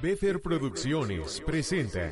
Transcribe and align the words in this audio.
Befer 0.00 0.40
Producciones 0.40 1.42
presenta. 1.44 2.10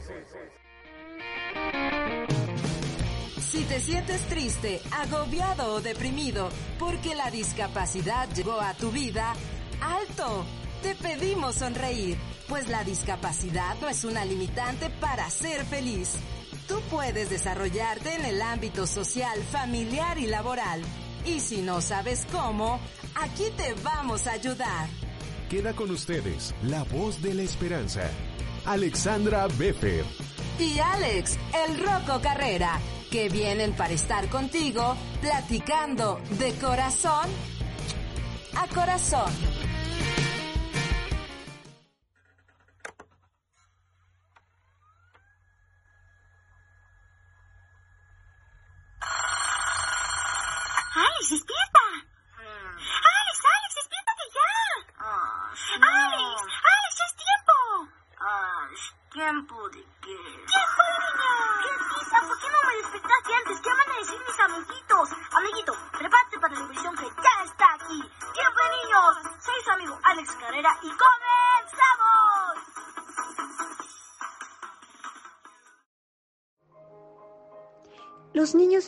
Si 3.40 3.64
te 3.64 3.80
sientes 3.80 4.20
triste, 4.28 4.82
agobiado 4.90 5.72
o 5.72 5.80
deprimido 5.80 6.50
porque 6.78 7.14
la 7.14 7.30
discapacidad 7.30 8.28
llegó 8.34 8.60
a 8.60 8.74
tu 8.74 8.90
vida, 8.90 9.32
¡alto! 9.80 10.44
Te 10.82 10.94
pedimos 10.96 11.56
sonreír, 11.56 12.18
pues 12.46 12.68
la 12.68 12.84
discapacidad 12.84 13.74
no 13.80 13.88
es 13.88 14.04
una 14.04 14.24
limitante 14.26 14.90
para 15.00 15.30
ser 15.30 15.64
feliz. 15.64 16.16
Tú 16.68 16.80
puedes 16.90 17.30
desarrollarte 17.30 18.14
en 18.14 18.26
el 18.26 18.42
ámbito 18.42 18.86
social, 18.86 19.42
familiar 19.50 20.18
y 20.18 20.26
laboral. 20.26 20.82
Y 21.24 21.40
si 21.40 21.62
no 21.62 21.80
sabes 21.80 22.26
cómo, 22.30 22.80
aquí 23.14 23.44
te 23.56 23.72
vamos 23.82 24.26
a 24.26 24.32
ayudar. 24.32 25.07
Queda 25.48 25.72
con 25.72 25.90
ustedes 25.90 26.54
la 26.64 26.84
voz 26.84 27.22
de 27.22 27.32
la 27.32 27.40
esperanza, 27.40 28.02
Alexandra 28.66 29.46
Beffer. 29.56 30.04
Y 30.58 30.78
Alex, 30.78 31.38
el 31.66 31.78
Roco 31.78 32.20
Carrera, 32.20 32.78
que 33.10 33.30
vienen 33.30 33.72
para 33.72 33.94
estar 33.94 34.28
contigo 34.28 34.94
platicando 35.22 36.20
de 36.38 36.52
corazón 36.56 37.30
a 38.56 38.66
corazón. 38.74 39.57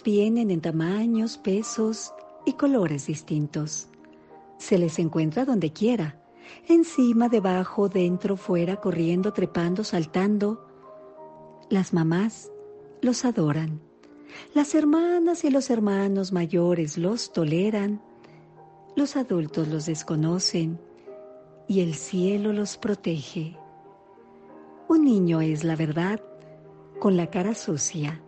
Vienen 0.04 0.50
en 0.50 0.62
tamaños, 0.62 1.36
pesos 1.36 2.14
y 2.46 2.54
colores 2.54 3.06
distintos. 3.06 3.88
Se 4.56 4.78
les 4.78 4.98
encuentra 4.98 5.44
donde 5.44 5.72
quiera, 5.72 6.22
encima, 6.68 7.28
debajo, 7.28 7.90
dentro, 7.90 8.38
fuera, 8.38 8.76
corriendo, 8.76 9.34
trepando, 9.34 9.84
saltando. 9.84 10.66
Las 11.68 11.92
mamás 11.92 12.50
los 13.02 13.26
adoran. 13.26 13.80
Las 14.54 14.74
hermanas 14.74 15.44
y 15.44 15.50
los 15.50 15.68
hermanos 15.68 16.32
mayores 16.32 16.96
los 16.96 17.32
toleran. 17.32 18.00
Los 18.96 19.16
adultos 19.16 19.68
los 19.68 19.84
desconocen 19.84 20.80
y 21.68 21.80
el 21.80 21.94
cielo 21.94 22.54
los 22.54 22.78
protege. 22.78 23.56
Un 24.88 25.04
niño 25.04 25.42
es 25.42 25.62
la 25.62 25.76
verdad 25.76 26.22
con 26.98 27.18
la 27.18 27.30
cara 27.30 27.54
sucia 27.54 28.22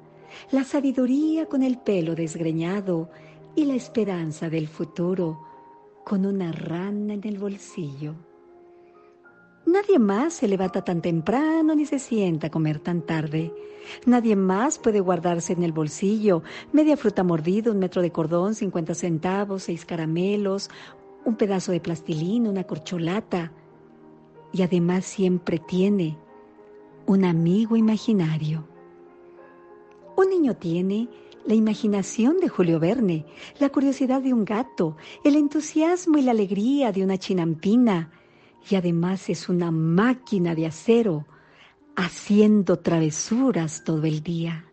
la 0.50 0.64
sabiduría 0.64 1.46
con 1.46 1.62
el 1.62 1.78
pelo 1.78 2.14
desgreñado 2.14 3.10
y 3.54 3.64
la 3.64 3.74
esperanza 3.74 4.48
del 4.48 4.68
futuro 4.68 5.40
con 6.04 6.26
una 6.26 6.52
rana 6.52 7.14
en 7.14 7.26
el 7.26 7.38
bolsillo. 7.38 8.14
Nadie 9.64 9.98
más 9.98 10.34
se 10.34 10.48
levanta 10.48 10.82
tan 10.82 11.00
temprano 11.00 11.74
ni 11.74 11.86
se 11.86 11.98
sienta 11.98 12.48
a 12.48 12.50
comer 12.50 12.80
tan 12.80 13.02
tarde. 13.02 13.54
Nadie 14.06 14.34
más 14.34 14.78
puede 14.78 15.00
guardarse 15.00 15.52
en 15.52 15.62
el 15.62 15.72
bolsillo 15.72 16.42
media 16.72 16.96
fruta 16.96 17.22
mordida, 17.22 17.70
un 17.70 17.78
metro 17.78 18.02
de 18.02 18.10
cordón, 18.10 18.54
50 18.54 18.94
centavos, 18.94 19.64
seis 19.64 19.84
caramelos, 19.84 20.68
un 21.24 21.36
pedazo 21.36 21.70
de 21.70 21.80
plastilina, 21.80 22.50
una 22.50 22.64
corcholata. 22.64 23.52
Y 24.52 24.62
además 24.62 25.04
siempre 25.04 25.58
tiene 25.58 26.18
un 27.06 27.24
amigo 27.24 27.76
imaginario. 27.76 28.71
Un 30.22 30.30
niño 30.30 30.54
tiene 30.54 31.08
la 31.46 31.54
imaginación 31.54 32.38
de 32.38 32.48
Julio 32.48 32.78
Verne, 32.78 33.26
la 33.58 33.70
curiosidad 33.70 34.22
de 34.22 34.32
un 34.32 34.44
gato, 34.44 34.96
el 35.24 35.34
entusiasmo 35.34 36.16
y 36.16 36.22
la 36.22 36.30
alegría 36.30 36.92
de 36.92 37.02
una 37.02 37.18
chinampina, 37.18 38.12
y 38.70 38.76
además 38.76 39.28
es 39.28 39.48
una 39.48 39.72
máquina 39.72 40.54
de 40.54 40.66
acero, 40.66 41.26
haciendo 41.96 42.78
travesuras 42.78 43.82
todo 43.82 44.04
el 44.04 44.22
día. 44.22 44.64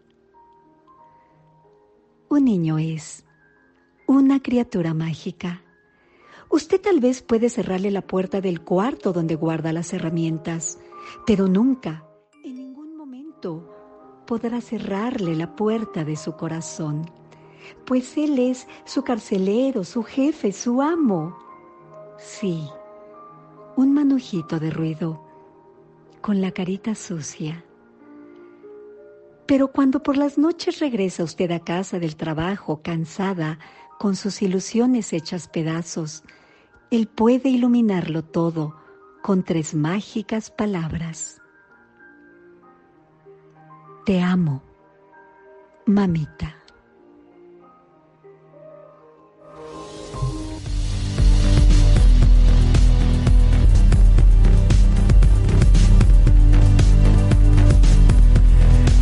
Un 2.29 2.45
niño 2.45 2.77
es 2.77 3.25
una 4.05 4.43
criatura 4.43 4.93
mágica. 4.93 5.63
Usted 6.51 6.79
tal 6.79 6.99
vez 6.99 7.23
puede 7.23 7.49
cerrarle 7.49 7.89
la 7.89 8.05
puerta 8.05 8.39
del 8.39 8.61
cuarto 8.61 9.13
donde 9.13 9.33
guarda 9.33 9.73
las 9.73 9.93
herramientas, 9.93 10.77
pero 11.25 11.47
nunca, 11.47 12.05
en 12.43 12.55
ningún 12.55 12.95
momento, 12.95 13.68
podrá 14.29 14.61
cerrarle 14.61 15.35
la 15.35 15.55
puerta 15.55 16.03
de 16.03 16.15
su 16.15 16.33
corazón, 16.33 17.09
pues 17.83 18.15
Él 18.15 18.37
es 18.37 18.67
su 18.85 19.01
carcelero, 19.01 19.83
su 19.83 20.03
jefe, 20.03 20.51
su 20.51 20.83
amo. 20.83 21.35
Sí, 22.19 22.69
un 23.75 23.91
manujito 23.91 24.59
de 24.59 24.69
ruido, 24.69 25.19
con 26.21 26.41
la 26.41 26.51
carita 26.51 26.93
sucia. 26.93 27.65
Pero 29.47 29.71
cuando 29.71 30.03
por 30.03 30.15
las 30.15 30.37
noches 30.37 30.77
regresa 30.77 31.23
usted 31.23 31.49
a 31.49 31.61
casa 31.61 31.97
del 31.97 32.15
trabajo, 32.15 32.83
cansada, 32.83 33.57
con 33.97 34.15
sus 34.15 34.43
ilusiones 34.43 35.11
hechas 35.11 35.47
pedazos, 35.47 36.23
Él 36.91 37.07
puede 37.07 37.49
iluminarlo 37.49 38.23
todo 38.23 38.75
con 39.23 39.41
tres 39.41 39.73
mágicas 39.73 40.51
palabras. 40.51 41.38
Te 44.09 44.19
amo, 44.19 44.63
mamita. 45.85 46.58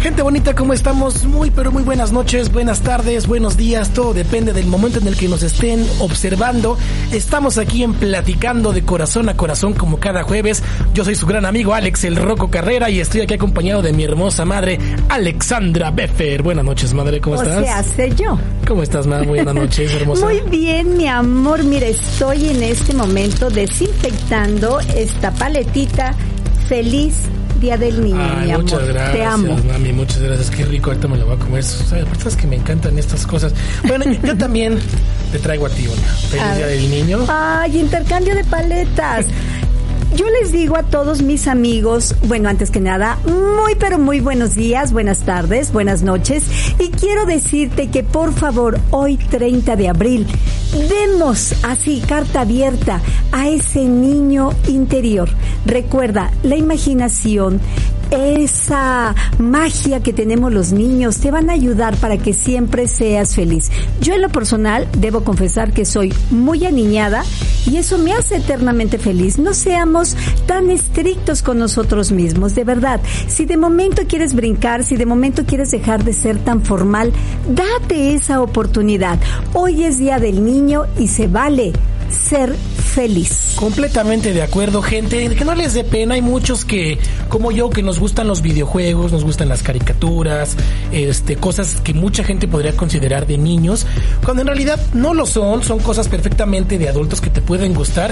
Gente 0.07 0.22
bonita, 0.22 0.56
¿cómo 0.56 0.72
estamos? 0.72 1.25
Muy, 1.25 1.51
pero 1.51 1.69
muy 1.69 1.84
buenas 1.84 2.13
noches, 2.13 2.50
buenas 2.50 2.79
tardes, 2.79 3.28
buenos 3.28 3.57
días, 3.57 3.90
todo 3.90 4.13
depende 4.13 4.53
del 4.53 4.66
momento 4.66 5.00
en 5.00 5.07
el 5.07 5.18
que 5.18 5.28
nos 5.28 5.44
estén 5.44 5.85
observando. 6.00 6.78
Estamos 7.12 7.57
aquí 7.57 7.84
en 7.84 7.94
Platicando 7.94 8.72
de 8.72 8.85
Corazón 8.85 9.28
a 9.28 9.35
Corazón 9.35 9.73
como 9.73 10.00
cada 10.00 10.23
jueves. 10.23 10.63
Yo 10.94 11.03
soy 11.03 11.16
su 11.16 11.25
gran 11.25 11.45
amigo 11.45 11.73
Alex 11.73 12.06
El 12.06 12.16
Roco 12.16 12.50
Carrera 12.50 12.90
y 12.90 13.01
estoy 13.01 13.19
aquí 13.19 13.34
acompañado 13.34 13.81
de 13.81 13.91
mi 13.91 14.06
hermosa 14.06 14.45
madre, 14.45 14.79
Alexandra 15.09 15.91
Beffer. 15.91 16.41
Buenas 16.41 16.63
noches, 16.63 16.94
madre, 16.94 17.19
¿cómo 17.19 17.35
o 17.35 17.44
estás? 17.44 17.66
sea, 17.66 17.84
sé 17.84 18.16
yo. 18.16 18.39
¿Cómo 18.66 18.84
estás, 18.84 19.06
madre? 19.07 19.28
Buenas 19.28 19.56
noches, 19.56 19.94
hermosa. 20.00 20.25
Muy 20.25 20.39
bien, 20.50 20.95
mi 20.95 21.07
amor. 21.07 21.66
Mira, 21.66 21.85
estoy 21.85 22.47
en 22.47 22.63
este 22.63 22.94
momento 22.94 23.50
desinfectando 23.50 24.79
esta 24.79 25.34
paletita. 25.34 26.16
Feliz 26.69 27.28
Día 27.59 27.78
del 27.78 28.03
Niño, 28.03 28.18
Ay, 28.22 28.45
mi 28.47 28.51
amor. 28.51 28.63
muchas 28.63 28.88
gracias, 28.88 29.12
Te 29.13 29.23
amo. 29.25 29.57
mami, 29.68 29.94
muchas 29.94 30.19
gracias. 30.19 30.50
Qué 30.51 30.66
rico, 30.66 30.90
ahorita 30.91 31.07
me 31.07 31.18
lo 31.18 31.25
voy 31.25 31.35
a 31.35 31.40
comer. 31.40 31.63
Sabes, 31.63 32.35
que 32.35 32.47
me 32.47 32.56
encantan 32.56 32.97
estas 33.00 33.25
cosas. 33.25 33.53
Bueno, 33.88 34.06
yo 34.23 34.38
también 34.38 34.78
te 35.31 35.40
traigo 35.40 35.66
a 35.66 35.69
ti 35.69 35.88
una. 35.88 36.01
Feliz 36.01 36.44
A 36.44 36.56
Día 36.56 36.66
ver. 36.68 36.78
del 36.79 36.90
Niño. 36.90 37.25
Ay, 37.28 37.79
intercambio 37.79 38.35
de 38.35 38.44
paletas. 38.44 39.25
Yo 40.16 40.25
les 40.41 40.53
digo 40.53 40.78
a 40.78 40.84
todos 40.84 41.22
mis 41.22 41.47
amigos, 41.47 42.16
bueno, 42.28 42.47
antes 42.47 42.72
que 42.72 42.80
nada, 42.80 43.18
muy 43.25 43.75
pero 43.75 44.00
muy 44.00 44.21
buenos 44.21 44.56
días, 44.56 44.94
buenas 44.94 45.19
tardes, 45.19 45.74
buenas 45.74 46.01
noches. 46.01 46.45
Y 46.80 46.89
quiero 46.92 47.25
decirte 47.25 47.89
que 47.89 48.04
por 48.04 48.33
favor, 48.33 48.80
hoy 48.92 49.18
30 49.18 49.75
de 49.75 49.89
abril, 49.89 50.25
demos 50.89 51.54
así 51.63 52.01
carta 52.07 52.42
abierta 52.42 53.01
a 53.33 53.50
ese 53.50 53.83
niño 53.83 54.51
interior. 54.68 55.30
Recuerda, 55.65 56.31
la 56.42 56.56
imaginación, 56.56 57.60
esa 58.12 59.15
magia 59.39 60.01
que 60.01 60.13
tenemos 60.13 60.54
los 60.54 60.71
niños 60.71 61.18
te 61.18 61.31
van 61.31 61.50
a 61.50 61.54
ayudar 61.54 61.95
para 61.98 62.18
que 62.18 62.33
siempre 62.33 62.88
seas 62.88 63.36
feliz. 63.36 63.71
Yo 64.01 64.13
en 64.13 64.21
lo 64.21 64.30
personal 64.30 64.88
debo 64.98 65.24
confesar 65.24 65.74
que 65.74 65.86
soy 65.86 66.13
muy 66.31 66.65
aniñada 66.65 67.24
y 67.65 67.77
eso 67.77 67.98
me 67.98 68.13
hace 68.13 68.38
eternamente 68.38 68.98
feliz. 68.98 69.38
No 69.39 69.54
seamos 69.54 70.15
tan 70.45 70.69
estrictos 70.69 71.42
con 71.42 71.59
nosotros 71.59 72.12
mismos, 72.12 72.56
de 72.56 72.63
verdad. 72.63 73.01
Si 73.27 73.45
de 73.45 73.57
momento 73.57 74.04
quieres 74.07 74.33
brincar, 74.33 74.83
si 74.83 74.95
de 74.95 75.06
momento 75.06 75.45
quieres 75.45 75.71
dejar 75.71 76.03
de 76.03 76.13
ser 76.13 76.38
tan 76.38 76.63
formal, 76.63 77.12
date 77.50 78.13
esa 78.13 78.42
oportunidad. 78.42 79.19
Hoy 79.53 79.83
es 79.83 79.98
Día 79.98 80.19
del 80.19 80.44
Niño 80.44 80.86
y 80.98 81.07
se 81.07 81.27
vale 81.27 81.74
ser 82.09 82.54
feliz. 82.56 83.54
Completamente 83.56 84.33
de 84.33 84.42
acuerdo, 84.42 84.81
gente. 84.81 85.30
Que 85.36 85.45
no 85.45 85.56
les 85.56 85.74
dé 85.74 85.83
pena. 85.83 86.15
Hay 86.15 86.21
muchos 86.21 86.65
que, 86.65 86.98
como 87.30 87.51
yo, 87.51 87.69
que 87.69 87.83
nos 87.83 88.00
gustan 88.00 88.27
los 88.27 88.42
videojuegos, 88.42 89.12
nos 89.12 89.24
gustan 89.24 89.50
las 89.50 89.63
caricaturas, 89.63 90.56
este, 90.92 91.36
cosas 91.36 91.81
que 91.81 91.94
mucha 91.94 92.24
gente 92.24 92.48
podría 92.48 92.75
considerar 92.75 93.27
de 93.27 93.38
niños, 93.38 93.86
cuando 94.24 94.42
en 94.42 94.48
realidad 94.48 94.80
no 94.94 95.13
lo 95.13 95.25
son. 95.25 95.63
Son 95.63 95.80
cosas 95.80 96.07
perfectamente 96.07 96.77
de 96.77 96.89
adultos 96.89 97.21
que 97.21 97.30
te 97.30 97.42
pueden 97.42 97.74
gustar 97.74 98.12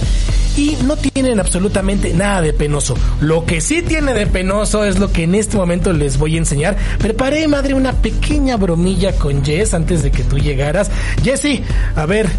y 0.58 0.78
no 0.84 0.98
tienen 0.98 1.40
absolutamente 1.40 2.14
nada 2.14 2.42
de 2.42 2.54
penoso. 2.54 2.96
Lo 3.22 3.46
que 3.46 3.62
sí 3.62 3.82
tiene 3.82 4.14
de 4.14 4.28
penoso 4.28 4.86
es 4.86 5.00
lo 5.00 5.12
que 5.12 5.24
en 5.24 5.36
este 5.36 5.58
momento 5.58 5.94
les 5.94 6.18
voy 6.18 6.36
a 6.36 6.40
enseñar. 6.40 6.78
Preparé, 7.00 7.48
madre, 7.48 7.74
una 7.74 7.94
pequeña 7.94 8.58
bromilla 8.58 9.14
con 9.14 9.44
Jess 9.44 9.74
antes 9.74 10.04
de 10.04 10.12
que 10.12 10.24
tú 10.24 10.38
llegaras. 10.38 10.90
Jessy, 11.24 11.64
a 11.96 12.06
ver. 12.06 12.30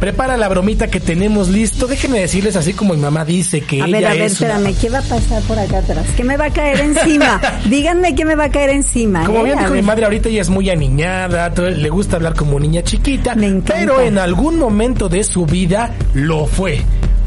Prepara 0.00 0.36
la 0.36 0.48
bromita 0.48 0.88
que 0.88 1.00
tenemos 1.00 1.48
listo. 1.48 1.86
Déjenme 1.86 2.20
decirles 2.20 2.54
así 2.56 2.74
como 2.74 2.92
mi 2.94 3.00
mamá 3.00 3.24
dice 3.24 3.62
que 3.62 3.80
A 3.82 3.86
ella 3.86 3.96
ver, 3.96 4.06
a 4.06 4.12
ver, 4.12 4.22
es 4.22 4.40
una- 4.40 4.50
espérame, 4.56 4.76
¿qué 4.78 4.90
va 4.90 4.98
a 4.98 5.02
pasar 5.02 5.42
por 5.44 5.58
acá 5.58 5.78
atrás? 5.78 6.06
¿Qué 6.16 6.22
me 6.24 6.36
va 6.36 6.46
a 6.46 6.50
caer 6.50 6.80
encima? 6.80 7.40
Díganme 7.64 8.14
qué 8.14 8.24
me 8.26 8.34
va 8.34 8.44
a 8.44 8.50
caer 8.50 8.70
encima. 8.70 9.24
Como 9.24 9.40
¿eh? 9.40 9.44
bien 9.44 9.58
dijo 9.58 9.72
mi 9.72 9.82
madre, 9.82 10.04
ahorita 10.04 10.28
ella 10.28 10.42
es 10.42 10.50
muy 10.50 10.68
aniñada, 10.68 11.48
le 11.48 11.88
gusta 11.88 12.16
hablar 12.16 12.34
como 12.34 12.60
niña 12.60 12.82
chiquita, 12.82 13.34
Me 13.34 13.46
encanta. 13.46 13.74
pero 13.78 14.00
en 14.02 14.18
algún 14.18 14.58
momento 14.58 15.08
de 15.08 15.24
su 15.24 15.46
vida 15.46 15.94
lo 16.14 16.46
fue. 16.46 16.82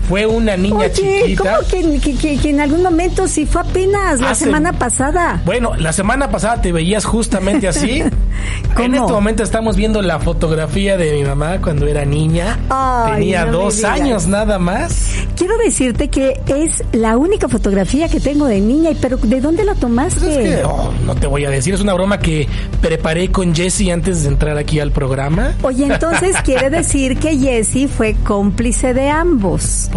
Fue 0.10 0.26
una 0.26 0.58
niña 0.58 0.76
Oye, 0.76 0.92
chiquita. 0.92 1.58
¿cómo 1.58 1.68
que, 1.70 2.00
que- 2.02 2.16
que- 2.18 2.38
que 2.38 2.50
en 2.50 2.60
algún 2.60 2.82
momento 2.84 3.28
sí 3.28 3.46
fue 3.46 3.62
apenas 3.62 4.20
la 4.20 4.32
Hace- 4.32 4.46
semana 4.46 4.74
pasada? 4.74 5.40
Bueno, 5.46 5.76
la 5.78 5.94
semana 5.94 6.30
pasada 6.32 6.62
te 6.62 6.72
veías 6.72 7.06
justamente 7.06 7.68
así. 7.68 8.02
¿Cómo? 8.02 8.10
En 8.90 8.96
este 8.96 9.12
momento 9.12 9.44
estamos 9.44 9.76
viendo 9.76 10.02
la 10.02 10.20
fotografía 10.20 10.96
de 10.98 11.12
mi 11.14 11.24
mamá 11.24 11.60
cuando 11.62 11.86
era 11.88 12.06
niña. 12.06 12.58
Ay, 12.70 13.14
Tenía 13.16 13.46
no 13.46 13.52
dos 13.52 13.84
años 13.84 14.28
nada 14.28 14.58
más. 14.58 15.12
Quiero 15.36 15.58
decirte 15.58 16.08
que 16.08 16.40
es 16.48 16.84
la 16.94 17.18
única 17.18 17.48
fotografía 17.50 18.08
que 18.10 18.20
tengo 18.20 18.46
de 18.46 18.60
niña, 18.62 18.92
y 18.92 18.96
pero 18.96 19.18
¿de 19.18 19.42
dónde 19.42 19.64
la 19.66 19.76
tomaste? 19.76 20.20
Pues 20.22 20.38
es 20.38 20.56
que, 20.60 20.64
oh, 20.66 20.92
no 21.06 21.16
te 21.16 21.28
voy 21.28 21.46
a 21.46 21.50
decir, 21.50 21.74
es 21.74 21.82
una 21.82 21.94
broma 21.94 22.20
que 22.20 22.48
preparé 22.82 23.30
con 23.32 23.54
Jesse 23.54 23.90
antes 23.92 24.24
de 24.24 24.30
entrar 24.30 24.58
aquí 24.58 24.80
al 24.80 24.92
programa. 24.92 25.54
Oye, 25.62 25.86
entonces 25.86 26.36
quiere 26.44 26.70
decir 26.70 27.18
que 27.20 27.38
Jessie 27.38 27.88
fue 27.88 28.16
cómplice 28.24 28.94
de 28.94 29.10
ambos. 29.10 29.90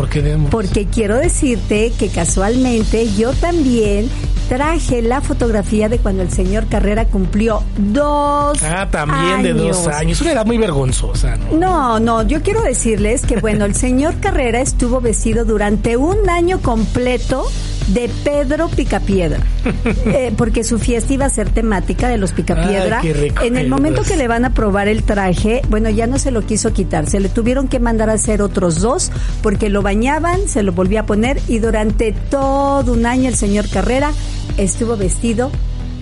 Porque 0.51 0.87
quiero 0.87 1.17
decirte 1.17 1.93
que 1.99 2.09
casualmente 2.09 3.13
yo 3.15 3.33
también 3.33 4.09
traje 4.49 5.01
la 5.03 5.21
fotografía 5.21 5.89
de 5.89 5.99
cuando 5.99 6.23
el 6.23 6.31
señor 6.31 6.67
Carrera 6.69 7.07
cumplió 7.07 7.63
dos 7.79 8.63
Ah, 8.63 8.89
también 8.91 9.43
de 9.43 9.55
dos 9.55 9.87
años. 9.89 10.21
Una 10.21 10.33
edad 10.33 10.45
muy 10.47 10.59
vergonzosa, 10.59 11.37
¿no? 11.37 11.57
No, 11.57 12.01
no, 12.01 12.23
yo 12.27 12.43
quiero 12.43 12.63
decirles 12.63 13.25
que 13.25 13.37
bueno, 13.37 13.65
el 13.65 13.75
señor 13.75 14.19
Carrera 14.21 14.61
estuvo 14.61 15.01
vestido 15.01 15.45
durante 15.45 15.97
un 15.97 16.29
año 16.29 16.61
completo 16.61 17.47
de 17.89 18.11
Pedro 18.25 18.69
Picapiedra, 18.69 19.41
Eh, 20.05 20.33
porque 20.37 20.65
su 20.65 20.79
fiesta 20.79 21.13
iba 21.13 21.27
a 21.27 21.31
ser 21.31 21.51
temática 21.51 22.09
de 22.09 22.19
los 22.19 22.33
Picapiedra. 22.33 23.01
Ay, 23.01 23.33
en 23.43 23.57
el 23.57 23.69
momento 23.69 24.03
que 24.03 24.17
le 24.17 24.29
van 24.29 24.45
a 24.45 24.53
probar 24.53 24.89
el 24.89 25.05
traje, 25.05 25.63
bueno, 25.69 25.91
ya 25.91 26.07
no 26.07 26.19
se 26.19 26.31
lo 26.31 26.43
quiso 26.43 26.73
quitar, 26.73 27.09
se 27.09 27.21
le 27.21 27.29
tuvieron 27.29 27.69
que 27.69 27.79
mandar 27.81 28.11
a 28.11 28.15
hacer 28.15 28.43
otros 28.43 28.81
dos, 28.81 29.11
porque 29.43 29.69
lo 29.69 29.83
bañaban, 29.83 30.49
se 30.49 30.63
lo 30.63 30.73
volvía 30.73 31.01
a 31.01 31.07
poner 31.07 31.41
y 31.49 31.59
durante 31.59 32.13
todo 32.13 32.93
un 32.93 33.07
año 33.07 33.29
el 33.29 33.37
señor 33.37 33.69
Carrera 33.69 34.13
estuvo 34.57 34.97
vestido 34.97 35.51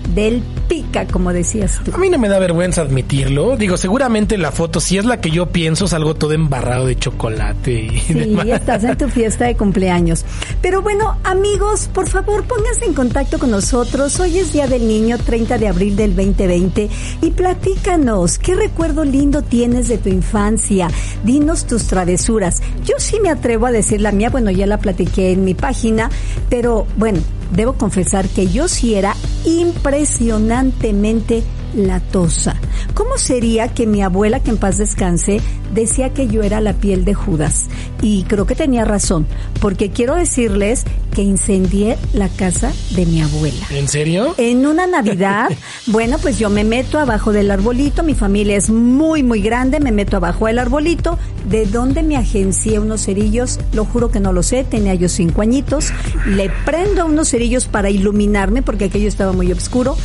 del 0.09 0.43
pica, 0.67 1.05
como 1.07 1.31
decías 1.33 1.79
tú. 1.83 1.91
A 1.93 1.97
mí 1.97 2.09
no 2.09 2.17
me 2.17 2.27
da 2.29 2.39
vergüenza 2.39 2.81
admitirlo. 2.81 3.55
Digo, 3.57 3.77
seguramente 3.77 4.37
la 4.37 4.51
foto, 4.51 4.79
si 4.79 4.97
es 4.97 5.05
la 5.05 5.21
que 5.21 5.31
yo 5.31 5.47
pienso, 5.47 5.85
es 5.85 5.93
algo 5.93 6.15
todo 6.15 6.33
embarrado 6.33 6.85
de 6.85 6.95
chocolate 6.97 7.71
y 7.85 7.99
Sí, 7.99 8.13
demás. 8.13 8.47
estás 8.47 8.83
en 8.83 8.97
tu 8.97 9.07
fiesta 9.09 9.45
de 9.45 9.55
cumpleaños. 9.55 10.25
Pero 10.61 10.81
bueno, 10.81 11.17
amigos, 11.23 11.89
por 11.93 12.07
favor, 12.09 12.43
pónganse 12.43 12.85
en 12.85 12.93
contacto 12.93 13.39
con 13.39 13.51
nosotros. 13.51 14.19
Hoy 14.19 14.39
es 14.39 14.53
Día 14.53 14.67
del 14.67 14.87
Niño, 14.87 15.17
30 15.17 15.57
de 15.57 15.67
abril 15.67 15.95
del 15.95 16.15
2020. 16.15 16.89
Y 17.21 17.31
platícanos, 17.31 18.37
¿qué 18.39 18.55
recuerdo 18.55 19.05
lindo 19.05 19.41
tienes 19.43 19.87
de 19.87 19.97
tu 19.97 20.09
infancia? 20.09 20.87
Dinos 21.23 21.65
tus 21.65 21.85
travesuras. 21.85 22.61
Yo 22.85 22.95
sí 22.97 23.19
me 23.21 23.29
atrevo 23.29 23.65
a 23.67 23.71
decir 23.71 24.01
la 24.01 24.11
mía, 24.11 24.29
bueno, 24.29 24.51
ya 24.51 24.65
la 24.67 24.77
platiqué 24.79 25.31
en 25.31 25.43
mi 25.43 25.53
página, 25.53 26.09
pero 26.49 26.85
bueno, 26.97 27.19
debo 27.53 27.73
confesar 27.73 28.27
que 28.29 28.47
yo 28.47 28.67
sí 28.67 28.95
era 28.95 29.15
impresionantemente 29.45 31.43
latosa. 31.75 32.55
¿Cómo 32.93 33.17
sería 33.17 33.69
que 33.69 33.87
mi 33.87 34.01
abuela, 34.01 34.39
que 34.39 34.51
en 34.51 34.57
paz 34.57 34.77
descanse, 34.77 35.41
decía 35.73 36.13
que 36.13 36.27
yo 36.27 36.43
era 36.43 36.61
la 36.61 36.73
piel 36.73 37.05
de 37.05 37.13
Judas? 37.13 37.67
Y 38.01 38.23
creo 38.23 38.45
que 38.45 38.55
tenía 38.55 38.85
razón, 38.85 39.27
porque 39.59 39.91
quiero 39.91 40.15
decirles 40.15 40.85
que 41.13 41.21
incendié 41.21 41.97
la 42.13 42.29
casa 42.29 42.71
de 42.91 43.05
mi 43.05 43.21
abuela. 43.21 43.65
¿En 43.69 43.87
serio? 43.87 44.33
En 44.37 44.65
una 44.65 44.87
Navidad, 44.87 45.49
bueno, 45.87 46.17
pues 46.19 46.39
yo 46.39 46.49
me 46.49 46.63
meto 46.63 46.99
abajo 46.99 47.31
del 47.31 47.51
arbolito, 47.51 48.03
mi 48.03 48.15
familia 48.15 48.57
es 48.57 48.69
muy, 48.69 49.23
muy 49.23 49.41
grande, 49.41 49.79
me 49.79 49.91
meto 49.91 50.17
abajo 50.17 50.47
del 50.47 50.59
arbolito, 50.59 51.19
de 51.49 51.65
dónde 51.65 52.03
me 52.03 52.17
agencié 52.17 52.79
unos 52.79 53.05
cerillos, 53.05 53.59
lo 53.73 53.85
juro 53.85 54.09
que 54.09 54.19
no 54.19 54.33
lo 54.33 54.43
sé, 54.43 54.63
tenía 54.63 54.95
yo 54.95 55.09
cinco 55.09 55.41
añitos, 55.41 55.91
le 56.25 56.49
prendo 56.65 57.05
unos 57.05 57.29
cerillos 57.29 57.67
para 57.67 57.89
iluminarme 57.89 58.61
porque 58.61 58.85
aquello 58.85 59.07
estaba 59.07 59.33
muy 59.33 59.51
oscuro, 59.51 59.97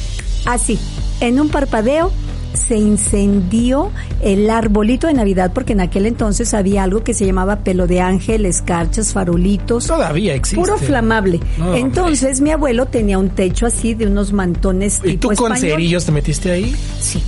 así, 0.44 0.78
en 1.20 1.40
un 1.40 1.48
parpadeo 1.48 2.12
se 2.54 2.76
incendió 2.76 3.90
el 4.22 4.48
arbolito 4.48 5.06
de 5.06 5.12
Navidad 5.12 5.52
porque 5.54 5.74
en 5.74 5.80
aquel 5.80 6.06
entonces 6.06 6.54
había 6.54 6.82
algo 6.84 7.04
que 7.04 7.12
se 7.12 7.26
llamaba 7.26 7.56
pelo 7.60 7.86
de 7.86 8.00
ángel, 8.00 8.46
escarchas, 8.46 9.12
farolitos. 9.12 9.86
Todavía 9.86 10.34
existe. 10.34 10.60
Puro 10.60 10.78
flamable. 10.78 11.40
No. 11.58 11.74
Entonces 11.74 12.40
mi 12.40 12.50
abuelo 12.50 12.86
tenía 12.86 13.18
un 13.18 13.28
techo 13.30 13.66
así 13.66 13.94
de 13.94 14.06
unos 14.06 14.32
mantones 14.32 15.00
¿Y 15.04 15.16
tú 15.18 15.28
tipo 15.28 15.42
con 15.42 15.52
español. 15.52 15.76
cerillos 15.78 16.04
te 16.06 16.12
metiste 16.12 16.50
ahí? 16.50 16.74
Sí. 16.98 17.22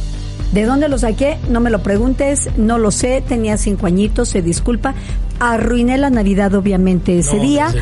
¿De 0.53 0.65
dónde 0.65 0.89
lo 0.89 0.97
saqué? 0.99 1.37
No 1.51 1.61
me 1.61 1.69
lo 1.69 1.83
preguntes, 1.83 2.49
no 2.57 2.79
lo 2.79 2.91
sé, 2.91 3.23
tenía 3.27 3.59
cinco 3.59 3.87
añitos, 3.87 4.31
se 4.31 4.41
disculpa. 4.41 4.95
Arruiné 5.41 5.99
la 5.99 6.09
Navidad 6.09 6.55
obviamente 6.55 7.19
ese 7.19 7.37
No, 7.37 7.43
día, 7.43 7.75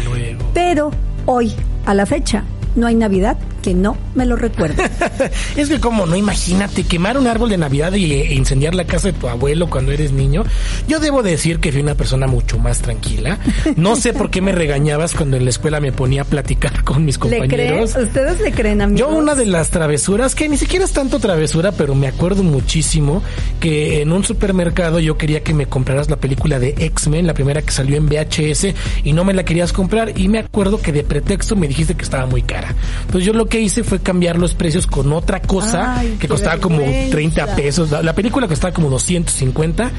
pero 0.52 0.90
hoy, 1.26 1.52
a 1.86 1.94
la 1.94 2.06
fecha, 2.06 2.42
no 2.74 2.88
hay 2.88 2.96
Navidad 2.96 3.38
que 3.66 3.74
no 3.74 3.96
me 4.14 4.24
lo 4.24 4.36
recuerde. 4.36 4.76
Es 5.56 5.68
que 5.68 5.80
como 5.80 6.06
no, 6.06 6.14
imagínate 6.14 6.84
quemar 6.84 7.18
un 7.18 7.26
árbol 7.26 7.48
de 7.48 7.58
Navidad 7.58 7.92
y 7.94 8.12
e 8.12 8.34
incendiar 8.34 8.76
la 8.76 8.84
casa 8.84 9.08
de 9.08 9.14
tu 9.14 9.28
abuelo 9.28 9.68
cuando 9.68 9.90
eres 9.90 10.12
niño. 10.12 10.44
Yo 10.86 11.00
debo 11.00 11.24
decir 11.24 11.58
que 11.58 11.72
fui 11.72 11.80
una 11.80 11.96
persona 11.96 12.28
mucho 12.28 12.58
más 12.58 12.80
tranquila. 12.80 13.40
No 13.74 13.96
sé 13.96 14.12
por 14.12 14.30
qué 14.30 14.40
me 14.40 14.52
regañabas 14.52 15.14
cuando 15.14 15.36
en 15.36 15.42
la 15.42 15.50
escuela 15.50 15.80
me 15.80 15.90
ponía 15.90 16.22
a 16.22 16.24
platicar 16.24 16.84
con 16.84 17.04
mis 17.04 17.16
¿Le 17.16 17.20
creen? 17.28 17.40
compañeros. 17.40 17.96
¿Ustedes 17.96 18.40
le 18.40 18.52
creen 18.52 18.82
a 18.82 18.86
mí? 18.86 18.96
Yo 18.96 19.08
una 19.08 19.34
de 19.34 19.46
las 19.46 19.70
travesuras, 19.70 20.36
que 20.36 20.48
ni 20.48 20.58
siquiera 20.58 20.84
es 20.84 20.92
tanto 20.92 21.18
travesura, 21.18 21.72
pero 21.72 21.96
me 21.96 22.06
acuerdo 22.06 22.44
muchísimo 22.44 23.20
que 23.58 24.00
en 24.00 24.12
un 24.12 24.22
supermercado 24.22 25.00
yo 25.00 25.18
quería 25.18 25.42
que 25.42 25.54
me 25.54 25.66
compraras 25.66 26.08
la 26.08 26.18
película 26.18 26.60
de 26.60 26.76
X-Men, 26.78 27.26
la 27.26 27.34
primera 27.34 27.62
que 27.62 27.72
salió 27.72 27.96
en 27.96 28.06
VHS, 28.08 28.68
y 29.02 29.12
no 29.12 29.24
me 29.24 29.34
la 29.34 29.44
querías 29.44 29.72
comprar, 29.72 30.16
y 30.16 30.28
me 30.28 30.38
acuerdo 30.38 30.80
que 30.80 30.92
de 30.92 31.02
pretexto 31.02 31.56
me 31.56 31.66
dijiste 31.66 31.96
que 31.96 32.04
estaba 32.04 32.26
muy 32.26 32.42
cara. 32.42 32.72
Entonces 33.06 33.24
yo 33.24 33.32
lo 33.32 33.46
que 33.46 33.55
hice 33.60 33.84
fue 33.84 34.00
cambiar 34.00 34.38
los 34.38 34.54
precios 34.54 34.86
con 34.86 35.12
otra 35.12 35.40
cosa 35.40 35.98
Ay, 35.98 36.16
que 36.20 36.28
costaba 36.28 36.58
como 36.58 36.78
vergüenza. 36.78 37.10
30 37.10 37.56
pesos. 37.56 37.90
La, 37.90 38.02
la 38.02 38.14
película 38.14 38.48
costaba 38.48 38.72
como 38.72 38.90
250 38.90 39.90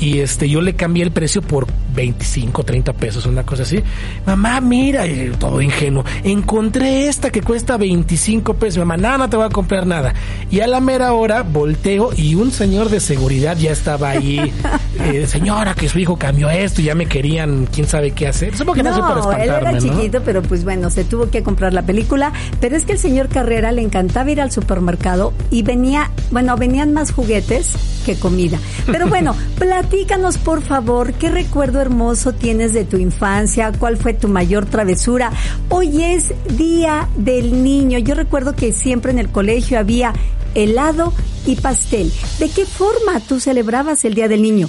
y 0.00 0.18
este 0.18 0.48
yo 0.48 0.60
le 0.60 0.74
cambié 0.74 1.02
el 1.04 1.10
precio 1.10 1.42
por 1.42 1.66
25, 1.94 2.64
30 2.64 2.92
pesos, 2.94 3.26
una 3.26 3.44
cosa 3.44 3.62
así. 3.62 3.80
Mamá, 4.26 4.60
mira, 4.60 5.06
y 5.06 5.30
todo 5.38 5.60
ingenuo. 5.60 6.04
Encontré 6.22 7.08
esta 7.08 7.30
que 7.30 7.40
cuesta 7.42 7.76
25 7.76 8.54
pesos. 8.54 8.78
Mamá, 8.78 8.96
no, 8.96 9.18
no 9.18 9.30
te 9.30 9.36
voy 9.36 9.46
a 9.46 9.50
comprar 9.50 9.86
nada. 9.86 10.14
Y 10.50 10.60
a 10.60 10.66
la 10.66 10.80
mera 10.80 11.12
hora 11.12 11.42
volteo 11.42 12.10
y 12.16 12.34
un 12.34 12.50
señor 12.50 12.88
de 12.90 13.00
seguridad 13.00 13.56
ya 13.56 13.72
estaba 13.72 14.10
ahí. 14.10 14.52
Eh, 14.96 15.26
señora, 15.26 15.74
que 15.74 15.88
su 15.88 15.98
hijo 15.98 16.16
cambió 16.16 16.48
esto 16.48 16.80
y 16.80 16.84
ya 16.84 16.94
me 16.94 17.06
querían, 17.06 17.66
quién 17.66 17.86
sabe 17.88 18.12
qué 18.12 18.28
hacer. 18.28 18.56
Supongo 18.56 18.74
que 18.76 18.82
no, 18.84 18.90
para 18.90 19.14
No, 19.16 19.32
él 19.32 19.40
espantarme, 19.40 19.70
era 19.70 19.72
¿no? 19.72 19.78
chiquito, 19.80 20.22
pero 20.24 20.40
pues 20.40 20.62
bueno, 20.62 20.88
se 20.88 21.02
tuvo 21.04 21.30
que 21.30 21.42
comprar 21.42 21.74
la 21.74 21.82
película. 21.82 22.32
Pero 22.60 22.76
es 22.76 22.84
que 22.84 22.92
el 22.92 22.98
señor 22.98 23.28
Carrera 23.28 23.72
le 23.72 23.82
encantaba 23.82 24.30
ir 24.30 24.40
al 24.40 24.52
supermercado 24.52 25.32
y 25.50 25.62
venía, 25.62 26.12
bueno, 26.30 26.56
venían 26.56 26.92
más 26.92 27.10
juguetes 27.12 27.72
que 28.06 28.14
comida. 28.16 28.58
Pero 28.86 29.08
bueno, 29.08 29.34
platícanos 29.84 30.38
por 30.38 30.62
favor, 30.62 31.12
¿qué 31.12 31.28
recuerdo 31.28 31.78
hermoso 31.80 32.32
tienes 32.32 32.72
de 32.72 32.84
tu 32.84 32.96
infancia? 32.96 33.70
¿Cuál 33.78 33.98
fue 33.98 34.14
tu 34.14 34.28
mayor 34.28 34.64
travesura? 34.64 35.30
Hoy 35.68 36.02
es 36.02 36.32
Día 36.56 37.08
del 37.16 37.62
Niño. 37.62 37.98
Yo 37.98 38.14
recuerdo 38.14 38.54
que 38.54 38.72
siempre 38.72 39.12
en 39.12 39.18
el 39.18 39.28
colegio 39.28 39.78
había 39.78 40.14
helado 40.54 41.12
y 41.46 41.56
pastel. 41.56 42.12
¿De 42.38 42.48
qué 42.48 42.64
forma 42.64 43.20
tú 43.20 43.40
celebrabas 43.40 44.04
el 44.04 44.14
Día 44.14 44.28
del 44.28 44.42
Niño? 44.42 44.68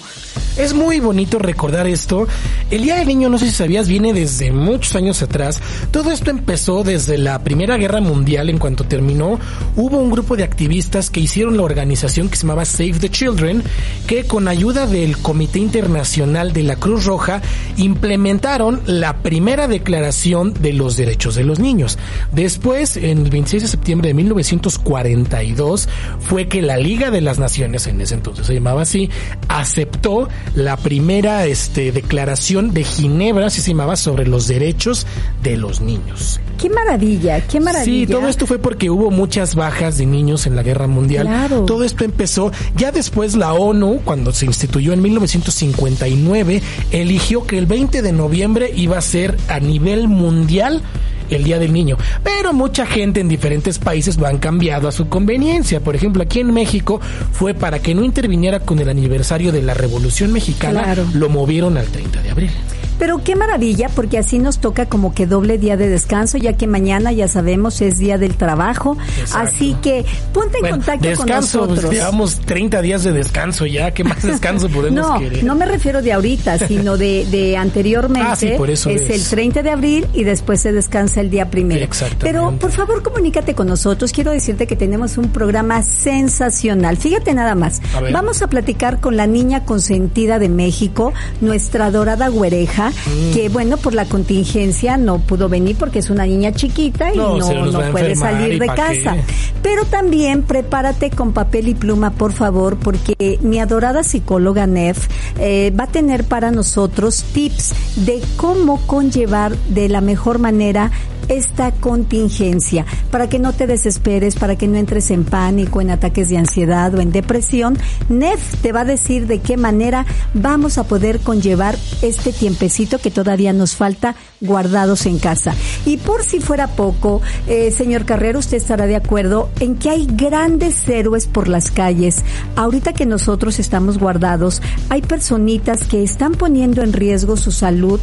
Es 0.58 0.74
muy 0.74 1.02
bonito 1.02 1.38
recordar 1.38 1.86
esto. 1.86 2.30
El 2.72 2.84
Día 2.84 2.96
del 2.96 3.10
Niño, 3.10 3.28
no 3.28 3.38
sé 3.38 3.48
si 3.48 3.52
sabías, 3.52 3.90
viene 3.90 4.14
desde 4.14 4.54
muchos 4.54 4.96
años 4.96 5.22
atrás. 5.22 5.62
Todo 5.92 6.14
esto 6.14 6.32
empezó 6.32 6.84
desde 6.84 7.18
la 7.18 7.44
Primera 7.44 7.76
Guerra 7.76 8.00
Mundial. 8.00 8.50
En 8.50 8.58
cuanto 8.58 8.86
terminó, 8.86 9.38
hubo 9.76 9.98
un 9.98 10.12
grupo 10.12 10.38
de 10.38 10.46
activistas 10.46 11.10
que 11.10 11.20
hicieron 11.20 11.58
la 11.58 11.64
organización 11.64 12.30
que 12.30 12.38
se 12.38 12.44
llamaba 12.44 12.64
Save 12.64 13.00
the 13.02 13.10
Children, 13.10 13.64
que 14.08 14.24
con 14.28 14.48
ayuda 14.48 14.88
del 14.88 15.18
Comité 15.18 15.60
Internacional 15.60 16.54
de 16.54 16.64
la 16.64 16.78
Cruz 16.78 17.04
Roja 17.04 17.42
implementaron 17.76 18.80
la 18.86 19.18
primera 19.18 19.68
declaración 19.68 20.54
de 20.54 20.72
los 20.72 20.96
derechos 20.96 21.36
de 21.36 21.44
los 21.44 21.60
niños. 21.60 22.00
Después, 22.32 22.96
en 22.96 23.26
el 23.26 23.30
26 23.30 23.64
de 23.64 23.70
septiembre 23.70 24.08
de 24.08 24.14
1942, 24.14 25.75
fue 26.20 26.48
que 26.48 26.62
la 26.62 26.78
Liga 26.78 27.12
de 27.12 27.22
las 27.22 27.40
Naciones, 27.40 27.88
en 27.88 28.02
ese 28.02 28.16
entonces 28.16 28.48
se 28.48 28.54
llamaba 28.54 28.84
así, 28.84 29.10
aceptó 29.48 30.30
la 30.56 30.78
primera 30.78 31.46
este, 31.46 31.92
declaración 31.92 32.74
de 32.74 32.84
Ginebra, 32.84 33.48
así 33.48 33.62
se 33.62 33.72
llamaba, 33.72 33.96
sobre 33.96 34.28
los 34.28 34.48
derechos 34.48 35.06
de 35.44 35.58
los 35.58 35.82
niños. 35.82 36.40
Qué 36.60 36.70
maravilla, 36.70 37.46
qué 37.48 37.60
maravilla. 37.60 38.08
Sí, 38.08 38.12
todo 38.12 38.28
esto 38.28 38.48
fue 38.48 38.60
porque 38.60 38.90
hubo 38.90 39.12
muchas 39.12 39.56
bajas 39.56 39.98
de 39.98 40.06
niños 40.06 40.48
en 40.48 40.56
la 40.56 40.64
guerra 40.64 40.88
mundial. 40.88 41.28
Claro. 41.28 41.66
Todo 41.66 41.84
esto 41.84 42.04
empezó, 42.04 42.52
ya 42.76 42.92
después 42.92 43.36
la 43.36 43.54
ONU, 43.54 44.02
cuando 44.06 44.32
se 44.32 44.46
instituyó 44.46 44.94
en 44.94 45.02
1959, 45.02 46.62
eligió 46.92 47.46
que 47.46 47.58
el 47.58 47.66
20 47.66 48.02
de 48.02 48.12
noviembre 48.12 48.72
iba 48.76 48.98
a 48.98 49.02
ser 49.02 49.38
a 49.50 49.60
nivel 49.60 50.08
mundial 50.08 50.82
el 51.30 51.44
Día 51.44 51.60
del 51.60 51.74
Niño. 51.74 51.98
Pero 52.24 52.54
mucha 52.54 52.86
gente 52.86 53.20
en 53.20 53.28
diferentes 53.28 53.80
países 53.80 54.18
lo 54.18 54.28
han 54.28 54.38
cambiado 54.38 54.88
a 54.88 54.92
su 54.92 55.08
conveniencia. 55.10 55.80
Por 55.80 55.96
ejemplo, 55.96 56.24
aquí 56.24 56.40
en 56.40 56.54
México 56.54 57.00
fue 57.32 57.54
para 57.54 57.80
que 57.80 57.96
no 57.96 58.04
interviniera 58.04 58.60
con 58.60 58.80
el 58.80 58.90
aniversario 58.90 59.52
de 59.52 59.62
la 59.62 59.74
Revolución 59.74 60.32
Mexicana, 60.32 60.84
Claro. 60.84 61.06
lo 61.14 61.30
movieron 61.30 61.78
al 61.78 61.88
30 61.88 62.22
de 62.22 62.30
abril. 62.30 62.52
Pero 63.00 63.24
qué 63.24 63.36
maravilla, 63.36 63.90
porque 63.94 64.18
así 64.18 64.40
nos 64.40 64.60
toca 64.60 64.86
como 64.88 65.14
que 65.14 65.26
doble 65.28 65.58
día 65.58 65.78
de 65.78 65.90
descanso, 65.90 66.38
ya 66.38 66.54
que 66.54 66.68
mañana 66.68 67.12
ya 67.12 67.28
sabemos 67.28 67.82
es 67.82 67.98
día 68.00 68.18
del 68.18 68.36
trabajo. 68.36 68.98
Exacto. 69.20 69.48
Así 69.50 69.76
que 69.82 70.06
ponte 70.34 70.58
en 70.58 70.62
Bueno, 70.62 70.76
contacto 70.78 71.08
descanso, 71.10 71.60
con 71.60 71.68
pues, 71.70 71.78
nosotros. 71.82 71.94
llevamos 71.94 72.40
30 72.40 72.82
días 72.82 73.04
de 73.04 73.12
descanso 73.12 73.66
ya. 73.66 73.92
¿Qué 73.92 74.04
más 74.04 74.22
descanso 74.24 74.70
podemos 74.70 75.08
no, 75.08 75.20
querer? 75.20 75.44
no 75.44 75.56
me 75.56 75.66
refiero 75.66 76.02
de 76.02 76.14
ahorita, 76.14 76.68
sino 76.68 76.98
de, 76.98 77.26
de 77.26 77.58
anteriormente. 77.58 78.26
Ah, 78.26 78.36
sí, 78.36 78.50
por 78.58 78.70
eso 78.70 78.90
es, 78.90 79.02
es. 79.04 79.10
el 79.10 79.24
30 79.30 79.62
de 79.62 79.70
abril 79.70 80.08
y 80.14 80.24
después 80.24 80.60
se 80.62 80.72
descansa 80.72 81.22
el 81.22 81.30
día 81.30 81.50
primero. 81.52 81.84
Exactamente. 81.84 82.26
Pero 82.26 82.52
por 82.58 82.72
favor 82.72 83.04
comunícate 83.04 83.54
con 83.54 83.68
nosotros. 83.68 84.12
Quiero 84.12 84.32
decirte 84.32 84.66
que 84.68 84.76
tenemos 84.76 85.18
un 85.18 85.30
programa 85.30 85.84
sensacional. 85.84 86.98
Fíjate 86.98 87.34
nada 87.34 87.56
más. 87.56 87.82
A. 87.96 88.02
Vamos 88.12 88.42
a 88.42 88.48
platicar 88.48 89.00
con 89.00 89.16
la 89.18 89.28
niña 89.28 89.64
consentida 89.66 90.40
de 90.40 90.50
México, 90.50 91.14
nuestra 91.42 91.86
adorada 91.88 92.28
güereja, 92.30 92.85
Mm. 92.90 93.34
que 93.34 93.50
bueno, 93.50 93.78
por 93.78 93.94
la 93.94 94.06
contingencia 94.06 94.98
no 94.98 95.20
pudo 95.20 95.50
venir 95.50 95.76
porque 95.78 96.00
es 96.00 96.10
una 96.10 96.26
niña 96.26 96.52
chiquita 96.52 97.14
y 97.14 97.18
No, 97.18 97.38
no, 97.38 97.92
puede 97.92 98.16
salir 98.16 98.54
¿y 98.54 98.60
de 98.60 98.68
casa. 98.68 99.16
qué? 99.16 99.24
Pero 99.62 99.86
también 99.86 100.44
prepárate 100.44 101.10
con 101.10 101.34
papel 101.34 101.68
y 101.68 101.76
pluma, 101.76 102.12
por 102.12 102.34
favor, 102.34 102.78
porque 102.78 103.40
mi 103.42 103.60
adorada 103.60 104.04
psicóloga 104.04 104.68
Nef 104.68 105.08
eh, 105.40 105.74
va 105.78 105.86
a 105.86 105.88
tener 105.88 106.24
para 106.26 106.52
nosotros 106.52 107.24
tips 107.34 107.74
de 108.06 108.22
cómo 108.38 108.80
conllevar 108.86 109.56
de 109.70 109.90
la 109.90 110.02
mejor 110.02 110.40
manera 110.40 110.92
esta 111.28 111.72
contingencia, 111.72 112.86
para 113.10 113.28
que 113.30 113.40
no 113.40 113.52
te 113.54 113.66
desesperes, 113.66 114.36
para 114.36 114.56
que 114.58 114.68
no 114.68 114.78
entres 114.78 115.10
en 115.10 115.24
pánico, 115.24 115.82
en 115.82 115.90
ataques 115.90 116.30
de 116.30 116.38
ansiedad 116.38 116.94
o 116.94 117.02
en 117.02 117.12
depresión. 117.12 117.80
Nef 118.10 118.56
te 118.62 118.72
va 118.72 118.82
a 118.82 118.86
decir 118.86 119.26
de 119.26 119.40
qué 119.40 119.58
manera 119.58 120.06
vamos 120.36 120.78
a 120.78 120.84
poder 120.84 121.20
conllevar 121.22 121.76
este 122.04 122.32
tiempecito 122.32 122.75
que 123.00 123.10
todavía 123.12 123.54
nos 123.54 123.76
falta 123.76 124.16
guardados 124.42 125.06
en 125.06 125.18
casa. 125.20 125.54
Y 125.86 125.98
por 125.98 126.24
si 126.24 126.40
fuera 126.40 126.68
poco, 126.68 127.22
eh, 127.48 127.72
señor 127.72 128.06
Carrero, 128.06 128.40
usted 128.40 128.58
estará 128.58 128.86
de 128.86 128.96
acuerdo 128.96 129.50
en 129.60 129.76
que 129.76 129.90
hay 129.90 130.08
grandes 130.10 130.88
héroes 130.90 131.26
por 131.28 131.48
las 131.48 131.72
calles. 131.72 132.24
Ahorita 132.56 132.94
que 132.94 133.06
nosotros 133.06 133.60
estamos 133.60 133.98
guardados, 133.98 134.62
hay 134.90 135.02
personitas 135.02 135.86
que 135.86 136.04
están 136.04 136.34
poniendo 136.34 136.82
en 136.84 136.94
riesgo 136.94 137.38
su 137.38 137.52
salud 137.52 138.00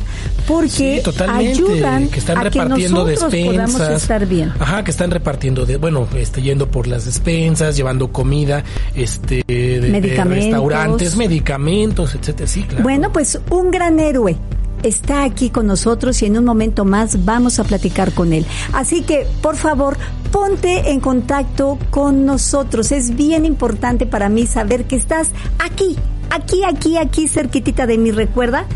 porque 0.48 1.02
Sí, 1.04 1.22
ayudan 1.28 2.08
que 2.08 2.18
están 2.18 2.38
a 2.38 2.42
que 2.44 2.60
repartiendo 2.60 3.04
podamos 3.04 3.32
despensas. 3.32 4.02
estar 4.02 4.26
bien. 4.26 4.52
Ajá, 4.58 4.82
que 4.84 4.90
están 4.90 5.10
repartiendo 5.10 5.66
de, 5.66 5.76
bueno, 5.76 6.06
este, 6.16 6.40
yendo 6.42 6.70
por 6.70 6.86
las 6.86 7.04
despensas, 7.04 7.76
llevando 7.76 8.12
comida, 8.12 8.64
este, 8.94 9.42
de, 9.46 9.80
de 9.80 10.24
restaurantes, 10.24 11.16
medicamentos, 11.16 12.14
etcétera. 12.14 12.48
Sí, 12.48 12.62
claro. 12.62 12.82
Bueno, 12.82 13.12
pues 13.12 13.38
un 13.50 13.70
gran 13.70 14.00
héroe 14.00 14.36
está 14.82 15.24
aquí 15.24 15.50
con 15.50 15.66
nosotros 15.66 16.22
y 16.22 16.26
en 16.26 16.38
un 16.38 16.44
momento 16.44 16.84
más 16.84 17.24
vamos 17.24 17.58
a 17.58 17.64
platicar 17.64 18.12
con 18.12 18.32
él. 18.32 18.46
Así 18.72 19.02
que, 19.02 19.26
por 19.40 19.56
favor, 19.56 19.96
ponte 20.30 20.90
en 20.90 21.00
contacto 21.00 21.78
con 21.90 22.24
nosotros. 22.24 22.92
Es 22.92 23.14
bien 23.16 23.44
importante 23.44 24.06
para 24.06 24.28
mí 24.28 24.46
saber 24.46 24.84
que 24.84 24.96
estás 24.96 25.30
aquí, 25.58 25.96
aquí, 26.30 26.64
aquí, 26.64 26.96
aquí, 26.96 27.28
cerquitita 27.28 27.86
de 27.86 27.98
mí. 27.98 28.10
Recuerda 28.10 28.66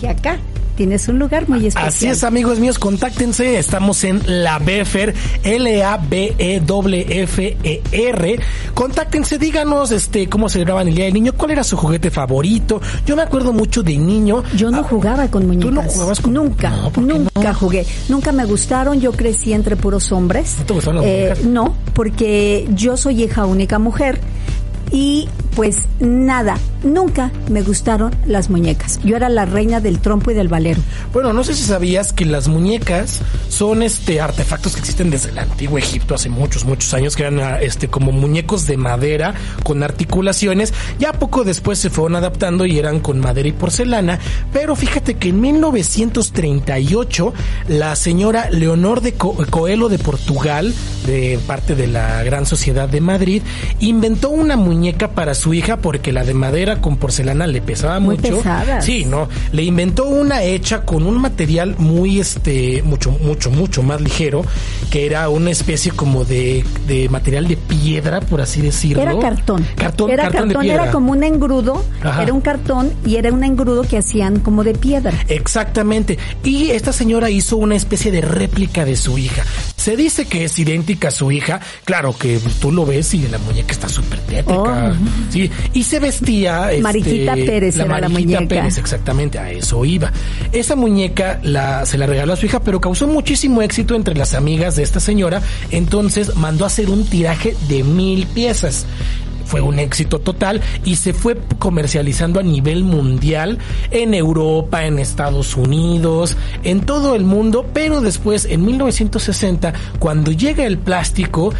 que 0.00 0.08
acá 0.08 0.38
tienes 0.74 1.08
un 1.08 1.18
lugar 1.18 1.48
muy 1.48 1.66
especial. 1.66 1.88
Así 1.88 2.06
es, 2.06 2.24
amigos 2.24 2.58
míos, 2.60 2.78
contáctense. 2.78 3.58
Estamos 3.58 4.04
en 4.04 4.20
la 4.44 4.58
Befer, 4.58 5.14
L-A-B-E-F-E-R. 7.04 8.38
Contáctense, 8.74 9.38
díganos 9.38 9.90
este 9.90 10.28
cómo 10.28 10.48
celebraban 10.48 10.88
el 10.88 10.94
Día 10.94 11.04
del 11.06 11.14
Niño, 11.14 11.32
cuál 11.36 11.52
era 11.52 11.64
su 11.64 11.76
juguete 11.76 12.10
favorito. 12.10 12.80
Yo 13.06 13.16
me 13.16 13.22
acuerdo 13.22 13.52
mucho 13.52 13.82
de 13.82 13.96
niño. 13.96 14.42
Yo 14.56 14.70
no 14.70 14.80
Ah, 14.80 14.86
jugaba 14.88 15.28
con 15.28 15.46
muñecas. 15.46 15.68
¿Tú 15.68 15.74
no 15.74 15.82
jugabas 15.82 16.20
con 16.20 16.32
Nunca, 16.34 16.70
No, 16.70 16.90
¿por 16.90 17.06
qué 17.06 17.12
nunca 17.14 17.52
no? 17.52 17.54
jugué. 17.54 17.86
Nunca 18.08 18.32
me 18.32 18.44
gustaron. 18.44 19.00
Yo 19.00 19.12
crecí 19.12 19.52
entre 19.52 19.76
puros 19.76 20.10
hombres. 20.12 20.56
¿No 20.58 20.66
te 20.66 20.74
gustaban 20.74 20.96
las 20.96 21.06
Eh? 21.06 21.34
No, 21.44 21.74
porque 21.94 22.68
yo 22.74 22.96
soy 22.96 23.22
hija 23.22 23.46
única 23.46 23.78
mujer. 23.78 24.20
Y 24.90 25.28
pues 25.54 25.78
nada, 26.00 26.56
nunca 26.82 27.30
me 27.48 27.62
gustaron 27.62 28.12
las 28.26 28.50
muñecas. 28.50 28.98
Yo 29.04 29.16
era 29.16 29.28
la 29.28 29.44
reina 29.44 29.80
del 29.80 29.98
trompo 30.00 30.30
y 30.30 30.34
del 30.34 30.48
valero. 30.48 30.80
Bueno, 31.12 31.32
no 31.32 31.44
sé 31.44 31.54
si 31.54 31.62
sabías 31.62 32.12
que 32.12 32.24
las 32.24 32.48
muñecas 32.48 33.20
son 33.48 33.82
este 33.82 34.20
artefactos 34.20 34.74
que 34.74 34.80
existen 34.80 35.10
desde 35.10 35.30
el 35.30 35.38
antiguo 35.38 35.78
Egipto 35.78 36.14
hace 36.14 36.28
muchos, 36.28 36.64
muchos 36.64 36.92
años, 36.94 37.14
que 37.16 37.22
eran 37.22 37.40
ah, 37.40 37.58
este 37.60 37.88
como 37.88 38.10
muñecos 38.12 38.66
de 38.66 38.76
madera 38.76 39.34
con 39.62 39.82
articulaciones. 39.82 40.72
Ya 40.98 41.12
poco 41.12 41.44
después 41.44 41.78
se 41.78 41.90
fueron 41.90 42.16
adaptando 42.16 42.66
y 42.66 42.78
eran 42.78 43.00
con 43.00 43.20
madera 43.20 43.48
y 43.48 43.52
porcelana. 43.52 44.18
Pero 44.52 44.74
fíjate 44.76 45.14
que 45.14 45.28
en 45.28 45.40
1938 45.40 47.32
la 47.68 47.94
señora 47.96 48.50
Leonor 48.50 49.00
de 49.00 49.12
Co- 49.14 49.36
Coelho 49.50 49.88
de 49.88 49.98
Portugal, 49.98 50.74
de 51.06 51.38
parte 51.46 51.74
de 51.74 51.86
la 51.86 52.22
Gran 52.24 52.46
Sociedad 52.46 52.88
de 52.88 53.00
Madrid, 53.00 53.42
inventó 53.80 54.30
una 54.30 54.56
muñeca 54.56 55.08
para 55.12 55.34
su 55.34 55.43
hija 55.52 55.76
porque 55.78 56.12
la 56.12 56.24
de 56.24 56.32
madera 56.32 56.80
con 56.80 56.96
porcelana 56.96 57.46
le 57.46 57.60
pesaba 57.60 58.00
Muy 58.00 58.16
mucho. 58.16 58.36
pesadas. 58.38 58.84
Sí, 58.84 59.04
no, 59.04 59.28
le 59.52 59.62
inventó 59.64 60.06
una 60.06 60.42
hecha 60.42 60.82
con 60.82 61.06
un 61.06 61.18
material 61.20 61.74
muy, 61.78 62.20
este, 62.20 62.82
mucho, 62.84 63.10
mucho, 63.10 63.50
mucho 63.50 63.82
más 63.82 64.00
ligero, 64.00 64.44
que 64.90 65.04
era 65.06 65.28
una 65.28 65.50
especie 65.50 65.92
como 65.92 66.24
de, 66.24 66.64
de 66.86 67.08
material 67.08 67.48
de 67.48 67.56
piedra, 67.56 68.20
por 68.20 68.40
así 68.40 68.62
decirlo. 68.62 69.02
Era 69.02 69.18
cartón. 69.18 69.66
Cartón, 69.76 70.10
era 70.10 70.22
cartón, 70.30 70.48
de 70.50 70.58
piedra. 70.60 70.82
era 70.84 70.92
como 70.92 71.12
un 71.12 71.24
engrudo. 71.24 71.84
Ajá. 72.02 72.22
Era 72.22 72.32
un 72.32 72.40
cartón 72.40 72.92
y 73.04 73.16
era 73.16 73.32
un 73.32 73.42
engrudo 73.44 73.82
que 73.82 73.98
hacían 73.98 74.38
como 74.40 74.62
de 74.64 74.74
piedra. 74.74 75.12
Exactamente. 75.28 76.18
Y 76.44 76.70
esta 76.70 76.92
señora 76.92 77.28
hizo 77.30 77.56
una 77.56 77.74
especie 77.74 78.10
de 78.10 78.20
réplica 78.20 78.84
de 78.84 78.96
su 78.96 79.18
hija. 79.18 79.42
Se 79.84 79.98
dice 79.98 80.24
que 80.24 80.44
es 80.44 80.58
idéntica 80.58 81.08
a 81.08 81.10
su 81.10 81.30
hija. 81.30 81.60
Claro 81.84 82.16
que 82.16 82.40
tú 82.58 82.72
lo 82.72 82.86
ves 82.86 83.12
y 83.12 83.28
la 83.28 83.36
muñeca 83.36 83.70
está 83.70 83.86
súper 83.86 84.18
tétrica. 84.20 84.54
Oh. 84.56 84.94
Sí. 85.28 85.50
Y 85.74 85.82
se 85.84 86.00
vestía. 86.00 86.70
este, 86.70 86.82
Mariquita 86.82 87.34
Pérez 87.34 87.76
era 87.76 88.00
la 88.00 88.08
Mariquita 88.08 88.40
muñeca. 88.40 88.54
Pérez, 88.62 88.78
exactamente. 88.78 89.38
A 89.38 89.50
eso 89.50 89.84
iba. 89.84 90.10
Esa 90.52 90.74
muñeca 90.74 91.38
la, 91.42 91.84
se 91.84 91.98
la 91.98 92.06
regaló 92.06 92.32
a 92.32 92.36
su 92.36 92.46
hija, 92.46 92.60
pero 92.60 92.80
causó 92.80 93.06
muchísimo 93.06 93.60
éxito 93.60 93.94
entre 93.94 94.14
las 94.14 94.32
amigas 94.32 94.74
de 94.76 94.84
esta 94.84 95.00
señora. 95.00 95.42
Entonces 95.70 96.34
mandó 96.34 96.64
a 96.64 96.68
hacer 96.68 96.88
un 96.88 97.04
tiraje 97.04 97.54
de 97.68 97.84
mil 97.84 98.26
piezas 98.28 98.86
fue 99.44 99.60
un 99.60 99.78
éxito 99.78 100.18
total 100.18 100.60
y 100.84 100.96
se 100.96 101.12
fue 101.12 101.36
comercializando 101.58 102.40
a 102.40 102.42
nivel 102.42 102.84
mundial 102.84 103.58
en 103.90 104.14
Europa, 104.14 104.84
en 104.86 104.98
Estados 104.98 105.56
Unidos, 105.56 106.36
en 106.62 106.80
todo 106.80 107.14
el 107.14 107.24
mundo, 107.24 107.66
pero 107.72 108.00
después 108.00 108.44
en 108.46 108.64
1960, 108.64 109.72
cuando 109.98 110.32
llega 110.32 110.64
el 110.64 110.78
plástico, 110.78 111.52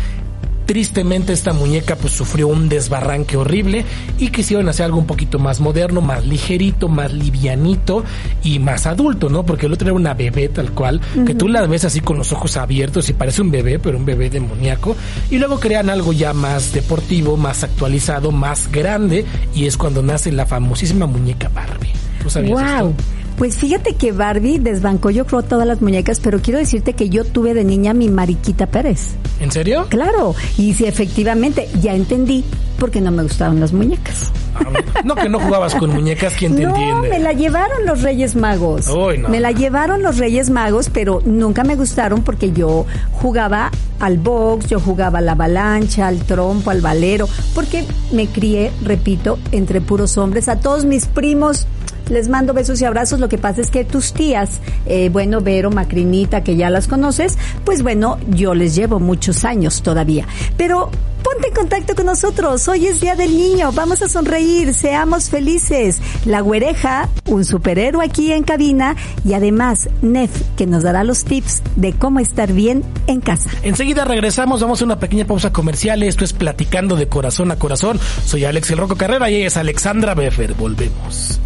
Tristemente 0.66 1.32
esta 1.32 1.52
muñeca 1.52 1.96
pues 1.96 2.14
sufrió 2.14 2.48
un 2.48 2.68
desbarranque 2.68 3.36
horrible 3.36 3.84
y 4.18 4.28
quisieron 4.28 4.68
hacer 4.68 4.86
algo 4.86 4.98
un 4.98 5.06
poquito 5.06 5.38
más 5.38 5.60
moderno, 5.60 6.00
más 6.00 6.24
ligerito, 6.26 6.88
más 6.88 7.12
livianito 7.12 8.04
y 8.42 8.58
más 8.58 8.86
adulto, 8.86 9.28
¿no? 9.28 9.44
Porque 9.44 9.66
el 9.66 9.72
otro 9.72 9.88
era 9.88 9.94
una 9.94 10.14
bebé 10.14 10.48
tal 10.48 10.72
cual, 10.72 11.00
que 11.26 11.34
tú 11.34 11.48
la 11.48 11.66
ves 11.66 11.84
así 11.84 12.00
con 12.00 12.16
los 12.16 12.32
ojos 12.32 12.56
abiertos 12.56 13.08
y 13.08 13.12
parece 13.12 13.42
un 13.42 13.50
bebé, 13.50 13.78
pero 13.78 13.98
un 13.98 14.04
bebé 14.04 14.30
demoníaco. 14.30 14.96
Y 15.30 15.38
luego 15.38 15.60
crean 15.60 15.90
algo 15.90 16.12
ya 16.12 16.32
más 16.32 16.72
deportivo, 16.72 17.36
más 17.36 17.64
actualizado, 17.64 18.32
más 18.32 18.70
grande 18.70 19.24
y 19.54 19.66
es 19.66 19.76
cuando 19.76 20.02
nace 20.02 20.32
la 20.32 20.46
famosísima 20.46 21.06
muñeca 21.06 21.48
Barbie. 21.48 21.92
¿Tú 22.22 22.30
sabías 22.30 22.52
wow. 22.52 22.90
esto? 22.90 23.13
Pues 23.38 23.56
fíjate 23.56 23.94
que 23.94 24.12
Barbie 24.12 24.58
desbancó 24.60 25.10
yo 25.10 25.26
creo 25.26 25.42
todas 25.42 25.66
las 25.66 25.82
muñecas, 25.82 26.20
pero 26.20 26.40
quiero 26.40 26.58
decirte 26.58 26.92
que 26.92 27.08
yo 27.08 27.24
tuve 27.24 27.52
de 27.52 27.64
niña 27.64 27.92
mi 27.92 28.08
Mariquita 28.08 28.66
Pérez. 28.66 29.10
¿En 29.40 29.50
serio? 29.50 29.86
Claro, 29.88 30.34
y 30.56 30.72
sí, 30.74 30.84
efectivamente, 30.86 31.68
ya 31.82 31.94
entendí 31.94 32.44
por 32.78 32.90
qué 32.90 33.00
no 33.00 33.10
me 33.10 33.22
gustaban 33.24 33.58
las 33.60 33.72
muñecas. 33.72 34.30
Ah, 34.54 34.60
no, 35.04 35.16
que 35.16 35.28
no 35.28 35.40
jugabas 35.40 35.74
con 35.74 35.90
muñecas, 35.90 36.34
¿quién 36.34 36.54
te 36.54 36.62
no, 36.66 36.68
entiende? 36.70 37.08
me 37.08 37.18
la 37.18 37.32
llevaron 37.32 37.84
los 37.86 38.02
Reyes 38.02 38.36
Magos. 38.36 38.86
Uy, 38.88 39.18
no. 39.18 39.28
Me 39.28 39.40
la 39.40 39.50
llevaron 39.50 40.02
los 40.02 40.18
Reyes 40.18 40.50
Magos, 40.50 40.90
pero 40.90 41.20
nunca 41.24 41.64
me 41.64 41.74
gustaron 41.74 42.22
porque 42.22 42.52
yo 42.52 42.86
jugaba 43.12 43.72
al 43.98 44.18
box, 44.18 44.68
yo 44.68 44.78
jugaba 44.78 45.18
a 45.18 45.22
la 45.22 45.32
avalancha, 45.32 46.06
al 46.06 46.20
trompo, 46.20 46.70
al 46.70 46.80
valero, 46.80 47.28
porque 47.54 47.84
me 48.12 48.28
crié, 48.28 48.70
repito, 48.82 49.38
entre 49.50 49.80
puros 49.80 50.16
hombres. 50.18 50.48
A 50.48 50.60
todos 50.60 50.84
mis 50.84 51.06
primos 51.06 51.66
les 52.08 52.28
mando 52.28 52.54
besos 52.54 52.80
y 52.80 52.84
abrazos. 52.84 53.20
Lo 53.20 53.28
que 53.28 53.38
pasa 53.38 53.60
es 53.60 53.70
que 53.70 53.84
tus 53.84 54.12
tías, 54.12 54.60
eh, 54.86 55.08
bueno, 55.10 55.40
Vero, 55.40 55.70
Macrinita, 55.70 56.42
que 56.42 56.56
ya 56.56 56.70
las 56.70 56.88
conoces, 56.88 57.38
pues 57.64 57.82
bueno, 57.82 58.18
yo 58.28 58.54
les 58.54 58.74
llevo 58.74 59.00
muchos 59.00 59.44
años 59.44 59.82
todavía. 59.82 60.26
Pero 60.56 60.90
ponte 61.24 61.48
en 61.48 61.54
contacto 61.54 61.94
con 61.94 62.06
nosotros. 62.06 62.68
Hoy 62.68 62.86
es 62.86 63.00
Día 63.00 63.16
del 63.16 63.36
Niño. 63.36 63.72
Vamos 63.72 64.02
a 64.02 64.08
sonreír. 64.08 64.74
Seamos 64.74 65.30
felices. 65.30 65.98
La 66.26 66.40
güereja, 66.40 67.08
un 67.26 67.44
superhéroe 67.44 68.04
aquí 68.04 68.32
en 68.32 68.44
cabina 68.44 68.94
y 69.24 69.32
además 69.32 69.88
Nef, 70.02 70.30
que 70.56 70.66
nos 70.66 70.82
dará 70.82 71.02
los 71.02 71.24
tips 71.24 71.62
de 71.76 71.92
cómo 71.94 72.20
estar 72.20 72.52
bien 72.52 72.84
en 73.06 73.20
casa. 73.20 73.50
Enseguida 73.62 74.04
regresamos, 74.04 74.60
vamos 74.60 74.82
a 74.82 74.84
una 74.84 74.98
pequeña 74.98 75.24
pausa 75.24 75.52
comercial. 75.52 76.02
Esto 76.02 76.24
es 76.24 76.32
Platicando 76.34 76.94
de 76.94 77.08
Corazón 77.08 77.50
a 77.50 77.56
Corazón. 77.56 77.98
Soy 78.24 78.44
Alex 78.44 78.70
El 78.70 78.78
Roco 78.78 78.96
Carrera 78.96 79.30
y 79.30 79.36
ella 79.36 79.46
es 79.46 79.56
Alexandra 79.56 80.14
Beffer. 80.14 80.54
Volvemos. 80.54 81.40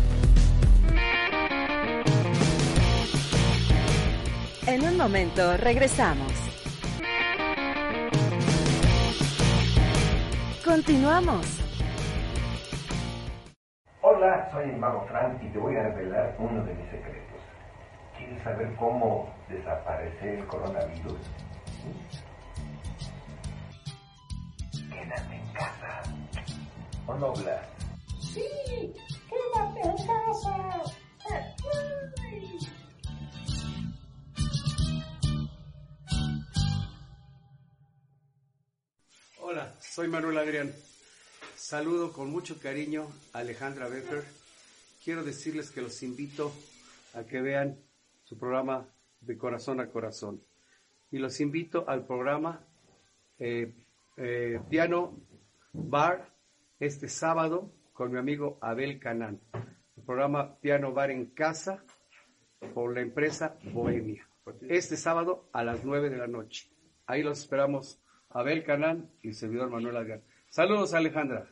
Momento 5.08 5.56
regresamos. 5.56 6.30
Continuamos. 10.62 11.46
Hola, 14.02 14.50
soy 14.52 14.68
el 14.68 14.76
mago 14.76 15.06
Frank 15.08 15.42
y 15.42 15.48
te 15.48 15.58
voy 15.58 15.76
a 15.76 15.84
revelar 15.84 16.36
uno 16.38 16.62
de 16.62 16.74
mis 16.74 16.90
secretos. 16.90 17.40
¿Quieres 18.18 18.42
saber 18.42 18.76
cómo 18.76 19.34
desaparecer 19.48 20.40
el 20.40 20.46
coronavirus? 20.46 21.20
Quédate 24.90 25.34
en 25.34 25.52
casa. 25.54 26.02
¿O 27.06 27.14
no, 27.14 27.32
Blas? 27.32 27.66
Sí, 28.20 28.44
quédate 29.30 29.88
en 29.88 29.96
casa. 30.06 30.78
Soy 39.90 40.09
Manuel 40.09 40.38
Adrián. 40.38 40.73
Saludo 41.57 42.12
con 42.12 42.30
mucho 42.30 42.59
cariño 42.61 43.09
a 43.33 43.38
Alejandra 43.38 43.88
Becker. 43.88 44.25
Quiero 45.02 45.25
decirles 45.25 45.71
que 45.71 45.80
los 45.83 46.02
invito 46.02 46.52
a 47.14 47.25
que 47.25 47.40
vean 47.40 47.78
su 48.23 48.38
programa 48.38 48.87
de 49.21 49.38
corazón 49.38 49.80
a 49.80 49.88
corazón. 49.88 50.42
Y 51.11 51.18
los 51.18 51.40
invito 51.40 51.88
al 51.88 52.07
programa 52.07 52.64
eh, 53.38 53.75
eh, 54.16 54.61
Piano 54.68 55.18
Bar 55.73 56.33
este 56.78 57.09
sábado 57.09 57.73
con 57.92 58.12
mi 58.12 58.18
amigo 58.18 58.59
Abel 58.61 58.99
Canán. 59.00 59.40
El 59.97 60.02
programa 60.04 60.59
Piano 60.61 60.92
Bar 60.92 61.11
en 61.11 61.26
Casa 61.30 61.83
por 62.75 62.95
la 62.95 63.00
empresa 63.00 63.57
Bohemia. 63.73 64.28
Este 64.68 64.97
sábado 64.97 65.49
a 65.52 65.64
las 65.64 65.85
9 65.85 66.11
de 66.11 66.18
la 66.18 66.26
noche. 66.26 66.71
Ahí 67.07 67.23
los 67.23 67.40
esperamos 67.40 68.00
Abel 68.30 68.64
Canán 68.64 69.11
y 69.23 69.28
el 69.28 69.35
servidor 69.35 69.70
Manuel 69.70 69.97
Adrián. 69.97 70.23
Saludos, 70.50 70.94
Alejandra. 70.94 71.49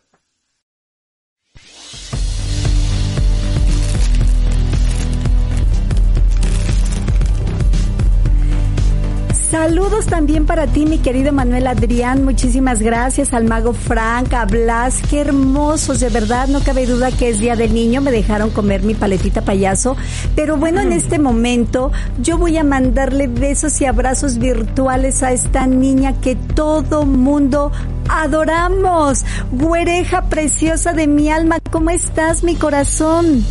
Saludos 9.59 10.05
también 10.05 10.45
para 10.45 10.67
ti, 10.67 10.85
mi 10.85 10.99
querido 10.99 11.33
Manuel 11.33 11.67
Adrián. 11.67 12.27
Muchísimas 12.27 12.81
gracias 12.81 13.33
al 13.33 13.45
mago 13.45 13.73
Frank, 13.73 14.35
a 14.35 14.45
Blas. 14.45 15.01
Qué 15.09 15.23
hermosos, 15.23 15.99
de 15.99 16.11
verdad. 16.11 16.47
No 16.49 16.61
cabe 16.61 16.85
duda 16.85 17.11
que 17.11 17.31
es 17.31 17.41
Día 17.41 17.57
del 17.57 17.73
Niño. 17.73 18.03
Me 18.03 18.11
dejaron 18.11 18.51
comer 18.51 18.83
mi 18.83 18.93
paletita 18.93 19.41
payaso. 19.41 19.97
Pero 20.35 20.59
bueno, 20.59 20.83
en 20.83 20.93
este 20.93 21.19
momento 21.19 21.91
yo 22.21 22.37
voy 22.37 22.59
a 22.59 22.65
mandarle 22.65 23.29
besos 23.29 23.81
y 23.81 23.87
abrazos 23.87 24.37
virtuales 24.37 25.23
a 25.23 25.33
esta 25.33 25.67
niña 25.67 26.21
que 26.21 26.37
todo 26.37 27.07
mundo 27.07 27.73
adoramos. 28.11 29.25
Güereja 29.53 30.29
preciosa 30.29 30.93
de 30.93 31.07
mi 31.07 31.31
alma. 31.31 31.61
¿Cómo 31.71 31.89
estás, 31.89 32.45
mi 32.45 32.57
corazón? 32.57 33.43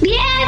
Bien, 0.00 0.45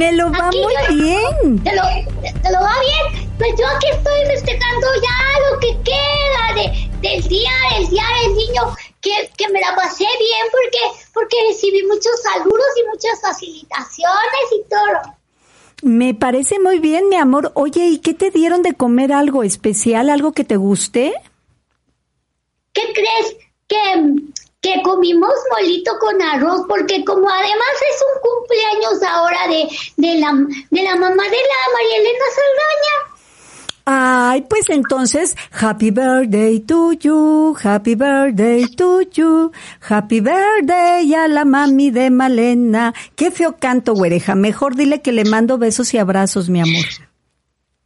Me 0.00 0.12
lo 0.12 0.32
va 0.32 0.46
Aquí 0.46 0.62
muy 0.62 1.02
bien. 1.02 1.62
¿Te 1.62 1.76
lo, 1.76 1.82
¿Te 2.22 2.50
lo 2.50 2.58
va 2.58 2.74
bien? 2.80 3.28
Pues 3.36 3.50
yo 3.58 3.66
aquí 3.68 3.86
estoy 3.92 4.34
festejando 4.34 4.86
ya 5.02 5.50
lo 5.50 5.58
que 5.58 5.76
queda 5.82 6.54
de, 6.54 6.90
del 7.06 7.28
día, 7.28 7.50
del 7.76 7.86
día 7.90 8.04
del 8.22 8.34
niño, 8.34 8.62
que, 9.02 9.30
que 9.36 9.48
me 9.50 9.60
la 9.60 9.76
pasé 9.76 10.04
bien 10.04 10.46
porque, 10.50 10.78
porque 11.12 11.36
recibí 11.50 11.82
muchos 11.82 12.12
saludos 12.22 12.66
y 12.78 12.88
muchas 12.88 13.20
facilitaciones 13.20 14.44
y 14.52 14.68
todo. 14.70 15.16
Me 15.82 16.14
parece 16.14 16.58
muy 16.58 16.78
bien, 16.78 17.10
mi 17.10 17.16
amor. 17.16 17.52
Oye, 17.54 17.88
¿y 17.88 17.98
qué 17.98 18.14
te 18.14 18.30
dieron 18.30 18.62
de 18.62 18.72
comer 18.72 19.12
algo 19.12 19.42
especial, 19.42 20.08
algo 20.08 20.32
que 20.32 20.44
te 20.44 20.56
guste? 20.56 21.12
¿Qué 22.72 22.90
crees? 22.94 23.36
Que, 23.68 23.76
que 24.60 24.82
comimos 24.82 25.32
molito 25.50 25.92
con 25.98 26.20
arroz, 26.20 26.62
porque 26.68 27.04
como 27.04 27.28
además 27.28 27.74
es 27.90 28.02
un 28.02 28.20
cumpleaños 28.20 29.02
ahora 29.02 29.48
de, 29.48 29.68
de, 29.96 30.20
la, 30.20 30.32
de 30.70 30.82
la 30.82 30.96
mamá 30.96 31.22
de 31.24 31.30
la 31.30 31.72
María 31.72 31.96
Elena 31.98 32.24
Saldaña. 32.34 33.10
Ay, 33.86 34.42
pues 34.42 34.68
entonces, 34.68 35.34
happy 35.50 35.90
birthday 35.90 36.60
to 36.60 36.92
you, 36.92 37.56
happy 37.60 37.94
birthday 37.94 38.66
to 38.76 39.00
you, 39.00 39.50
happy 39.80 40.20
birthday 40.20 41.14
a 41.14 41.26
la 41.26 41.44
mami 41.44 41.90
de 41.90 42.10
Malena. 42.10 42.94
Qué 43.16 43.30
feo 43.30 43.56
canto, 43.58 43.94
güereja. 43.94 44.34
Mejor 44.34 44.76
dile 44.76 45.00
que 45.00 45.12
le 45.12 45.24
mando 45.24 45.56
besos 45.56 45.92
y 45.94 45.98
abrazos, 45.98 46.50
mi 46.50 46.60
amor. 46.60 46.84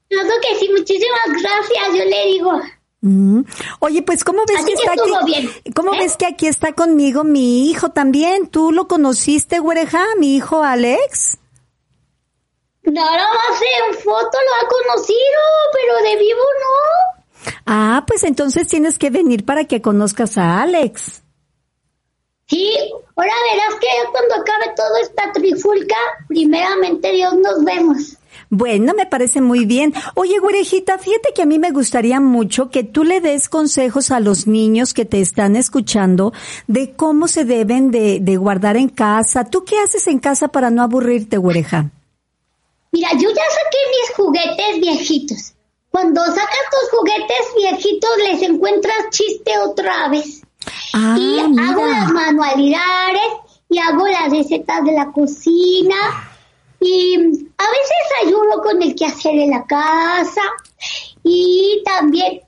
Claro 0.09 0.29
que 0.43 0.59
sí, 0.59 0.69
muchísimas 0.77 1.29
gracias, 1.41 1.89
yo 1.97 2.05
le 2.05 2.27
digo. 2.27 2.61
Mm. 3.07 3.43
Oye, 3.81 4.01
pues 4.01 4.25
¿cómo 4.25 4.45
ves 4.49 4.57
Así 4.61 4.65
que 4.65 4.73
que 4.77 4.83
está 4.83 4.93
aquí? 4.93 5.25
bien, 5.27 5.75
¿Cómo 5.75 5.93
¿eh? 5.93 5.99
ves 6.01 6.17
que 6.17 6.25
aquí 6.25 6.47
está 6.47 6.73
conmigo 6.73 7.23
mi 7.23 7.69
hijo 7.69 7.91
también? 7.91 8.49
¿Tú 8.49 8.73
lo 8.73 8.89
conociste, 8.89 9.59
güereja? 9.59 10.03
Mi 10.19 10.37
hijo 10.37 10.63
Alex. 10.63 11.37
Nada 12.83 13.29
más 13.29 13.61
en 13.61 13.95
foto 13.95 14.39
lo 14.39 14.55
ha 14.67 14.69
conocido, 14.69 15.41
pero 15.75 16.03
de 16.11 16.17
vivo 16.17 16.41
no. 16.61 17.53
Ah, 17.67 18.05
pues 18.07 18.25
entonces 18.25 18.69
tienes 18.69 18.99
que 18.99 19.11
venir 19.11 19.45
para 19.45 19.65
que 19.67 19.83
conozcas 19.83 20.39
a 20.39 20.63
Alex. 20.63 21.23
Sí, 22.47 22.75
ahora 23.17 23.33
verás 23.53 23.79
que 23.81 23.87
cuando 24.13 24.35
acabe 24.37 24.75
toda 24.77 25.01
esta 25.01 25.31
trifulca, 25.33 25.97
primeramente 26.29 27.13
Dios 27.13 27.35
nos 27.35 27.63
vemos. 27.65 28.17
Bueno, 28.51 28.93
me 28.97 29.07
parece 29.07 29.41
muy 29.41 29.65
bien. 29.65 29.93
Oye, 30.15 30.39
güerejita, 30.39 30.99
fíjate 30.99 31.31
que 31.35 31.43
a 31.43 31.47
mí 31.47 31.59
me 31.59 31.71
gustaría 31.71 32.21
mucho 32.21 32.71
que 32.71 32.85
tú 32.85 33.05
le 33.05 33.21
des 33.21 33.49
consejos 33.49 34.11
a 34.11 34.21
los 34.21 34.47
niños 34.47 34.95
que 34.95 35.05
te 35.05 35.21
están 35.21 35.57
escuchando 35.57 36.33
de 36.67 36.93
cómo 36.93 37.29
se 37.29 37.45
deben 37.45 37.91
de, 37.91 38.19
de 38.21 38.37
guardar 38.37 38.77
en 38.77 38.89
casa. 38.89 39.45
¿Tú 39.45 39.65
qué 39.65 39.79
haces 39.79 40.07
en 40.07 40.19
casa 40.19 40.49
para 40.49 40.71
no 40.71 40.83
aburrirte, 40.83 41.37
güereja? 41.37 41.91
Mira, 42.93 43.09
yo 43.13 43.29
ya 43.29 43.43
saqué 43.51 43.79
mis 43.91 44.17
juguetes 44.17 44.81
viejitos. 44.81 45.55
Cuando 45.91 46.25
sacas 46.25 46.65
tus 46.71 46.91
juguetes 46.99 47.47
viejitos 47.57 48.11
les 48.29 48.43
encuentras 48.43 49.11
chiste 49.11 49.53
otra 49.59 50.09
vez. 50.09 50.43
Ah, 50.93 51.17
y 51.19 51.43
mira. 51.49 51.69
hago 51.71 51.87
las 51.87 52.11
manualidades 52.11 53.33
y 53.69 53.79
hago 53.79 54.07
las 54.07 54.31
recetas 54.31 54.85
de 54.85 54.93
la 54.93 55.13
cocina 55.13 55.95
y 56.87 57.15
a 57.17 57.67
veces 57.71 58.27
ayudo 58.27 58.63
con 58.63 58.83
el 58.83 58.95
quehacer 58.95 59.33
de 59.35 59.47
la 59.47 59.65
casa 59.67 60.43
Y 61.23 61.83
también 61.85 62.41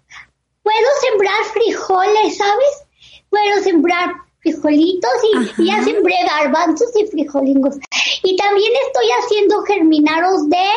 puedo 0.63 0.89
sembrar 1.09 1.45
frijoles, 1.53 2.37
¿sabes? 2.37 2.85
Puedo 3.31 3.63
sembrar 3.63 4.11
frijolitos 4.41 5.11
y, 5.59 5.63
y 5.63 5.67
ya 5.67 5.83
sembré 5.83 6.15
garbanzos 6.27 6.91
y 6.97 7.07
frijolingos. 7.07 7.77
Y 8.23 8.37
también 8.37 8.73
estoy 8.87 9.07
haciendo 9.23 9.63
germinaros 9.63 10.49
de, 10.49 10.69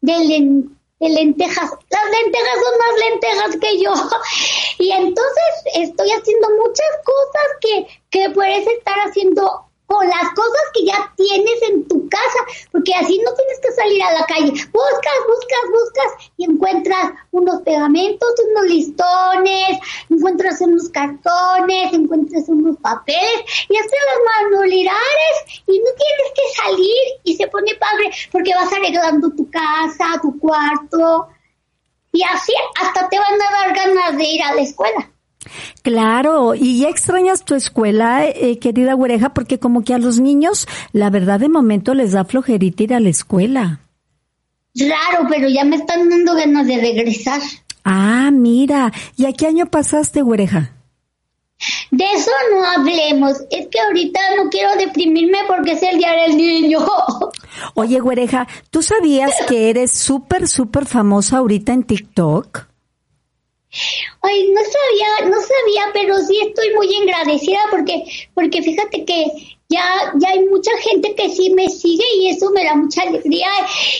de, 0.00 0.12
len- 0.24 0.78
de 1.00 1.08
lentejas. 1.08 1.70
Las 1.90 2.04
lentejas 2.22 2.54
son 2.54 2.78
más 2.78 3.10
lentejas 3.10 3.56
que 3.60 3.80
yo. 3.82 3.92
Y 4.78 4.90
entonces 4.90 5.52
estoy 5.74 6.10
haciendo 6.10 6.48
muchas 6.60 6.92
cosas 7.04 7.46
que, 7.60 7.86
que 8.10 8.30
puedes 8.30 8.66
estar 8.66 8.96
haciendo 9.06 9.66
con 9.92 10.08
las 10.08 10.30
cosas 10.34 10.62
que 10.72 10.86
ya 10.86 11.12
tienes 11.16 11.62
en 11.68 11.86
tu 11.86 12.08
casa, 12.08 12.38
porque 12.70 12.94
así 12.94 13.18
no 13.18 13.30
tienes 13.34 13.60
que 13.60 13.72
salir 13.72 14.02
a 14.02 14.12
la 14.14 14.24
calle. 14.24 14.50
Buscas, 14.50 15.18
buscas, 15.28 15.64
buscas 15.70 16.32
y 16.38 16.44
encuentras 16.50 17.12
unos 17.30 17.60
pegamentos, 17.60 18.30
unos 18.48 18.66
listones, 18.70 19.78
encuentras 20.08 20.62
unos 20.62 20.88
cartones, 20.88 21.92
encuentras 21.92 22.48
unos 22.48 22.78
papeles 22.78 23.44
y 23.68 23.76
hasta 23.76 23.96
las 24.08 24.44
manualidades 24.44 25.34
y 25.66 25.78
no 25.78 25.90
tienes 26.00 26.32
que 26.34 26.62
salir 26.62 27.20
y 27.24 27.36
se 27.36 27.48
pone 27.48 27.74
padre 27.74 28.10
porque 28.30 28.54
vas 28.54 28.72
arreglando 28.72 29.30
tu 29.30 29.50
casa, 29.50 30.18
tu 30.22 30.38
cuarto 30.38 31.28
y 32.12 32.22
así 32.22 32.54
hasta 32.80 33.10
te 33.10 33.18
van 33.18 33.34
a 33.34 33.50
dar 33.50 33.76
ganas 33.76 34.16
de 34.16 34.24
ir 34.24 34.42
a 34.42 34.54
la 34.54 34.62
escuela. 34.62 35.11
Claro, 35.82 36.54
y 36.54 36.80
ya 36.80 36.88
extrañas 36.88 37.44
tu 37.44 37.54
escuela, 37.54 38.24
eh, 38.26 38.58
querida 38.58 38.94
güereja, 38.94 39.34
porque 39.34 39.58
como 39.58 39.82
que 39.82 39.94
a 39.94 39.98
los 39.98 40.20
niños, 40.20 40.68
la 40.92 41.10
verdad 41.10 41.40
de 41.40 41.48
momento 41.48 41.94
les 41.94 42.12
da 42.12 42.24
flojerita 42.24 42.82
ir 42.82 42.94
a 42.94 43.00
la 43.00 43.08
escuela. 43.08 43.80
Raro, 44.74 45.26
pero 45.28 45.48
ya 45.48 45.64
me 45.64 45.76
están 45.76 46.08
dando 46.08 46.34
ganas 46.34 46.66
de 46.66 46.80
regresar. 46.80 47.40
Ah, 47.84 48.30
mira, 48.32 48.92
¿y 49.16 49.26
a 49.26 49.32
qué 49.32 49.46
año 49.46 49.66
pasaste, 49.66 50.22
güereja? 50.22 50.72
De 51.90 52.04
eso 52.04 52.30
no 52.50 52.64
hablemos. 52.64 53.40
Es 53.50 53.68
que 53.68 53.80
ahorita 53.80 54.20
no 54.36 54.50
quiero 54.50 54.74
deprimirme 54.76 55.38
porque 55.46 55.72
es 55.72 55.82
el 55.82 55.98
día 55.98 56.12
del 56.12 56.36
niño. 56.36 56.80
Oye, 57.74 58.00
güereja, 58.00 58.46
¿tú 58.70 58.82
sabías 58.82 59.32
que 59.48 59.70
eres 59.70 59.92
súper, 59.92 60.48
súper 60.48 60.86
famosa 60.86 61.38
ahorita 61.38 61.72
en 61.72 61.84
TikTok? 61.84 62.71
Ay, 64.20 64.50
no 64.50 64.60
sabía, 64.60 65.30
no 65.30 65.40
sabía, 65.40 65.90
pero 65.92 66.18
sí 66.18 66.38
estoy 66.46 66.74
muy 66.74 66.94
agradecida 66.94 67.58
porque, 67.70 68.04
porque 68.34 68.62
fíjate 68.62 69.04
que 69.04 69.24
ya, 69.68 70.12
ya 70.18 70.28
hay 70.28 70.44
mucha 70.46 70.70
gente 70.78 71.14
que 71.14 71.30
sí 71.30 71.50
me 71.50 71.68
sigue 71.68 72.04
y 72.18 72.28
eso 72.28 72.50
me 72.50 72.64
da 72.64 72.74
mucha 72.74 73.02
alegría 73.02 73.48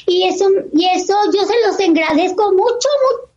y 0.07 0.25
eso, 0.25 0.47
y 0.75 0.85
eso 0.87 1.15
yo 1.35 1.45
se 1.45 1.55
los 1.67 1.81
agradezco 1.81 2.53
mucho, 2.53 2.69
mucho, 2.69 3.32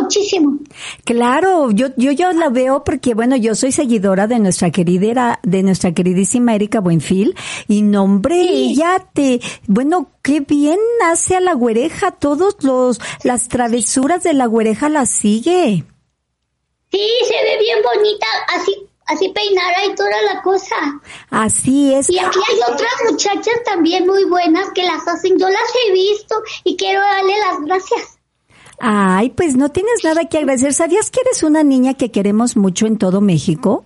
muchísimo. 0.00 0.58
Claro, 1.04 1.70
yo, 1.70 1.88
yo, 1.96 2.12
yo 2.12 2.32
la 2.32 2.48
veo 2.48 2.84
porque, 2.84 3.14
bueno, 3.14 3.36
yo 3.36 3.54
soy 3.54 3.72
seguidora 3.72 4.26
de 4.26 4.38
nuestra 4.38 4.70
querida, 4.70 5.40
de 5.42 5.62
nuestra 5.62 5.92
queridísima 5.92 6.54
Erika 6.54 6.80
Buenfil, 6.80 7.36
y 7.68 7.82
nombre, 7.82 8.40
ella 8.40 9.06
te, 9.12 9.40
bueno, 9.66 10.10
qué 10.22 10.40
bien 10.40 10.78
hace 11.04 11.36
a 11.36 11.40
la 11.40 11.54
güereja, 11.54 12.12
todos 12.12 12.56
los, 12.62 13.00
las 13.22 13.48
travesuras 13.48 14.22
de 14.22 14.34
la 14.34 14.46
güereja 14.46 14.88
la 14.88 15.06
sigue. 15.06 15.84
Sí, 16.90 17.08
se 17.26 17.34
ve 17.34 17.58
bien 17.58 17.78
bonita, 17.82 18.26
así, 18.54 18.86
así 19.06 19.28
peinada 19.30 19.84
y 19.84 19.94
toda 19.94 20.22
la 20.32 20.42
cosa. 20.42 20.76
Así 21.30 21.92
es. 21.92 22.08
Y 22.08 22.18
aquí 22.18 22.38
hay 22.48 22.72
otras 22.72 22.92
muchachas 23.10 23.54
también 23.64 24.06
muy 24.06 24.24
buenas 24.24 24.70
que 24.74 24.84
las 24.84 25.06
hacen, 25.08 25.38
yo 25.38 25.48
las 25.48 25.72
he 25.86 25.92
visto 25.92 26.36
y 26.62 26.76
quiero 26.76 27.00
darle 27.00 27.38
las 27.38 27.60
gracias. 27.62 28.13
Ay, 28.80 29.30
pues 29.30 29.56
no 29.56 29.70
tienes 29.70 30.02
nada 30.04 30.24
que 30.28 30.38
agradecer. 30.38 30.74
¿Sabías 30.74 31.10
que 31.10 31.20
eres 31.20 31.42
una 31.42 31.62
niña 31.62 31.94
que 31.94 32.10
queremos 32.10 32.56
mucho 32.56 32.86
en 32.86 32.98
todo 32.98 33.20
México? 33.20 33.84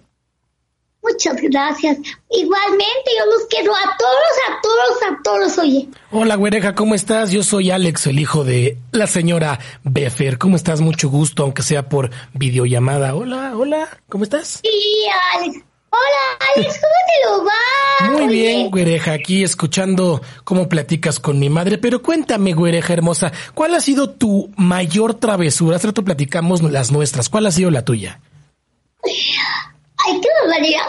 Muchas 1.02 1.36
gracias. 1.40 1.96
Igualmente, 2.30 3.10
yo 3.18 3.26
los 3.26 3.46
quiero 3.48 3.72
a 3.72 3.96
todos, 3.98 4.34
a 4.48 4.60
todos, 4.62 5.02
a 5.02 5.22
todos, 5.22 5.58
oye. 5.58 5.88
Hola, 6.10 6.34
güereja, 6.34 6.74
¿cómo 6.74 6.94
estás? 6.94 7.30
Yo 7.30 7.42
soy 7.42 7.70
Alex, 7.70 8.08
el 8.08 8.18
hijo 8.18 8.44
de 8.44 8.76
la 8.92 9.06
señora 9.06 9.58
Befer. 9.84 10.38
¿Cómo 10.38 10.56
estás? 10.56 10.80
Mucho 10.80 11.08
gusto, 11.08 11.44
aunque 11.44 11.62
sea 11.62 11.88
por 11.88 12.10
videollamada. 12.34 13.14
Hola, 13.14 13.56
hola, 13.56 13.88
¿cómo 14.08 14.24
estás? 14.24 14.60
Sí, 14.62 15.06
Alex. 15.34 15.67
Hola, 15.90 16.52
Alex, 16.54 16.80
¿cómo 16.80 16.94
te 17.06 17.28
lo 17.28 17.44
va? 17.44 18.10
Muy 18.12 18.22
Oye, 18.22 18.34
bien, 18.34 18.70
güereja, 18.70 19.12
aquí 19.12 19.42
escuchando 19.42 20.20
cómo 20.44 20.68
platicas 20.68 21.18
con 21.18 21.38
mi 21.38 21.48
madre. 21.48 21.78
Pero 21.78 22.02
cuéntame, 22.02 22.52
güereja 22.52 22.92
hermosa, 22.92 23.32
¿cuál 23.54 23.74
ha 23.74 23.80
sido 23.80 24.10
tu 24.10 24.50
mayor 24.56 25.14
travesura? 25.14 25.76
Hace 25.76 25.88
rato 25.88 26.04
platicamos 26.04 26.62
las 26.62 26.92
nuestras. 26.92 27.28
¿Cuál 27.28 27.46
ha 27.46 27.50
sido 27.50 27.70
la 27.70 27.84
tuya? 27.84 28.20
Ay, 29.04 30.20
qué 30.20 30.28
barbaridad. 30.42 30.80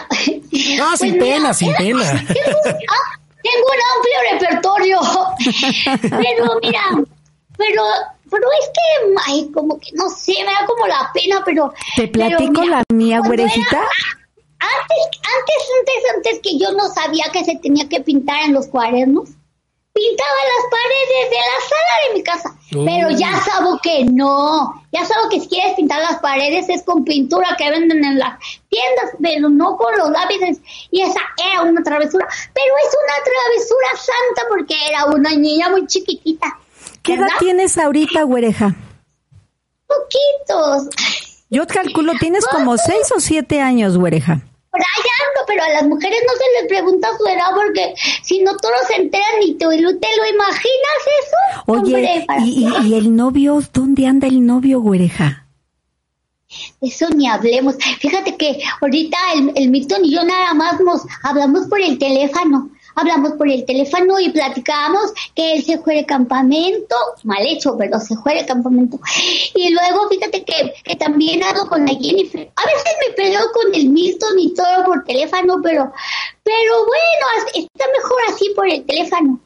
Ah, 0.82 0.96
sin 0.98 1.12
Pues 1.18 1.24
mira, 1.24 1.26
pena, 1.26 1.54
sin 1.54 1.74
pena. 1.76 2.04
Tengo, 2.28 2.60
ah, 2.68 3.20
tengo 3.42 3.66
un 3.66 3.82
amplio 3.96 4.20
repertorio. 4.32 5.00
Pero 6.02 6.60
mira, 6.62 6.82
pero, 7.58 7.84
pero 8.30 8.48
es 8.62 8.68
que, 8.68 9.22
ay, 9.28 9.50
como 9.54 9.80
que 9.80 9.90
no 9.94 10.10
sé, 10.10 10.34
me 10.46 10.52
da 10.52 10.66
como 10.68 10.86
la 10.88 11.10
pena, 11.14 11.42
pero. 11.46 11.74
¿Te 11.96 12.08
pero 12.08 12.28
platico 12.38 12.62
mira, 12.62 12.78
la 12.90 12.96
mía, 12.96 13.20
güerejita? 13.26 13.78
era- 13.78 13.88
Antes, 14.60 15.06
antes, 15.16 15.70
antes, 15.80 16.16
antes 16.16 16.40
que 16.44 16.58
yo 16.58 16.72
no 16.74 16.90
sabía 16.90 17.26
que 17.32 17.46
se 17.46 17.56
tenía 17.56 17.88
que 17.88 18.02
pintar 18.02 18.44
en 18.44 18.54
los 18.54 18.68
cuadernos, 18.68 19.30
pintaba 19.94 20.30
las 20.30 20.66
paredes 20.70 21.30
de 21.30 21.38
la 21.38 21.60
sala 21.68 22.08
de 22.08 22.14
mi 22.14 22.24
casa. 22.24 22.56
Oh. 22.76 22.86
Pero 22.86 23.10
ya 23.18 23.42
sabo 23.42 23.80
que 23.82 24.06
no. 24.06 24.86
Ya 24.92 25.06
sabo 25.06 25.30
que 25.30 25.40
si 25.40 25.48
quieres 25.48 25.76
pintar 25.76 26.02
las 26.02 26.20
paredes 26.20 26.70
es 26.70 26.84
con 26.84 27.04
pintura 27.04 27.56
que 27.58 27.70
venden 27.70 28.04
en 28.04 28.20
las 28.20 28.38
tiendas, 28.70 29.16
pero 29.22 29.50
no 29.50 29.78
con 29.78 29.98
los 29.98 30.10
lápices. 30.10 30.60
Y 30.92 31.02
esa 31.02 31.22
era 31.38 31.64
una 31.64 31.82
travesura. 31.84 32.28
Pero 32.54 32.74
es 32.86 32.96
una 33.04 33.24
travesura 33.24 33.88
santa 33.96 34.48
porque 34.50 34.76
era 34.90 35.06
una 35.06 35.32
niña 35.32 35.70
muy 35.70 35.86
chiquitita. 35.88 36.60
¿Qué 37.02 37.14
edad 37.14 37.28
tienes 37.40 37.78
ahorita, 37.78 38.24
güereja? 38.24 38.76
Poquitos. 39.88 40.90
Yo 41.50 41.66
calculo, 41.66 42.14
tienes 42.20 42.46
como 42.46 42.78
seis 42.78 43.12
o 43.16 43.20
siete 43.20 43.60
años, 43.60 43.98
güereja. 43.98 44.42
Ando, 44.72 45.46
pero 45.48 45.64
a 45.64 45.70
las 45.70 45.84
mujeres 45.88 46.20
no 46.28 46.34
se 46.34 46.62
les 46.62 46.70
pregunta 46.70 47.10
su 47.18 47.26
edad 47.26 47.54
porque 47.56 47.94
si 48.24 48.42
no 48.42 48.56
todos 48.58 48.82
se 48.88 48.96
enteran 49.02 49.42
y 49.42 49.54
te, 49.56 49.66
te 49.66 49.76
lo 49.76 50.26
imaginas 50.34 51.00
eso. 51.24 51.64
Oye, 51.66 51.80
Hombre, 51.96 52.24
para- 52.28 52.42
¿y, 52.46 52.66
y, 52.68 52.88
y 52.88 52.94
el 52.96 53.16
novio? 53.16 53.62
¿Dónde 53.74 54.06
anda 54.08 54.28
el 54.28 54.46
novio, 54.46 54.80
güereja? 54.82 55.46
Eso 56.82 57.10
ni 57.10 57.28
hablemos. 57.28 57.76
Fíjate 58.00 58.36
que 58.38 58.60
ahorita 58.82 59.18
el, 59.36 59.52
el 59.56 59.70
Milton 59.70 60.06
y 60.06 60.16
yo 60.16 60.24
nada 60.24 60.54
más 60.54 60.80
nos 60.80 61.02
hablamos 61.24 61.68
por 61.68 61.80
el 61.82 61.98
teléfono. 62.00 62.70
Hablamos 62.96 63.34
por 63.34 63.50
el 63.50 63.66
teléfono 63.66 64.20
y 64.20 64.30
platicamos 64.32 65.12
que 65.36 65.54
él 65.54 65.64
se 65.64 65.78
fue 65.80 65.96
de 65.96 66.06
campamento, 66.06 66.96
mal 67.24 67.46
hecho, 67.46 67.76
pero 67.78 68.00
se 68.00 68.16
fue 68.18 68.36
de 68.36 68.46
campamento. 68.46 69.00
Y 69.56 69.70
luego 69.74 70.10
fíjate 70.10 70.44
que, 70.44 70.74
que 70.84 70.96
también 70.96 71.44
hablo 71.44 71.68
con 71.68 71.86
la 71.86 71.94
Jennifer. 71.94 72.52
A 72.56 72.66
veces 72.66 72.92
me 73.08 73.14
peleo 73.16 73.42
con 73.54 73.74
el 73.74 73.90
Milton 73.90 74.40
y 74.40 74.54
todo 74.54 74.86
por 74.86 75.04
teléfono, 75.06 75.60
pero, 75.64 75.92
pero 76.44 76.74
bueno, 76.86 77.48
está 77.56 77.86
mejor 77.98 78.20
así 78.30 78.52
por 78.56 78.68
el 78.70 78.86
teléfono. 78.86 79.40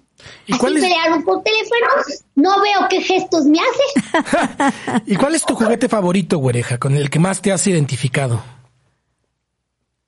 ¿Y 0.46 0.54
Así 0.54 0.60
cuál 0.60 0.78
es- 0.78 1.24
por 1.26 1.44
teléfono, 1.44 1.88
no 2.36 2.62
veo 2.62 2.88
qué 2.90 3.02
gestos 3.02 3.46
me 3.46 3.60
hace. 3.60 5.04
¿Y 5.06 5.16
cuál 5.18 5.36
es 5.36 5.46
tu 5.46 5.54
juguete 5.54 5.90
favorito, 5.90 6.38
güereja, 6.38 6.78
con 6.78 6.96
el 6.96 7.10
que 7.10 7.20
más 7.20 7.42
te 7.42 7.52
has 7.52 7.68
identificado? 7.68 8.42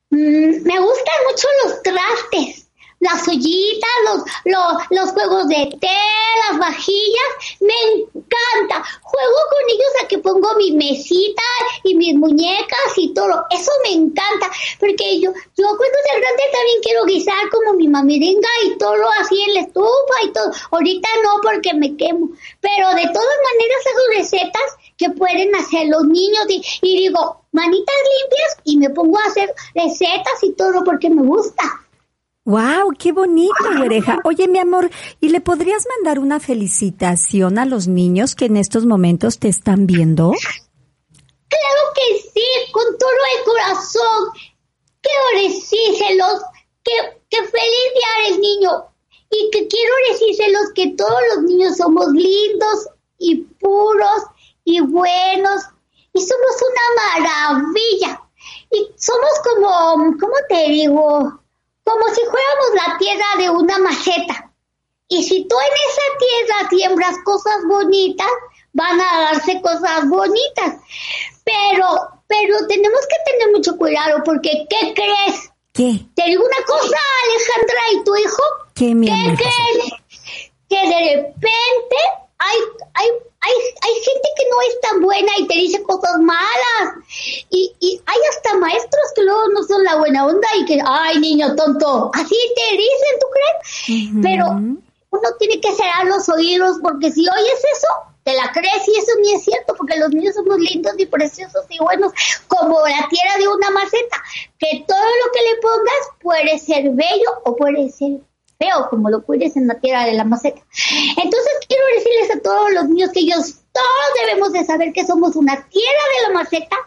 Mm, 0.10 0.64
me 0.64 0.80
gustan 0.80 1.16
mucho 1.30 1.48
los 1.66 1.84
trastes, 1.84 2.65
las 3.00 3.28
ollitas, 3.28 3.90
los, 4.06 4.24
los, 4.46 4.84
los 4.90 5.12
juegos 5.12 5.48
de 5.48 5.78
té, 5.80 5.98
las 6.48 6.58
vajillas. 6.60 7.30
Me 7.60 7.74
encanta. 7.94 8.84
Juego 9.02 9.38
con 9.50 9.70
ellos 9.70 10.04
a 10.04 10.08
que 10.08 10.18
pongo 10.20 10.56
mi 10.56 10.72
mesita 10.72 11.44
y 11.84 11.96
mis 11.96 12.16
muñecas 12.16 12.94
y 12.98 13.14
todo. 13.14 13.46
Eso 13.52 13.72
me 13.84 13.94
encanta. 13.94 14.50
Porque 14.80 15.20
yo, 15.20 15.32
yo 15.32 15.68
cuando 15.68 15.98
sea 16.06 16.20
grande 16.20 16.44
también 16.52 16.80
quiero 16.82 17.06
guisar 17.06 17.50
como 17.52 17.74
mi 17.74 17.88
mamiringa 17.88 18.50
y 18.66 18.78
todo 18.78 19.06
así 19.20 19.42
en 19.42 19.54
la 19.54 19.60
estufa 19.62 20.24
y 20.24 20.32
todo. 20.32 20.52
Ahorita 20.72 21.10
no 21.24 21.42
porque 21.42 21.74
me 21.74 21.96
quemo. 21.96 22.30
Pero 22.62 22.90
de 22.90 23.04
todas 23.04 23.38
maneras 23.52 23.88
hago 23.88 24.18
recetas 24.18 24.78
que 24.98 25.10
pueden 25.10 25.54
hacer 25.56 25.88
los 25.88 26.06
niños 26.06 26.46
y, 26.50 26.64
y 26.82 26.98
digo, 26.98 27.42
manitas 27.52 27.96
limpias 28.20 28.58
y 28.64 28.78
me 28.78 28.90
pongo 28.90 29.20
a 29.20 29.26
hacer 29.26 29.54
recetas 29.74 30.44
y 30.44 30.54
todo 30.54 30.84
porque 30.84 31.10
me 31.10 31.22
gusta. 31.22 31.85
¡Wow! 32.46 32.94
¡Qué 33.00 33.12
bonito, 33.12 33.56
güereja! 33.76 34.20
Oye, 34.24 34.48
mi 34.48 34.60
amor, 34.60 34.92
¿y 35.20 35.30
le 35.30 35.42
podrías 35.42 35.88
mandar 35.98 36.20
una 36.20 36.40
felicitación 36.40 37.58
a 37.58 37.66
los 37.66 37.88
niños 37.88 38.36
que 38.36 38.46
en 38.46 38.58
estos 38.58 38.86
momentos 38.86 39.40
te 39.40 39.48
están 39.48 39.88
viendo? 39.88 40.32
Claro 41.48 41.82
que 41.96 42.20
sí, 42.20 42.72
con 42.72 42.84
todo 43.00 43.10
el 43.10 43.46
corazón. 43.46 44.30
Quiero 45.02 45.50
decírselos 45.50 46.44
que, 46.84 46.92
que 47.32 47.38
feliz 47.38 47.88
día 47.96 48.30
del 48.30 48.40
niño 48.40 48.72
y 49.32 49.50
que 49.50 49.68
quiero 49.68 49.94
decírselos 50.12 50.72
que 50.76 50.94
todos 50.96 51.20
los 51.34 51.46
niños 51.46 51.78
somos 51.78 52.10
lindos 52.10 52.90
y 53.18 53.38
puros 53.38 54.22
y 54.64 54.82
buenos 54.82 55.64
y 56.14 56.22
somos 56.22 56.62
una 56.70 57.24
maravilla. 57.24 58.22
Y 58.70 58.88
somos 58.98 59.32
como, 59.44 60.16
¿cómo 60.20 60.36
te 60.48 60.70
digo? 60.70 61.40
Como 61.86 62.08
si 62.10 62.22
fuéramos 62.22 62.86
la 62.86 62.98
tierra 62.98 63.26
de 63.38 63.50
una 63.50 63.78
maceta. 63.78 64.52
Y 65.08 65.24
si 65.24 65.48
tú 65.48 65.56
en 65.56 65.74
esa 65.90 66.18
tierra 66.18 66.70
siembras 66.70 67.16
cosas 67.24 67.64
bonitas, 67.68 68.28
van 68.74 69.00
a 69.00 69.22
darse 69.22 69.62
cosas 69.62 70.10
bonitas. 70.10 70.82
Pero, 71.46 71.88
pero 72.28 72.68
tenemos 72.68 73.00
que 73.02 73.32
tener 73.32 73.56
mucho 73.56 73.78
cuidado 73.78 74.22
porque, 74.26 74.66
¿qué 74.70 74.94
crees? 74.94 75.52
¿Qué? 75.74 76.06
Te 76.16 76.24
digo 76.26 76.44
una 76.44 76.66
cosa, 76.66 76.98
Alejandra, 77.24 77.80
¿y 77.94 78.04
tu 78.04 78.16
hijo? 78.16 78.44
¿Qué, 78.74 78.96
mi 78.96 79.08
¿Qué 79.08 79.14
amor? 79.14 79.38
crees? 79.38 79.92
Que 80.68 80.88
de 80.90 81.16
repente 81.16 81.96
hay, 82.40 82.58
hay, 82.96 83.10
hay, 83.42 83.54
hay 83.82 83.94
gente 83.94 84.30
que 84.38 84.45
no 84.56 84.62
es 84.62 84.82
tan 84.82 85.02
buena 85.02 85.32
y 85.38 85.48
te 85.48 85.56
dice 85.56 85.84
cosas 85.84 86.20
malas. 86.20 87.06
Y, 87.50 87.74
y 87.80 88.02
hay 88.06 88.20
hasta 88.30 88.58
maestros 88.58 89.04
que 89.16 89.24
luego 89.24 89.48
no 89.50 89.64
son 89.64 89.84
la 89.84 89.96
buena 89.98 90.26
onda 90.26 90.48
y 90.60 90.66
que, 90.66 90.80
ay, 90.86 91.20
niño 91.20 91.56
tonto, 91.56 92.12
así 92.14 92.36
te 92.56 92.72
dicen, 92.72 93.20
¿tú 93.20 93.28
crees? 93.34 94.10
Pero 94.22 94.48
uno 94.50 95.30
tiene 95.40 95.60
que 95.62 95.72
cerrar 95.74 96.06
los 96.06 96.28
oídos 96.30 96.78
porque 96.82 97.12
si 97.12 97.28
oyes 97.28 97.64
eso, 97.76 97.88
te 98.24 98.34
la 98.34 98.52
crees 98.52 98.88
y 98.88 98.98
eso 98.98 99.12
ni 99.22 99.34
es 99.34 99.44
cierto 99.44 99.76
porque 99.78 99.98
los 99.98 100.10
niños 100.10 100.36
somos 100.36 100.58
lindos 100.60 100.94
y 100.98 101.06
preciosos 101.06 101.66
y 101.70 101.78
buenos 101.78 102.12
como 102.48 102.80
la 102.82 103.08
tierra 103.08 103.38
de 103.38 103.48
una 103.48 103.70
maceta, 103.70 104.22
que 104.58 104.84
todo 104.88 104.98
lo 104.98 105.32
que 105.32 105.42
le 105.42 105.62
pongas 105.62 106.10
puede 106.22 106.58
ser 106.58 106.90
bello 106.92 107.30
o 107.44 107.56
puede 107.56 107.90
ser 107.90 108.20
feo 108.58 108.88
como 108.90 109.10
lo 109.10 109.24
cuides 109.24 109.56
en 109.58 109.68
la 109.68 109.80
tierra 109.80 110.06
de 110.06 110.14
la 110.14 110.24
maceta. 110.24 110.62
Entonces 111.18 111.54
quiero 111.68 111.84
decirles 111.96 112.36
a 112.36 112.42
todos 112.42 112.72
los 112.72 112.90
niños 112.90 113.12
que 113.12 113.22
ellos 113.22 113.56
todos 113.72 114.26
debemos 114.26 114.54
de 114.54 114.66
saber 114.66 114.94
que 114.94 115.06
somos 115.06 115.36
una 115.36 115.56
tierra 115.68 116.04
de 116.16 116.28
la 116.28 116.40
maceta, 116.40 116.78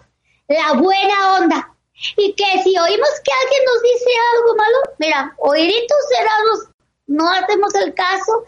la 0.48 0.72
buena 0.74 1.38
onda. 1.38 1.74
Y 2.16 2.32
que 2.34 2.62
si 2.62 2.78
oímos 2.78 3.10
que 3.24 3.32
alguien 3.32 3.64
nos 3.66 3.82
dice 3.82 4.10
algo 4.36 4.56
malo, 4.56 4.76
mira, 4.98 5.34
oíditos 5.38 5.98
cerrados, 6.08 6.68
no 7.08 7.28
hacemos 7.32 7.74
el 7.74 7.94
caso 7.94 8.44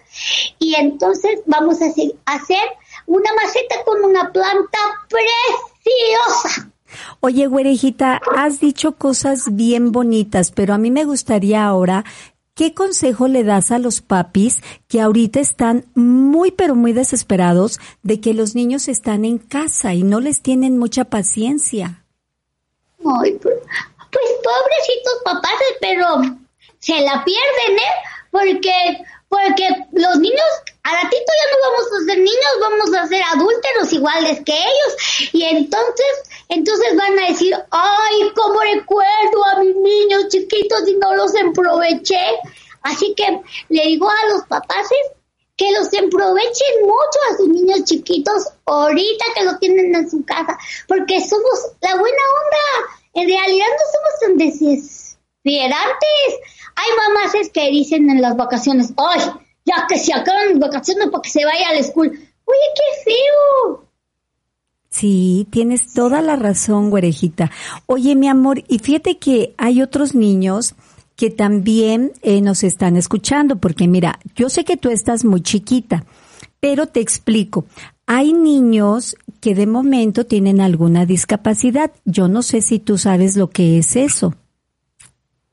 y 0.59 0.75
entonces 0.77 1.41
vamos 1.47 1.81
a 1.83 1.87
hacer, 1.87 2.59
una 3.07 3.31
maceta 3.35 3.83
con 3.85 4.05
una 4.05 4.31
planta 4.31 4.79
preciosa. 5.09 6.71
Oye, 7.21 7.47
güerejita, 7.47 8.21
has 8.37 8.61
dicho 8.61 8.93
cosas 8.93 9.57
bien 9.57 9.91
bonitas, 9.91 10.53
pero 10.53 10.75
a 10.75 10.79
mí 10.79 10.91
me 10.91 11.05
gustaría 11.05 11.65
ahora, 11.65 12.05
¿qué 12.61 12.75
consejo 12.75 13.27
le 13.27 13.43
das 13.43 13.71
a 13.71 13.79
los 13.79 14.03
papis 14.03 14.59
que 14.87 15.01
ahorita 15.01 15.41
están 15.41 15.87
muy, 15.95 16.51
pero 16.51 16.75
muy 16.75 16.93
desesperados 16.93 17.81
de 18.03 18.21
que 18.21 18.35
los 18.35 18.55
niños 18.55 18.87
están 18.87 19.25
en 19.25 19.39
casa 19.39 19.95
y 19.95 20.03
no 20.03 20.21
les 20.21 20.43
tienen 20.43 20.79
mucha 20.79 21.07
paciencia? 21.07 22.05
Ay, 22.99 23.33
pues, 23.41 23.57
pues 24.13 24.25
pobrecitos 24.45 25.23
papás, 25.25 25.53
pero 25.81 26.07
se 26.81 27.01
la 27.01 27.25
pierden, 27.25 27.79
¿eh? 27.79 27.95
Porque, 28.31 28.99
porque 29.31 29.67
los 29.93 30.19
niños, 30.19 30.51
a 30.83 30.97
ratito 30.97 31.33
ya 31.41 31.51
no 31.53 31.71
vamos 31.71 31.87
a 31.95 32.05
ser 32.05 32.19
niños, 32.19 32.53
vamos 32.61 32.95
a 32.95 33.07
ser 33.07 33.23
adúlteros 33.23 33.91
iguales 33.91 34.43
que 34.45 34.53
ellos. 34.53 35.31
Y 35.33 35.45
entonces, 35.45 36.45
entonces 36.51 36.95
van 36.95 37.19
a 37.21 37.29
decir, 37.29 37.55
ay, 37.71 38.33
cómo 38.37 38.61
recuerdo 38.61 39.45
a 39.47 39.61
niños 39.61 39.90
chiquitos 40.31 40.89
y 40.89 40.95
no 40.95 41.15
los 41.15 41.35
emproveché. 41.35 42.39
Así 42.83 43.15
que 43.15 43.43
le 43.69 43.83
digo 43.83 44.09
a 44.09 44.33
los 44.33 44.45
papás 44.45 44.89
que 45.57 45.71
los 45.73 45.93
emprovechen 45.93 46.81
mucho 46.81 47.19
a 47.31 47.37
sus 47.37 47.49
niños 47.49 47.85
chiquitos 47.85 48.49
ahorita 48.65 49.27
que 49.35 49.45
los 49.45 49.61
tienen 49.61 49.95
en 49.95 50.11
su 50.11 50.25
casa, 50.25 50.59
porque 50.89 51.21
somos 51.21 51.73
la 51.83 51.97
buena 51.97 52.07
onda. 52.07 52.95
En 53.13 53.29
realidad 53.29 53.67
no 53.67 53.85
somos 53.93 54.21
tan 54.23 54.39
desesperantes. 54.39 56.41
Hay 56.77 56.89
mamás 56.97 57.35
que 57.53 57.71
dicen 57.71 58.09
en 58.09 58.23
las 58.23 58.39
vacaciones, 58.39 58.95
ay, 58.97 59.21
ya 59.67 59.87
que 59.87 59.99
se 59.99 60.15
acaban 60.15 60.49
las 60.49 60.59
vacaciones 60.59 61.11
para 61.11 61.21
que 61.21 61.31
se 61.31 61.45
vaya 61.45 61.69
a 61.69 61.75
la 61.75 61.81
escuela. 61.81 62.13
Oye, 62.13 62.73
qué 62.75 63.13
feo. 63.13 63.90
Sí, 64.91 65.47
tienes 65.51 65.93
toda 65.93 66.21
la 66.21 66.37
razón, 66.37 66.91
güerejita. 66.91 67.51
Oye, 67.87 68.17
mi 68.17 68.29
amor, 68.29 68.65
y 68.69 68.81
fíjate 68.81 69.19
que 69.19 69.55
hay 69.57 69.83
otros 69.83 70.15
niños 70.15 70.75
que 71.17 71.31
también 71.31 72.13
eh, 72.23 72.41
nos 72.41 72.65
están 72.65 72.97
escuchando, 72.97 73.57
porque 73.57 73.87
mira, 73.87 74.19
yo 74.35 74.49
sé 74.49 74.65
que 74.65 74.77
tú 74.77 74.91
estás 74.91 75.25
muy 75.25 75.43
chiquita, 75.43 76.05
pero 76.59 76.87
te 76.87 77.01
explico. 77.01 77.67
Hay 78.07 78.33
niños 78.33 79.17
que 79.41 79.55
de 79.55 79.67
momento 79.69 80.27
tienen 80.27 80.61
alguna 80.61 81.07
discapacidad. 81.07 81.93
Yo 82.05 82.27
no 82.27 82.43
sé 82.43 82.61
si 82.61 82.81
tú 82.81 82.99
sabes 82.99 83.37
lo 83.37 83.49
que 83.51 83.79
es 83.79 83.95
eso. 83.95 84.35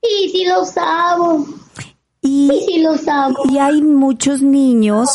Sí, 0.01 0.29
sí 0.31 0.45
lo 0.45 0.65
sabo. 0.65 1.45
Y, 2.21 2.49
Sí, 2.51 2.65
sí 2.67 2.81
lo 2.81 2.97
sabo. 2.97 3.35
y 3.49 3.57
hay 3.59 3.81
muchos 3.83 4.41
niños 4.41 5.09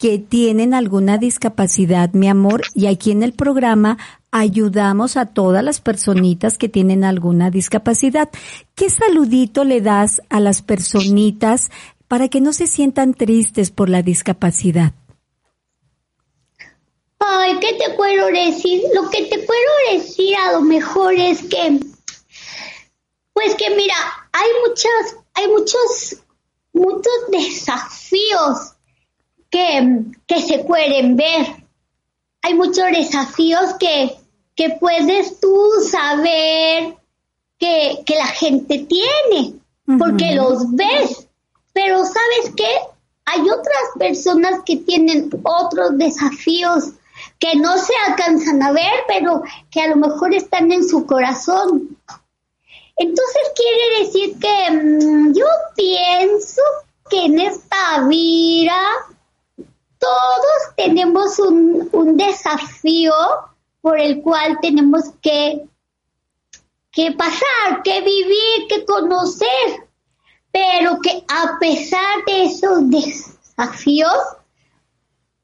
que 0.00 0.18
tienen 0.18 0.72
alguna 0.72 1.18
discapacidad, 1.18 2.14
mi 2.14 2.26
amor, 2.26 2.62
y 2.74 2.86
aquí 2.86 3.10
en 3.10 3.22
el 3.22 3.34
programa 3.34 3.98
ayudamos 4.30 5.18
a 5.18 5.26
todas 5.26 5.62
las 5.62 5.82
personitas 5.82 6.56
que 6.56 6.70
tienen 6.70 7.04
alguna 7.04 7.50
discapacidad. 7.50 8.30
¿Qué 8.74 8.88
saludito 8.88 9.62
le 9.62 9.82
das 9.82 10.22
a 10.30 10.40
las 10.40 10.62
personitas 10.62 11.70
para 12.08 12.28
que 12.28 12.40
no 12.40 12.54
se 12.54 12.66
sientan 12.66 13.12
tristes 13.12 13.70
por 13.70 13.90
la 13.90 14.00
discapacidad? 14.00 14.94
Ay, 17.18 17.58
¿qué 17.60 17.74
te 17.74 17.92
puedo 17.94 18.28
decir? 18.28 18.80
Lo 18.94 19.10
que 19.10 19.26
te 19.26 19.38
puedo 19.40 19.70
decir 19.92 20.34
a 20.34 20.52
lo 20.52 20.62
mejor 20.62 21.12
es 21.12 21.42
que, 21.42 21.78
pues 23.34 23.54
que 23.54 23.68
mira, 23.76 23.96
hay 24.32 24.48
muchas, 24.66 25.16
hay 25.34 25.48
muchos, 25.48 26.16
muchos 26.72 27.12
desafíos 27.30 28.76
que, 29.50 30.04
que 30.26 30.40
se 30.40 30.60
pueden 30.60 31.16
ver. 31.16 31.46
Hay 32.42 32.54
muchos 32.54 32.84
desafíos 32.92 33.74
que, 33.78 34.16
que 34.54 34.70
puedes 34.70 35.40
tú 35.40 35.70
saber 35.90 36.96
que, 37.58 38.02
que 38.06 38.14
la 38.14 38.26
gente 38.26 38.78
tiene, 38.78 39.54
porque 39.98 40.34
los 40.34 40.74
ves. 40.74 41.26
Pero 41.72 41.98
¿sabes 42.04 42.54
qué? 42.56 42.70
Hay 43.26 43.42
otras 43.42 43.84
personas 43.98 44.60
que 44.64 44.76
tienen 44.78 45.30
otros 45.44 45.98
desafíos 45.98 46.92
que 47.38 47.54
no 47.56 47.76
se 47.78 47.92
alcanzan 48.08 48.62
a 48.62 48.72
ver, 48.72 48.92
pero 49.06 49.42
que 49.70 49.82
a 49.82 49.88
lo 49.88 49.96
mejor 49.96 50.34
están 50.34 50.72
en 50.72 50.86
su 50.86 51.06
corazón. 51.06 51.96
Entonces 52.96 53.42
quiere 53.56 54.04
decir 54.04 54.38
que 54.38 54.70
mm, 54.70 55.32
yo 55.32 55.46
pienso 55.74 56.62
que 57.08 57.24
en 57.24 57.40
esta 57.40 58.06
vida 58.06 58.78
todos 60.00 60.74
tenemos 60.76 61.38
un, 61.38 61.88
un 61.92 62.16
desafío 62.16 63.12
por 63.80 64.00
el 64.00 64.22
cual 64.22 64.58
tenemos 64.60 65.04
que, 65.22 65.66
que 66.90 67.12
pasar, 67.12 67.82
que 67.84 68.00
vivir, 68.00 68.66
que 68.68 68.84
conocer, 68.84 69.88
pero 70.50 70.98
que 71.00 71.22
a 71.28 71.58
pesar 71.58 72.24
de 72.26 72.44
esos 72.44 72.90
desafíos, 72.90 74.12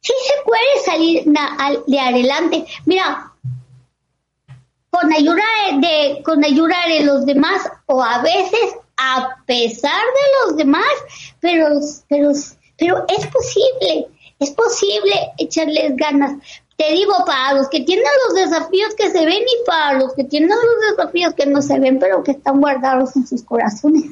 sí 0.00 0.12
se 0.26 0.44
puede 0.44 0.84
salir 0.84 1.24
de 1.86 2.00
adelante. 2.00 2.66
Mira, 2.84 3.32
con 4.90 5.12
ayuda 5.12 5.44
de, 5.80 6.22
con 6.24 6.42
ayuda 6.42 6.76
de 6.88 7.04
los 7.04 7.26
demás 7.26 7.70
o 7.86 8.02
a 8.02 8.22
veces 8.22 8.74
a 8.96 9.36
pesar 9.44 10.00
de 10.00 10.46
los 10.46 10.56
demás, 10.56 10.92
pero, 11.40 11.68
pero, 12.08 12.30
pero 12.78 13.04
es 13.08 13.26
posible, 13.26 14.08
es 14.38 14.50
posible 14.50 15.14
echarles 15.38 15.96
ganas. 15.96 16.38
Te 16.76 16.92
digo, 16.92 17.14
para 17.24 17.54
los 17.54 17.68
que 17.68 17.80
tienen 17.80 18.04
los 18.26 18.34
desafíos 18.34 18.94
que 18.94 19.10
se 19.10 19.24
ven 19.24 19.42
y 19.42 19.66
para 19.66 19.98
los 19.98 20.12
que 20.14 20.24
tienen 20.24 20.50
los 20.50 20.96
desafíos 20.96 21.32
que 21.34 21.46
no 21.46 21.62
se 21.62 21.78
ven, 21.78 21.98
pero 21.98 22.22
que 22.22 22.32
están 22.32 22.60
guardados 22.60 23.16
en 23.16 23.26
sus 23.26 23.42
corazones. 23.42 24.04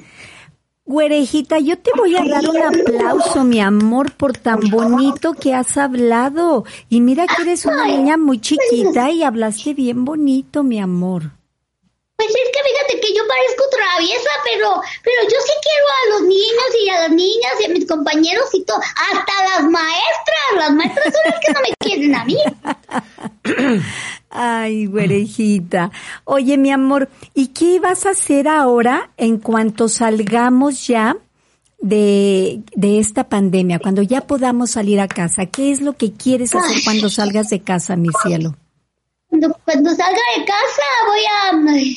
Güerejita, 0.87 1.59
yo 1.61 1.79
te 1.79 1.91
voy 1.97 2.15
a 2.15 2.25
dar 2.25 2.47
un 2.47 2.59
aplauso, 2.59 3.43
mi 3.45 3.61
amor, 3.61 4.13
por 4.13 4.37
tan 4.37 4.61
bonito 4.71 5.33
que 5.33 5.55
has 5.55 5.79
hablado. 5.79 6.65
Y 6.91 7.01
mira 7.01 7.27
que 7.27 7.43
eres 7.43 7.65
una 7.65 7.87
niña 7.87 8.19
muy 8.19 8.39
chiquita 8.39 9.11
y 9.11 9.23
hablaste 9.23 9.73
bien 9.73 10.05
bonito, 10.05 10.63
mi 10.63 10.79
amor. 10.79 11.33
Pues 12.25 12.47
es 12.47 12.51
que 12.53 12.61
fíjate 12.69 13.01
que 13.01 13.15
yo 13.15 13.23
parezco 13.29 13.65
traviesa, 13.71 14.31
pero, 14.45 14.81
pero 15.03 15.23
yo 15.25 15.37
sí 15.45 15.53
quiero 15.63 15.87
a 15.91 16.09
los 16.13 16.23
niños 16.29 16.69
y 16.83 16.89
a 16.89 17.01
las 17.01 17.11
niñas 17.11 17.53
y 17.61 17.65
a 17.65 17.69
mis 17.69 17.87
compañeros 17.87 18.47
y 18.55 18.65
todo, 18.65 18.79
hasta 18.79 19.33
las 19.51 19.71
maestras, 19.71 20.47
las 20.57 20.73
maestras 20.73 21.05
son 21.05 21.23
las 21.31 21.41
que 21.41 21.53
no 21.53 21.61
me 21.61 21.75
quieren 21.79 22.15
a 22.15 22.25
mí. 22.25 22.39
Ay, 24.31 24.87
güerejita. 24.87 25.91
Oye, 26.25 26.57
mi 26.57 26.71
amor, 26.71 27.09
¿y 27.35 27.49
qué 27.49 27.79
vas 27.79 28.07
a 28.07 28.11
hacer 28.11 28.49
ahora 28.49 29.11
en 29.17 29.39
cuanto 29.39 29.89
salgamos 29.89 30.87
ya 30.87 31.17
de, 31.79 32.63
de 32.75 32.99
esta 33.01 33.29
pandemia, 33.29 33.79
cuando 33.79 34.03
ya 34.03 34.23
podamos 34.23 34.71
salir 34.71 34.99
a 35.01 35.09
casa? 35.09 35.47
¿Qué 35.47 35.71
es 35.71 35.83
lo 35.83 35.93
que 35.93 36.13
quieres 36.13 36.55
hacer 36.55 36.79
cuando 36.85 37.11
salgas 37.11 37.51
de 37.51 37.61
casa, 37.61 37.97
mi 37.97 38.09
cielo? 38.23 38.57
Cuando, 39.65 39.91
salga 39.97 40.21
de 40.37 40.45
casa 40.45 40.83
voy 41.07 41.25
a 41.25 41.89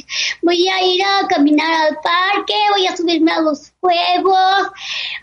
voy 0.42 0.68
a 0.70 0.82
ir 0.84 1.04
a 1.04 1.28
caminar 1.28 1.88
al 1.88 2.00
parque, 2.02 2.56
voy 2.72 2.88
a 2.88 2.98
subirme 2.98 3.32
a 3.32 3.42
los 3.42 3.74
juegos. 3.80 4.72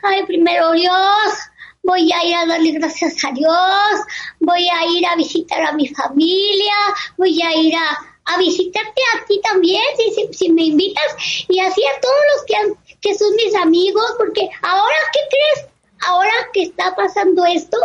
Ay, 0.02 0.24
primero 0.24 0.72
Dios, 0.72 1.34
voy 1.82 2.12
a 2.12 2.24
ir 2.24 2.36
a 2.36 2.46
darle 2.46 2.70
gracias 2.72 3.24
a 3.24 3.32
Dios, 3.32 4.00
voy 4.38 4.68
a 4.68 4.86
ir 4.86 5.04
a 5.06 5.16
visitar 5.16 5.60
a 5.62 5.72
mi 5.72 5.88
familia, 5.88 6.74
voy 7.16 7.42
a 7.42 7.52
ir 7.56 7.74
a, 7.74 8.38
visitarte 8.38 9.02
a 9.14 9.24
ti 9.26 9.40
también, 9.42 9.82
si, 9.96 10.10
si, 10.14 10.32
si 10.32 10.52
me 10.52 10.62
invitas, 10.62 11.16
y 11.48 11.58
así 11.60 11.82
a 11.84 12.00
todos 12.00 12.20
los 12.34 12.44
que, 12.46 12.56
han, 12.56 12.74
que 13.00 13.14
son 13.14 13.34
mis 13.36 13.54
amigos, 13.56 14.14
porque 14.18 14.48
ahora, 14.62 14.96
¿qué 15.12 15.20
crees? 15.30 15.68
Ahora 16.06 16.32
que 16.52 16.62
está 16.62 16.94
pasando 16.94 17.44
esto, 17.44 17.78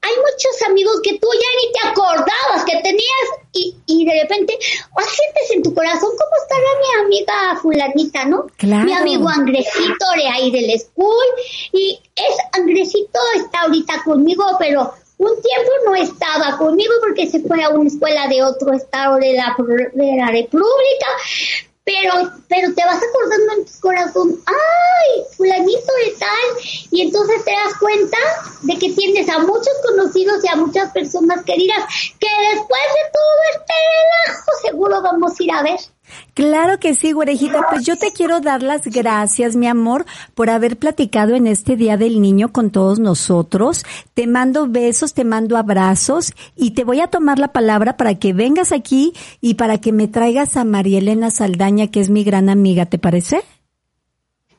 hay 0.00 0.12
muchos 0.16 0.62
amigos 0.68 1.00
que 1.02 1.18
tú 1.18 1.28
ya 1.32 1.48
ni 1.60 1.72
te 1.72 1.88
acordabas 1.88 2.64
que 2.66 2.80
tenías 2.82 3.26
y, 3.52 3.74
y 3.86 4.04
de 4.04 4.22
repente 4.22 4.58
oh, 4.96 5.00
sientes 5.00 5.50
en 5.50 5.62
tu 5.62 5.74
corazón 5.74 6.10
cómo 6.10 6.42
estará 6.42 6.62
mi 6.80 7.04
amiga 7.04 7.60
fulanita, 7.60 8.24
¿no? 8.24 8.46
Claro. 8.56 8.84
Mi 8.84 8.92
amigo 8.92 9.28
Andresito 9.28 10.06
de 10.16 10.28
ahí 10.28 10.50
del 10.50 10.78
school 10.78 11.26
y 11.72 12.00
es 12.16 12.36
Andresito 12.52 13.18
está 13.36 13.62
ahorita 13.62 14.02
conmigo, 14.04 14.44
pero 14.58 14.92
un 15.18 15.40
tiempo 15.40 15.70
no 15.86 15.94
estaba 15.94 16.58
conmigo 16.58 16.92
porque 17.00 17.28
se 17.28 17.40
fue 17.40 17.62
a 17.62 17.70
una 17.70 17.88
escuela 17.88 18.26
de 18.26 18.42
otro 18.42 18.72
estado 18.72 19.16
de 19.16 19.34
la, 19.34 19.54
de 19.94 20.16
la 20.16 20.26
República, 20.26 21.06
pero, 21.84 22.30
pero 22.48 22.72
te 22.74 22.84
vas 22.84 23.00
acordando 23.02 23.52
en 23.58 23.64
tu 23.64 23.80
corazón, 23.80 24.40
ay, 24.46 25.22
fulanito 25.36 25.92
de 26.04 26.14
tal, 26.18 26.66
y 26.90 27.02
entonces 27.02 27.44
te 27.44 27.50
das 27.50 27.74
cuenta 27.80 28.18
de 28.62 28.78
que 28.78 28.92
tienes 28.92 29.28
a 29.28 29.40
muchos 29.40 29.74
conocidos 29.86 30.44
y 30.44 30.48
a 30.48 30.56
muchas 30.56 30.92
personas 30.92 31.44
queridas 31.44 31.84
que 32.20 32.28
después 32.54 32.82
de 32.82 33.10
todo 33.12 33.42
este 33.52 33.74
relajo 34.24 34.50
seguro 34.62 35.02
vamos 35.02 35.32
a 35.32 35.42
ir 35.42 35.52
a 35.52 35.62
ver. 35.62 35.80
Claro 36.34 36.78
que 36.78 36.94
sí, 36.94 37.12
güerejita. 37.12 37.66
Pues 37.70 37.84
yo 37.84 37.96
te 37.96 38.12
quiero 38.12 38.40
dar 38.40 38.62
las 38.62 38.86
gracias, 38.86 39.56
mi 39.56 39.66
amor, 39.66 40.06
por 40.34 40.50
haber 40.50 40.78
platicado 40.78 41.34
en 41.34 41.46
este 41.46 41.76
Día 41.76 41.96
del 41.96 42.20
Niño 42.20 42.52
con 42.52 42.70
todos 42.70 42.98
nosotros. 42.98 43.84
Te 44.14 44.26
mando 44.26 44.66
besos, 44.68 45.14
te 45.14 45.24
mando 45.24 45.56
abrazos 45.56 46.32
y 46.56 46.72
te 46.72 46.84
voy 46.84 47.00
a 47.00 47.08
tomar 47.08 47.38
la 47.38 47.52
palabra 47.52 47.96
para 47.96 48.18
que 48.18 48.32
vengas 48.32 48.72
aquí 48.72 49.12
y 49.40 49.54
para 49.54 49.78
que 49.78 49.92
me 49.92 50.08
traigas 50.08 50.56
a 50.56 50.64
María 50.64 50.98
Elena 50.98 51.30
Saldaña, 51.30 51.90
que 51.90 52.00
es 52.00 52.10
mi 52.10 52.24
gran 52.24 52.48
amiga, 52.48 52.86
¿te 52.86 52.98
parece? 52.98 53.42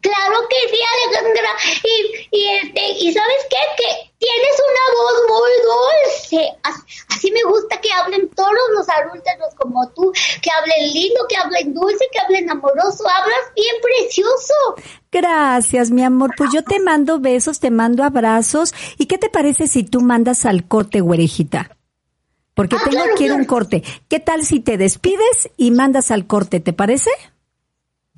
Claro 0.03 0.35
que 0.49 0.69
sí, 0.69 0.79
Alejandra. 0.93 1.49
Y, 1.83 2.37
y, 2.37 2.47
este, 2.61 2.91
y 2.99 3.13
¿sabes 3.13 3.47
qué? 3.49 3.57
Que 3.77 4.12
tienes 4.23 4.55
una 4.69 4.85
voz 4.97 5.15
muy 5.29 5.51
dulce. 5.63 6.57
Así, 6.63 6.81
así 7.09 7.31
me 7.31 7.43
gusta 7.43 7.79
que 7.81 7.91
hablen 7.91 8.29
todos 8.29 8.51
los 8.75 8.87
adultos 8.89 9.53
como 9.57 9.89
tú, 9.89 10.11
que 10.41 10.49
hablen 10.51 10.93
lindo, 10.93 11.25
que 11.27 11.35
hablen 11.35 11.73
dulce, 11.73 12.07
que 12.11 12.19
hablen 12.19 12.49
amoroso. 12.49 13.03
Hablas 13.07 13.39
bien 13.55 13.75
precioso. 13.81 14.53
Gracias, 15.11 15.91
mi 15.91 16.03
amor. 16.03 16.31
Pues 16.37 16.51
yo 16.53 16.63
te 16.63 16.79
mando 16.79 17.19
besos, 17.19 17.59
te 17.59 17.69
mando 17.71 18.03
abrazos. 18.03 18.73
¿Y 18.97 19.07
qué 19.07 19.17
te 19.17 19.29
parece 19.29 19.67
si 19.67 19.83
tú 19.83 20.01
mandas 20.01 20.45
al 20.45 20.67
corte, 20.67 21.01
güerejita? 21.01 21.75
Porque 22.55 22.75
Ah, 22.75 22.81
tengo 22.83 22.97
claro, 23.03 23.15
que 23.15 23.23
ir 23.25 23.31
a 23.31 23.35
un 23.35 23.45
claro. 23.45 23.55
corte. 23.65 23.83
¿Qué 24.09 24.19
tal 24.19 24.45
si 24.45 24.59
te 24.59 24.77
despides 24.77 25.49
y 25.57 25.71
mandas 25.71 26.11
al 26.11 26.27
corte? 26.27 26.59
¿Te 26.59 26.71
parece? 26.71 27.09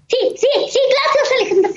Sí, 0.07 0.17
sí, 0.37 0.47
sí, 0.69 0.79
gracias, 0.89 1.31
Alejandra. 1.39 1.69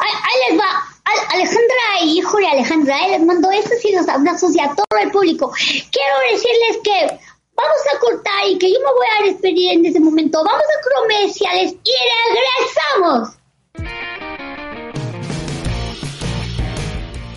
Ahí, 0.00 0.12
ahí 0.12 0.50
les 0.50 0.60
va. 0.60 0.89
Al- 1.10 1.34
Alejandra 1.34 2.04
y 2.04 2.18
hijo 2.18 2.36
de 2.38 2.46
Alejandra, 2.48 2.96
ahí 2.96 3.10
les 3.12 3.24
mando 3.24 3.50
estos 3.50 3.84
y 3.84 3.92
los 3.92 4.08
abrazos 4.08 4.54
y 4.54 4.60
a 4.60 4.68
todo 4.74 4.98
el 5.02 5.10
público. 5.10 5.52
Quiero 5.52 6.14
decirles 6.32 6.78
que 6.84 7.18
vamos 7.54 7.80
a 7.94 7.98
cortar 7.98 8.46
y 8.48 8.58
que 8.58 8.70
yo 8.72 8.78
me 8.80 8.86
voy 8.92 9.06
a 9.18 9.24
despedir 9.32 9.72
en 9.72 9.86
ese 9.86 10.00
momento. 10.00 10.42
Vamos 10.44 10.62
a 10.62 11.00
comerciales 11.02 11.72
y 11.72 11.92
regresamos. 12.34 13.36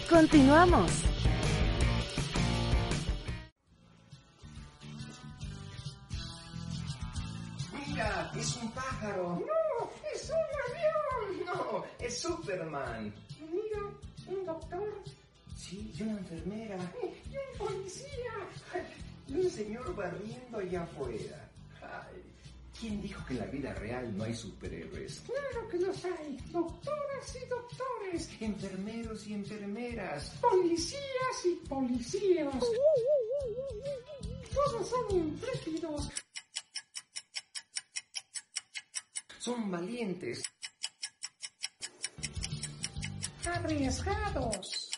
Continuamos. 0.10 0.92
Mira, 7.88 8.32
es 8.36 8.56
un 8.58 8.72
pájaro. 8.72 9.40
No, 9.40 9.90
es 10.14 10.30
un 10.30 10.36
avión. 10.66 11.46
No, 11.46 11.84
es 12.00 12.22
Superman. 12.22 13.14
Mira, 13.54 13.82
un 14.28 14.46
doctor. 14.46 15.04
Sí, 15.56 15.94
y 15.98 16.04
una 16.04 16.18
enfermera. 16.20 16.78
Y 17.04 17.36
un 17.38 17.68
policía. 17.68 18.34
Y 19.28 19.36
un 19.36 19.50
señor 19.50 19.96
barriendo 19.96 20.58
allá 20.58 20.84
afuera. 20.84 21.50
Ay, 21.82 22.22
¿Quién 22.80 23.02
dijo 23.02 23.24
que 23.26 23.34
en 23.34 23.40
la 23.40 23.46
vida 23.46 23.74
real 23.76 24.18
no 24.18 24.24
hay 24.24 24.36
superhéroes? 24.36 25.22
Claro 25.22 25.68
que 25.70 25.78
los 25.78 26.04
hay. 26.04 26.38
Doctoras 26.52 27.36
y 27.42 27.48
doctores. 27.48 28.30
Enfermeros 28.42 29.28
y 29.28 29.34
enfermeras. 29.36 30.30
Policías 30.42 31.46
y 31.46 31.56
policías. 31.68 32.54
Todos 34.54 34.90
son 34.90 35.16
intrépidos. 35.16 36.10
Son 39.40 39.70
valientes. 39.70 40.42
Arriesgados. 43.46 44.90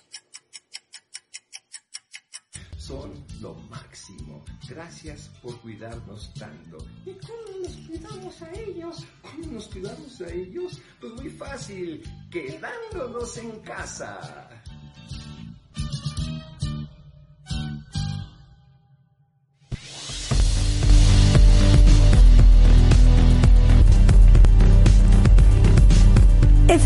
Son 2.78 3.26
lo 3.42 3.56
máximo. 3.56 4.46
Gracias 4.70 5.30
por 5.42 5.60
cuidarnos 5.62 6.32
tanto. 6.36 6.78
¿Y 7.06 7.14
cómo 7.14 7.60
nos 7.64 7.76
cuidamos 7.88 8.42
a 8.42 8.52
ellos? 8.52 9.06
¿Cómo 9.22 9.54
nos 9.54 9.68
cuidamos 9.70 10.22
a 10.22 10.30
ellos? 10.30 10.82
Pues 11.02 11.14
muy 11.14 11.30
fácil, 11.30 12.04
quedándonos 12.30 13.38
en 13.38 13.60
casa. 13.62 14.50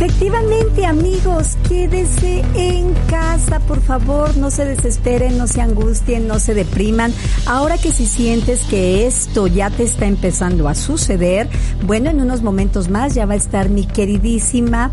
Efectivamente, 0.02 0.86
amigos, 0.86 1.58
quédese 1.68 2.42
en 2.56 2.94
casa, 3.10 3.60
por 3.60 3.82
favor, 3.82 4.38
no 4.38 4.50
se 4.50 4.64
desesperen, 4.64 5.38
no 5.38 5.46
se 5.46 5.60
angustien, 5.60 6.26
no 6.26 6.40
se 6.40 6.54
depriman. 6.54 7.14
Ahora 7.46 7.78
que 7.78 7.92
si 7.92 8.06
sientes 8.06 8.62
que 8.62 9.06
esto 9.06 9.48
ya 9.48 9.70
te 9.70 9.84
está 9.84 10.06
empezando 10.06 10.70
a 10.70 10.76
suceder, 10.76 11.50
bueno, 11.86 12.10
en 12.10 12.22
unos 12.22 12.42
momentos 12.42 12.88
más 12.88 13.14
ya 13.14 13.26
va 13.26 13.34
a 13.34 13.38
estar 13.38 13.68
mi 13.68 13.86
queridísima 13.86 14.90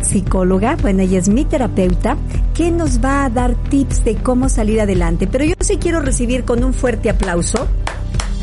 psicóloga, 0.00 0.76
bueno, 0.80 1.02
ella 1.02 1.18
es 1.18 1.28
mi 1.28 1.44
terapeuta, 1.44 2.16
que 2.54 2.70
nos 2.70 3.04
va 3.04 3.24
a 3.24 3.30
dar 3.30 3.56
tips 3.70 4.04
de 4.04 4.14
cómo 4.14 4.48
salir 4.48 4.80
adelante. 4.80 5.26
Pero 5.26 5.44
yo 5.46 5.54
sí 5.58 5.78
quiero 5.78 5.98
recibir 5.98 6.44
con 6.44 6.62
un 6.62 6.74
fuerte 6.74 7.10
aplauso 7.10 7.66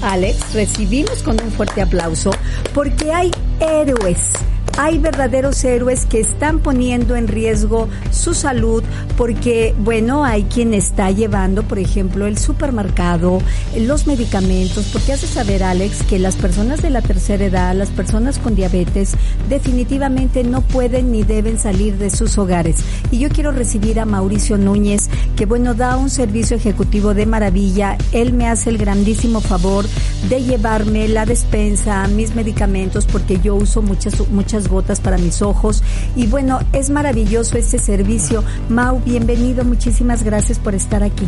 Alex, 0.02 0.54
recibimos 0.54 1.21
con 1.21 1.39
un 1.41 1.52
fuerte 1.52 1.82
aplauso 1.82 2.32
porque 2.74 3.12
hay 3.13 3.32
héroes. 3.60 4.32
Hay 4.77 4.97
verdaderos 4.99 5.63
héroes 5.63 6.05
que 6.05 6.19
están 6.19 6.60
poniendo 6.60 7.15
en 7.15 7.27
riesgo 7.27 7.89
su 8.12 8.34
salud 8.34 8.84
porque, 9.17 9.75
bueno, 9.79 10.23
hay 10.23 10.43
quien 10.43 10.73
está 10.73 11.12
llevando, 11.12 11.63
por 11.63 11.77
ejemplo, 11.77 12.25
el 12.25 12.38
supermercado, 12.38 13.39
los 13.77 14.07
medicamentos, 14.07 14.89
porque 14.91 15.13
hace 15.13 15.27
saber, 15.27 15.63
Alex, 15.63 16.03
que 16.03 16.19
las 16.19 16.36
personas 16.36 16.81
de 16.81 16.89
la 16.89 17.01
tercera 17.01 17.45
edad, 17.45 17.75
las 17.75 17.89
personas 17.89 18.39
con 18.39 18.55
diabetes, 18.55 19.13
definitivamente 19.49 20.43
no 20.43 20.62
pueden 20.62 21.12
ni 21.12 21.23
deben 21.23 21.60
salir 21.60 21.97
de 21.97 22.10
sus 22.10 22.38
hogares. 22.38 22.77
Y 23.12 23.19
yo 23.19 23.29
quiero 23.29 23.51
recibir 23.51 23.99
a 23.99 24.05
Mauricio 24.05 24.57
Núñez, 24.57 25.10
que, 25.36 25.45
bueno, 25.45 25.73
da 25.73 25.97
un 25.97 26.10
servicio 26.10 26.57
ejecutivo 26.57 27.13
de 27.13 27.25
maravilla. 27.25 27.97
Él 28.12 28.34
me 28.34 28.47
hace 28.47 28.69
el 28.69 28.77
grandísimo 28.77 29.41
favor 29.41 29.86
de 30.29 30.43
llevarme 30.43 31.07
la 31.07 31.25
despensa, 31.25 32.07
mis 32.07 32.36
medicamentos, 32.36 33.05
porque 33.05 33.39
yo 33.39 33.55
uso 33.55 33.81
muchas, 33.81 34.27
muchas 34.29 34.61
gotas 34.67 35.00
para 35.00 35.17
mis 35.17 35.41
ojos. 35.41 35.84
Y 36.15 36.28
bueno, 36.28 36.60
es 36.74 36.89
maravilloso 36.89 37.58
este 37.58 37.80
servicio. 37.80 38.43
Mau, 38.69 39.00
bienvenido, 39.00 39.63
muchísimas 39.63 40.24
gracias 40.24 40.60
por 40.60 40.76
estar 40.76 41.04
aquí. 41.04 41.28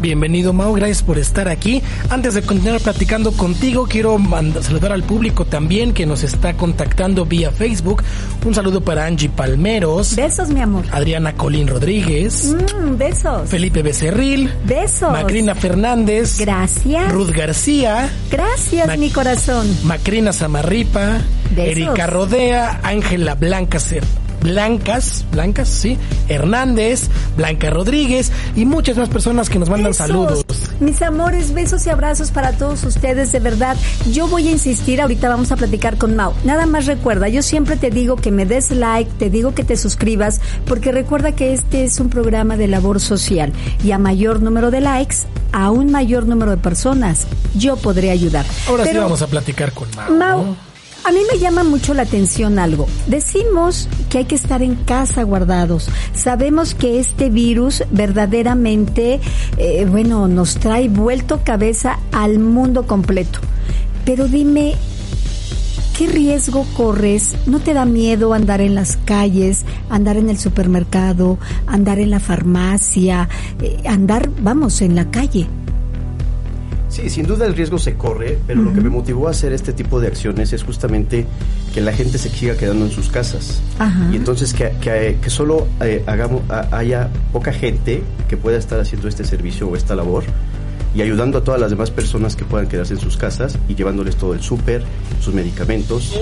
Bienvenido 0.00 0.54
Mau, 0.54 0.72
gracias 0.72 1.02
por 1.02 1.18
estar 1.18 1.48
aquí. 1.48 1.82
Antes 2.08 2.32
de 2.34 2.40
continuar 2.42 2.80
platicando 2.80 3.32
contigo, 3.32 3.86
quiero 3.86 4.18
saludar 4.62 4.92
al 4.92 5.02
público 5.02 5.44
también 5.44 5.92
que 5.92 6.06
nos 6.06 6.22
está 6.22 6.54
contactando 6.54 7.26
vía 7.26 7.50
Facebook. 7.50 8.02
Un 8.44 8.54
saludo 8.54 8.80
para 8.80 9.04
Angie 9.04 9.28
Palmeros, 9.28 10.16
Besos, 10.16 10.48
mi 10.48 10.60
amor. 10.62 10.84
Adriana 10.90 11.34
Colín 11.34 11.68
Rodríguez, 11.68 12.54
Mm, 12.80 12.96
besos. 12.96 13.48
Felipe 13.50 13.82
Becerril, 13.82 14.50
Besos. 14.64 15.12
Macrina 15.12 15.54
Fernández, 15.54 16.38
Gracias. 16.38 17.12
Ruth 17.12 17.30
García, 17.30 18.08
Gracias, 18.30 18.86
Mac- 18.86 18.98
mi 18.98 19.10
corazón. 19.10 19.66
Macrina 19.84 20.32
Zamarripa, 20.32 21.18
Besos. 21.54 21.70
Erika 21.76 22.06
Rodea, 22.06 22.80
Ángela 22.82 23.34
Blanca 23.34 23.78
Cer- 23.78 24.02
Blancas, 24.42 25.24
Blancas, 25.32 25.68
sí, 25.68 25.98
Hernández, 26.28 27.08
Blanca 27.36 27.70
Rodríguez 27.70 28.32
y 28.56 28.64
muchas 28.64 28.96
más 28.96 29.08
personas 29.08 29.48
que 29.48 29.58
nos 29.58 29.68
mandan 29.68 29.92
Besos. 29.92 30.06
saludos. 30.06 30.44
Mis 30.80 31.02
amores, 31.02 31.52
besos 31.52 31.86
y 31.86 31.90
abrazos 31.90 32.30
para 32.30 32.52
todos 32.52 32.84
ustedes, 32.84 33.32
de 33.32 33.40
verdad. 33.40 33.76
Yo 34.10 34.28
voy 34.28 34.48
a 34.48 34.52
insistir, 34.52 35.00
ahorita 35.00 35.28
vamos 35.28 35.52
a 35.52 35.56
platicar 35.56 35.98
con 35.98 36.16
Mau. 36.16 36.32
Nada 36.44 36.66
más 36.66 36.86
recuerda, 36.86 37.28
yo 37.28 37.42
siempre 37.42 37.76
te 37.76 37.90
digo 37.90 38.16
que 38.16 38.30
me 38.30 38.46
des 38.46 38.70
like, 38.70 39.10
te 39.18 39.30
digo 39.30 39.54
que 39.54 39.64
te 39.64 39.76
suscribas, 39.76 40.40
porque 40.66 40.92
recuerda 40.92 41.32
que 41.32 41.52
este 41.52 41.84
es 41.84 42.00
un 42.00 42.08
programa 42.08 42.56
de 42.56 42.68
labor 42.68 43.00
social 43.00 43.52
y 43.84 43.92
a 43.92 43.98
mayor 43.98 44.42
número 44.42 44.70
de 44.70 44.80
likes, 44.80 45.16
a 45.52 45.70
un 45.70 45.90
mayor 45.90 46.26
número 46.26 46.50
de 46.50 46.56
personas, 46.56 47.26
yo 47.54 47.76
podré 47.76 48.10
ayudar. 48.10 48.46
Ahora 48.68 48.84
sí 48.84 48.96
vamos 48.96 49.22
a 49.22 49.26
platicar 49.26 49.72
con 49.72 49.88
Mau. 49.96 50.12
Mau, 50.12 50.44
¿no? 50.44 50.69
A 51.04 51.12
mí 51.12 51.20
me 51.32 51.38
llama 51.38 51.64
mucho 51.64 51.94
la 51.94 52.02
atención 52.02 52.58
algo. 52.58 52.86
Decimos 53.06 53.88
que 54.08 54.18
hay 54.18 54.24
que 54.24 54.34
estar 54.34 54.62
en 54.62 54.74
casa 54.74 55.22
guardados. 55.22 55.88
Sabemos 56.14 56.74
que 56.74 56.98
este 56.98 57.30
virus 57.30 57.84
verdaderamente, 57.90 59.20
eh, 59.56 59.86
bueno, 59.88 60.28
nos 60.28 60.56
trae 60.56 60.88
vuelto 60.88 61.40
cabeza 61.44 61.98
al 62.12 62.38
mundo 62.38 62.86
completo. 62.86 63.40
Pero 64.04 64.28
dime, 64.28 64.74
¿qué 65.96 66.06
riesgo 66.06 66.66
corres? 66.76 67.36
¿No 67.46 67.60
te 67.60 67.74
da 67.74 67.84
miedo 67.84 68.32
andar 68.34 68.60
en 68.60 68.74
las 68.74 68.96
calles, 68.96 69.64
andar 69.88 70.16
en 70.16 70.28
el 70.28 70.38
supermercado, 70.38 71.38
andar 71.66 71.98
en 71.98 72.10
la 72.10 72.20
farmacia, 72.20 73.28
eh, 73.60 73.78
andar, 73.86 74.30
vamos, 74.40 74.82
en 74.82 74.96
la 74.96 75.10
calle? 75.10 75.46
Sí, 76.90 77.08
sin 77.08 77.24
duda 77.24 77.46
el 77.46 77.54
riesgo 77.54 77.78
se 77.78 77.94
corre, 77.94 78.36
pero 78.46 78.62
lo 78.62 78.72
que 78.74 78.80
me 78.80 78.90
motivó 78.90 79.28
a 79.28 79.30
hacer 79.30 79.52
este 79.52 79.72
tipo 79.72 80.00
de 80.00 80.08
acciones 80.08 80.52
es 80.52 80.64
justamente 80.64 81.24
que 81.72 81.80
la 81.80 81.92
gente 81.92 82.18
se 82.18 82.28
siga 82.28 82.56
quedando 82.56 82.84
en 82.84 82.90
sus 82.90 83.08
casas. 83.08 83.62
Ajá. 83.78 84.08
Y 84.12 84.16
entonces 84.16 84.52
que, 84.52 84.72
que, 84.80 85.16
que 85.22 85.30
solo 85.30 85.68
eh, 85.80 86.02
hagamos, 86.06 86.42
a- 86.50 86.68
haya 86.76 87.08
poca 87.32 87.52
gente 87.52 88.02
que 88.28 88.36
pueda 88.36 88.58
estar 88.58 88.80
haciendo 88.80 89.06
este 89.06 89.24
servicio 89.24 89.68
o 89.68 89.76
esta 89.76 89.94
labor 89.94 90.24
y 90.92 91.02
ayudando 91.02 91.38
a 91.38 91.44
todas 91.44 91.60
las 91.60 91.70
demás 91.70 91.92
personas 91.92 92.34
que 92.34 92.44
puedan 92.44 92.66
quedarse 92.66 92.94
en 92.94 92.98
sus 93.00 93.16
casas 93.16 93.56
y 93.68 93.76
llevándoles 93.76 94.16
todo 94.16 94.34
el 94.34 94.42
súper, 94.42 94.82
sus 95.20 95.32
medicamentos 95.32 96.12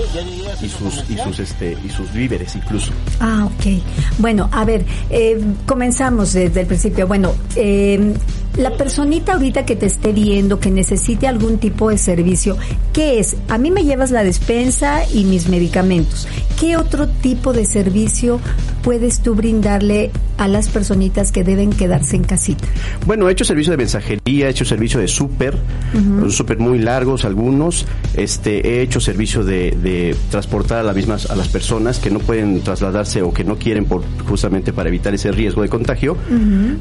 y 0.61 0.69
sus, 0.69 1.03
y 1.09 1.17
sus, 1.17 1.39
este, 1.39 1.75
y 1.83 1.89
sus 1.89 2.13
víveres 2.13 2.55
incluso. 2.55 2.91
Ah, 3.19 3.45
ok. 3.47 3.81
Bueno, 4.19 4.47
a 4.51 4.63
ver, 4.65 4.85
eh, 5.09 5.41
comenzamos 5.65 6.33
desde 6.33 6.61
el 6.61 6.67
principio. 6.67 7.07
Bueno, 7.07 7.33
eh, 7.55 8.13
la 8.57 8.71
personita 8.75 9.33
ahorita 9.33 9.65
que 9.65 9.75
te 9.75 9.85
esté 9.85 10.11
viendo, 10.11 10.59
que 10.59 10.69
necesite 10.71 11.27
algún 11.27 11.59
tipo 11.59 11.89
de 11.89 11.97
servicio, 11.97 12.57
¿qué 12.93 13.19
es? 13.19 13.37
A 13.47 13.57
mí 13.57 13.71
me 13.71 13.83
llevas 13.83 14.11
la 14.11 14.23
despensa 14.23 15.01
y 15.13 15.23
mis 15.23 15.47
medicamentos. 15.47 16.27
¿Qué 16.59 16.75
otro 16.75 17.07
tipo 17.07 17.53
de 17.53 17.65
servicio 17.65 18.39
puedes 18.83 19.21
tú 19.21 19.33
brindarle 19.35 20.11
a 20.37 20.47
las 20.47 20.67
personitas 20.69 21.31
que 21.31 21.43
deben 21.45 21.69
quedarse 21.69 22.15
en 22.17 22.23
casita? 22.23 22.65
Bueno, 23.05 23.29
he 23.29 23.31
hecho 23.31 23.45
servicio 23.45 23.71
de 23.71 23.77
mensajería, 23.77 24.47
he 24.47 24.49
hecho 24.49 24.65
servicio 24.65 24.99
de 24.99 25.07
súper, 25.07 25.57
Ujú. 25.93 26.29
súper 26.29 26.57
muy 26.59 26.79
largos 26.79 27.23
algunos. 27.25 27.85
Este, 28.15 28.67
he 28.67 28.81
hecho 28.81 28.99
servicio 28.99 29.43
de, 29.45 29.71
de 29.81 30.15
transportar 30.31 30.79
a 30.79 30.83
las 30.83 30.95
mismas 30.95 31.29
a 31.29 31.35
las 31.35 31.47
personas 31.47 31.99
que 31.99 32.09
no 32.09 32.19
pueden 32.19 32.61
trasladarse 32.61 33.21
o 33.21 33.31
que 33.33 33.43
no 33.45 33.57
quieren 33.57 33.85
por 33.85 34.03
justamente 34.27 34.73
para 34.73 34.89
evitar 34.89 35.13
ese 35.13 35.31
riesgo 35.31 35.61
de 35.61 35.69
contagio, 35.69 36.17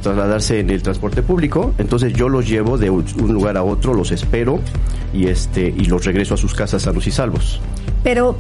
trasladarse 0.03 0.61
en 0.61 0.71
el 0.71 0.83
transporte 0.83 1.23
público. 1.23 1.58
Entonces 1.79 2.13
yo 2.13 2.29
los 2.29 2.49
llevo 2.49 2.79
de 2.79 2.91
un 2.91 3.33
lugar 3.33 3.57
a 3.57 3.63
otro, 3.63 3.95
los 3.95 4.11
espero 4.11 4.61
y 5.13 5.27
este 5.27 5.75
y 5.77 5.85
los 5.85 6.05
regreso 6.05 6.35
a 6.35 6.37
sus 6.37 6.55
casas 6.55 6.83
sanos 6.83 7.07
y 7.07 7.11
salvos. 7.11 7.61
Pero, 8.03 8.37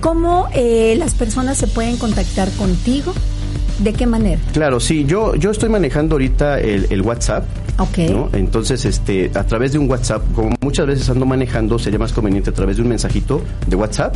¿cómo 0.00 0.48
eh, 0.54 0.94
las 0.98 1.14
personas 1.14 1.58
se 1.58 1.66
pueden 1.66 1.96
contactar 1.96 2.50
contigo? 2.52 3.12
¿De 3.80 3.94
qué 3.94 4.06
manera? 4.06 4.40
Claro, 4.52 4.78
sí, 4.78 5.04
yo, 5.06 5.34
yo 5.36 5.50
estoy 5.50 5.70
manejando 5.70 6.16
ahorita 6.16 6.60
el, 6.60 6.86
el 6.90 7.00
WhatsApp. 7.00 7.44
Ok. 7.78 7.98
¿no? 8.10 8.28
Entonces, 8.34 8.84
este, 8.84 9.30
a 9.34 9.44
través 9.44 9.72
de 9.72 9.78
un 9.78 9.88
WhatsApp, 9.88 10.22
como 10.34 10.54
muchas 10.60 10.86
veces 10.86 11.08
ando 11.08 11.24
manejando, 11.24 11.78
sería 11.78 11.98
más 11.98 12.12
conveniente 12.12 12.50
a 12.50 12.52
través 12.52 12.76
de 12.76 12.82
un 12.82 12.88
mensajito 12.88 13.40
de 13.66 13.76
WhatsApp. 13.76 14.14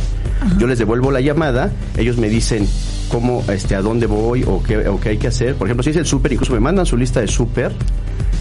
Yo 0.59 0.67
les 0.67 0.77
devuelvo 0.77 1.09
la 1.09 1.19
llamada, 1.19 1.71
ellos 1.97 2.17
me 2.17 2.29
dicen 2.29 2.67
cómo, 3.09 3.43
este, 3.51 3.75
a 3.75 3.81
dónde 3.81 4.05
voy 4.05 4.43
o 4.43 4.61
qué, 4.61 4.87
o 4.87 4.99
qué 4.99 5.09
hay 5.09 5.17
que 5.17 5.27
hacer. 5.27 5.55
Por 5.55 5.67
ejemplo, 5.67 5.81
si 5.81 5.89
es 5.89 5.95
el 5.95 6.05
súper, 6.05 6.31
incluso 6.33 6.53
me 6.53 6.59
mandan 6.59 6.85
su 6.85 6.95
lista 6.95 7.21
de 7.21 7.27
súper 7.27 7.71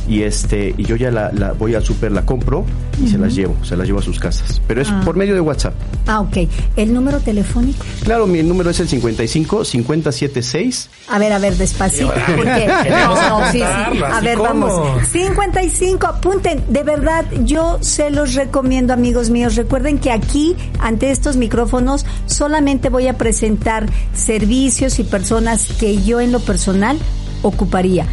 y 0.08 0.22
este, 0.22 0.74
y 0.76 0.84
yo 0.84 0.96
ya 0.96 1.10
la, 1.10 1.32
la 1.32 1.52
voy 1.52 1.74
al 1.74 1.84
súper, 1.84 2.12
la 2.12 2.24
compro 2.26 2.64
y 3.02 3.08
se 3.08 3.18
las 3.18 3.34
llevo, 3.34 3.56
se 3.64 3.76
las 3.76 3.86
llevo 3.86 3.98
a 3.98 4.02
sus 4.02 4.18
casas. 4.20 4.60
Pero 4.66 4.82
es 4.82 4.88
Ah. 4.90 5.02
por 5.04 5.16
medio 5.16 5.34
de 5.34 5.40
WhatsApp. 5.40 5.74
Ah, 6.06 6.20
ok. 6.20 6.36
¿El 6.76 6.92
número 6.92 7.20
telefónico? 7.20 7.84
Claro, 8.02 8.26
mi 8.26 8.42
número 8.42 8.70
es 8.70 8.80
el 8.80 8.88
55 8.88 9.62
576 9.64 10.90
A 11.08 11.18
ver, 11.18 11.32
a 11.32 11.38
ver, 11.38 11.56
despacito, 11.56 12.12
Sí, 12.14 12.32
porque 12.36 12.70
queremos 12.82 13.18
no, 13.20 13.40
no, 13.40 13.46
sí, 13.52 13.58
sí. 13.58 13.62
apuntarlo, 13.64 14.06
A 14.16 14.20
ver, 14.20 14.38
como. 14.38 14.66
vamos. 14.66 15.08
55, 15.08 16.06
apunten. 16.06 16.62
De 16.68 16.82
verdad, 16.82 17.24
yo 17.44 17.78
se 17.80 18.10
los 18.10 18.34
recomiendo, 18.34 18.92
amigos 18.92 19.30
míos. 19.30 19.56
Recuerden 19.56 19.98
que 19.98 20.10
aquí, 20.10 20.54
ante 20.80 21.10
estos 21.10 21.36
micrófonos, 21.36 22.04
solamente 22.26 22.88
voy 22.90 23.08
a 23.08 23.16
presentar 23.16 23.86
servicios 24.14 24.98
y 24.98 25.04
personas 25.04 25.68
que 25.78 26.02
yo 26.02 26.20
en 26.20 26.32
lo 26.32 26.40
personal 26.40 26.98
ocuparía. 27.42 28.06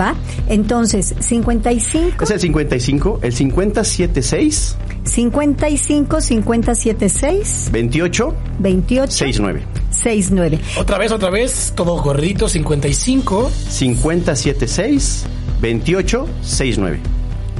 ¿Va? 0.00 0.14
Entonces, 0.48 1.14
55, 1.18 2.24
Es 2.24 2.30
el 2.30 2.40
55, 2.40 3.20
el 3.22 3.32
5076 3.32 4.76
55, 5.04 6.18
576, 6.18 7.68
28 7.72 8.34
28, 8.58 9.12
69. 9.12 9.62
69. 9.90 10.58
Otra 10.78 10.98
vez, 10.98 11.12
otra 11.12 11.30
vez, 11.30 11.72
todo 11.76 12.02
gordito, 12.02 12.48
55 12.48 13.50
5076 13.50 15.26
28 15.60 16.28
69. 16.42 17.00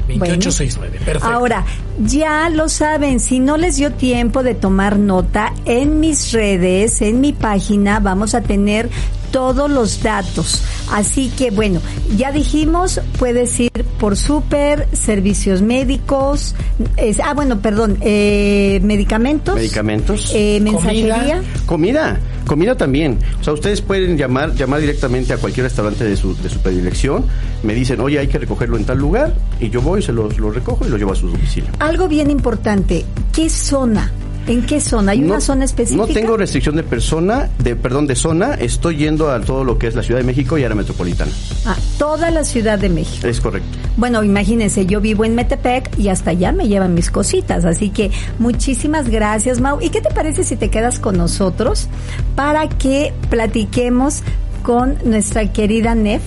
2869. 0.09 0.99
Perfecto. 1.05 1.27
Ahora, 1.27 1.65
ya 2.05 2.51
lo 2.51 2.69
saben, 2.69 3.21
si 3.21 3.41
no 3.41 3.57
les 3.57 3.77
dio 3.77 3.93
tiempo 3.93 4.43
de 4.43 4.55
tomar 4.55 4.99
nota, 4.99 5.53
en 5.65 6.01
mis 6.01 6.33
redes, 6.33 7.01
en 7.03 7.21
mi 7.21 7.33
página, 7.33 8.01
vamos 8.01 8.35
a 8.35 8.43
tener 8.43 8.91
todos 9.35 9.69
los 9.69 10.01
datos. 10.01 10.63
Así 10.93 11.29
que 11.37 11.51
bueno, 11.51 11.81
ya 12.17 12.31
dijimos, 12.31 13.01
puedes 13.19 13.59
ir 13.59 13.73
por 13.99 14.17
súper, 14.17 14.87
servicios 14.93 15.61
médicos, 15.61 16.55
es- 16.97 17.19
ah 17.19 17.35
bueno, 17.35 17.59
perdón, 17.61 17.99
eh, 18.01 18.79
medicamentos, 18.85 19.57
Medicamentos. 19.57 20.31
eh, 20.37 20.61
mensajería. 20.63 21.43
Comida, 21.67 22.21
comida 22.47 22.77
también. 22.77 23.19
O 23.41 23.43
sea, 23.43 23.55
ustedes 23.55 23.81
pueden 23.81 24.17
llamar, 24.17 24.55
llamar 24.55 24.81
directamente 24.81 25.33
a 25.33 25.39
cualquier 25.39 25.65
restaurante 25.65 26.05
de 26.05 26.17
su, 26.17 26.37
de 26.41 26.49
su 26.49 26.61
predilección. 26.61 27.25
Me 27.65 27.75
dicen, 27.75 27.99
oye, 28.01 28.21
hay 28.21 28.29
que 28.29 28.39
recogerlo 28.39 28.77
en 28.77 28.85
tal 28.85 28.99
lugar. 28.99 29.35
Y 29.59 29.69
yo 29.69 29.83
voy, 29.83 30.01
se 30.01 30.13
los, 30.13 30.39
los 30.39 30.55
recojo 30.55 30.87
y 30.87 30.91
lo 30.91 30.97
llevo 30.97 31.11
a 31.11 31.17
su 31.17 31.27
domicilio. 31.29 31.71
Algo 31.81 32.07
bien 32.07 32.31
importante, 32.31 33.05
¿qué 33.33 33.51
zona? 33.51 34.13
¿En 34.47 34.67
qué 34.67 34.81
zona? 34.81 35.13
¿Hay 35.13 35.23
una 35.23 35.41
zona 35.41 35.65
específica? 35.65 36.07
No 36.07 36.13
tengo 36.13 36.37
restricción 36.37 36.77
de 36.77 36.83
persona, 36.83 37.49
de 37.59 37.77
perdón, 37.77 38.07
de 38.07 38.15
zona. 38.15 38.55
Estoy 38.55 38.97
yendo 38.97 39.31
a 39.31 39.41
todo 39.41 39.65
lo 39.65 39.79
que 39.79 39.87
es 39.87 39.95
la 39.95 40.03
Ciudad 40.03 40.21
de 40.21 40.27
México 40.27 40.59
y 40.59 40.65
área 40.65 40.77
metropolitana. 40.77 41.33
Ah, 41.65 41.77
toda 41.99 42.31
la 42.31 42.45
Ciudad 42.45 42.79
de 42.79 42.91
México. 42.91 43.27
Es 43.27 43.41
correcto. 43.41 43.79
Bueno, 43.97 44.23
imagínense, 44.23 44.85
yo 44.85 45.01
vivo 45.01 45.25
en 45.25 45.35
Metepec 45.35 45.99
y 45.99 46.09
hasta 46.09 46.31
allá 46.31 46.53
me 46.53 46.69
llevan 46.69 46.95
mis 46.95 47.11
cositas, 47.11 47.65
así 47.65 47.89
que 47.89 48.11
muchísimas 48.39 49.09
gracias, 49.09 49.61
Mau. 49.61 49.81
¿Y 49.81 49.89
qué 49.89 50.01
te 50.01 50.13
parece 50.13 50.45
si 50.45 50.57
te 50.57 50.69
quedas 50.69 50.99
con 50.99 51.17
nosotros 51.17 51.89
para 52.37 52.69
que 52.69 53.15
platiquemos 53.31 54.23
con 54.63 54.97
nuestra 55.05 55.53
querida 55.53 55.95
Nef? 55.95 56.23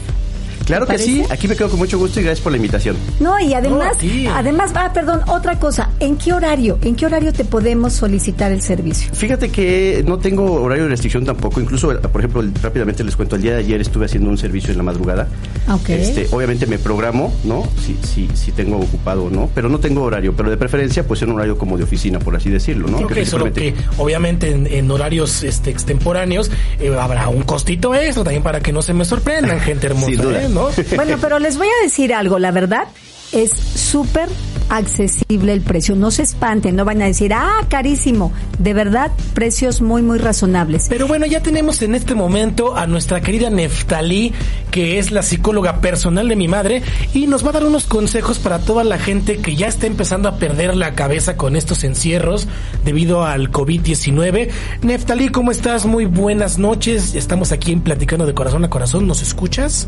Claro 0.65 0.85
¿Te 0.85 0.93
que 0.93 0.99
sí, 0.99 1.23
aquí 1.29 1.47
me 1.47 1.55
quedo 1.55 1.69
con 1.69 1.79
mucho 1.79 1.97
gusto 1.97 2.19
y 2.19 2.23
gracias 2.23 2.43
por 2.43 2.51
la 2.51 2.57
invitación. 2.57 2.95
No, 3.19 3.39
y 3.39 3.53
además, 3.53 3.97
No, 4.01 4.35
además, 4.35 4.71
ah, 4.75 4.91
perdón, 4.93 5.21
otra 5.27 5.59
cosa, 5.59 5.89
¿en 5.99 6.17
qué 6.17 6.33
horario? 6.33 6.77
¿En 6.83 6.95
qué 6.95 7.05
horario 7.05 7.31
te 7.33 7.45
podemos 7.45 7.93
solicitar 7.93 8.51
el 8.51 8.61
servicio? 8.61 9.13
Fíjate 9.13 9.49
que 9.49 10.03
no 10.05 10.17
tengo 10.19 10.61
horario 10.61 10.83
de 10.85 10.89
restricción 10.89 11.25
tampoco. 11.25 11.61
Incluso, 11.61 11.99
por 12.01 12.21
ejemplo, 12.21 12.43
rápidamente 12.61 13.03
les 13.03 13.15
cuento, 13.15 13.35
el 13.35 13.41
día 13.41 13.53
de 13.53 13.59
ayer 13.59 13.81
estuve 13.81 14.05
haciendo 14.05 14.29
un 14.29 14.37
servicio 14.37 14.71
en 14.71 14.77
la 14.77 14.83
madrugada. 14.83 15.27
Ok. 15.71 15.89
Este, 15.89 16.27
obviamente 16.31 16.65
me 16.65 16.77
programo, 16.79 17.33
¿no? 17.43 17.63
Si, 17.85 17.97
si, 18.05 18.29
si 18.35 18.51
tengo 18.51 18.77
ocupado 18.77 19.25
o 19.25 19.29
no, 19.29 19.49
pero 19.53 19.69
no 19.69 19.79
tengo 19.79 20.03
horario. 20.03 20.33
Pero 20.35 20.49
de 20.49 20.57
preferencia, 20.57 21.07
pues 21.07 21.21
en 21.21 21.29
un 21.29 21.35
horario 21.37 21.57
como 21.57 21.77
de 21.77 21.83
oficina, 21.83 22.19
por 22.19 22.35
así 22.35 22.49
decirlo, 22.49 22.87
¿no? 22.87 22.97
Ok, 22.99 23.13
Que 23.13 23.25
solo 23.25 23.51
que 23.53 23.73
obviamente 23.97 24.51
en, 24.51 24.67
en 24.67 24.89
horarios 24.91 25.43
este, 25.43 25.69
extemporáneos 25.69 26.51
eh, 26.79 26.95
habrá 26.99 27.29
un 27.29 27.43
costito 27.43 27.93
extra 27.95 28.23
también 28.23 28.43
para 28.43 28.59
que 28.59 28.71
no 28.73 28.81
se 28.81 28.93
me 28.93 29.05
sorprendan, 29.05 29.59
gente 29.61 29.87
hermosa, 29.87 30.07
Sin 30.07 30.21
duda. 30.21 30.43
¿eh? 30.43 30.46
¿No? 30.49 30.69
Bueno, 30.95 31.17
pero 31.21 31.39
les 31.39 31.57
voy 31.57 31.67
a 31.67 31.83
decir 31.83 32.13
algo, 32.13 32.39
la 32.39 32.51
verdad. 32.51 32.87
es 33.31 33.51
súper 33.51 34.29
accesible 34.69 35.53
el 35.53 35.61
precio. 35.61 35.95
No 35.95 36.11
se 36.11 36.23
espanten, 36.23 36.75
no 36.75 36.85
van 36.85 37.01
a 37.01 37.05
decir, 37.05 37.33
ah, 37.33 37.65
carísimo. 37.69 38.31
De 38.59 38.73
verdad, 38.73 39.11
precios 39.33 39.81
muy, 39.81 40.01
muy 40.01 40.17
razonables. 40.17 40.87
Pero 40.89 41.07
bueno, 41.07 41.25
ya 41.25 41.41
tenemos 41.41 41.81
en 41.81 41.95
este 41.95 42.15
momento 42.15 42.75
a 42.75 42.87
nuestra 42.87 43.21
querida 43.21 43.49
Neftalí, 43.49 44.33
que 44.71 44.99
es 44.99 45.11
la 45.11 45.23
psicóloga 45.23 45.79
personal 45.81 46.27
de 46.27 46.35
mi 46.35 46.47
madre, 46.47 46.83
y 47.13 47.27
nos 47.27 47.45
va 47.45 47.49
a 47.49 47.53
dar 47.53 47.65
unos 47.65 47.85
consejos 47.85 48.39
para 48.39 48.59
toda 48.59 48.83
la 48.83 48.97
gente 48.97 49.37
que 49.37 49.55
ya 49.55 49.67
está 49.67 49.87
empezando 49.87 50.29
a 50.29 50.37
perder 50.37 50.75
la 50.75 50.93
cabeza 50.93 51.37
con 51.37 51.55
estos 51.55 51.83
encierros 51.83 52.47
debido 52.83 53.25
al 53.25 53.51
COVID-19. 53.51 54.49
Neftalí, 54.81 55.29
¿cómo 55.29 55.51
estás? 55.51 55.85
Muy 55.85 56.05
buenas 56.05 56.57
noches. 56.57 57.15
Estamos 57.15 57.51
aquí 57.51 57.71
en 57.71 57.81
Platicando 57.81 58.25
de 58.25 58.33
Corazón 58.33 58.65
a 58.65 58.69
Corazón. 58.69 59.07
¿Nos 59.07 59.21
escuchas? 59.21 59.87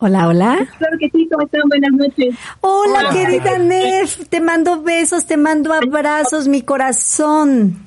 Hola, 0.00 0.28
hola. 0.28 0.68
Claro 0.78 0.96
que 0.96 1.10
sí, 1.10 1.28
¿cómo 1.28 1.44
están? 1.44 1.62
Buenas 1.68 1.90
noches. 1.90 2.34
Hola, 2.60 3.10
querida 3.12 3.58
Nef. 3.58 4.28
Te 4.28 4.40
mando 4.40 4.80
besos, 4.80 5.26
te 5.26 5.36
mando 5.36 5.72
abrazos, 5.72 6.46
mi 6.46 6.62
corazón. 6.62 7.84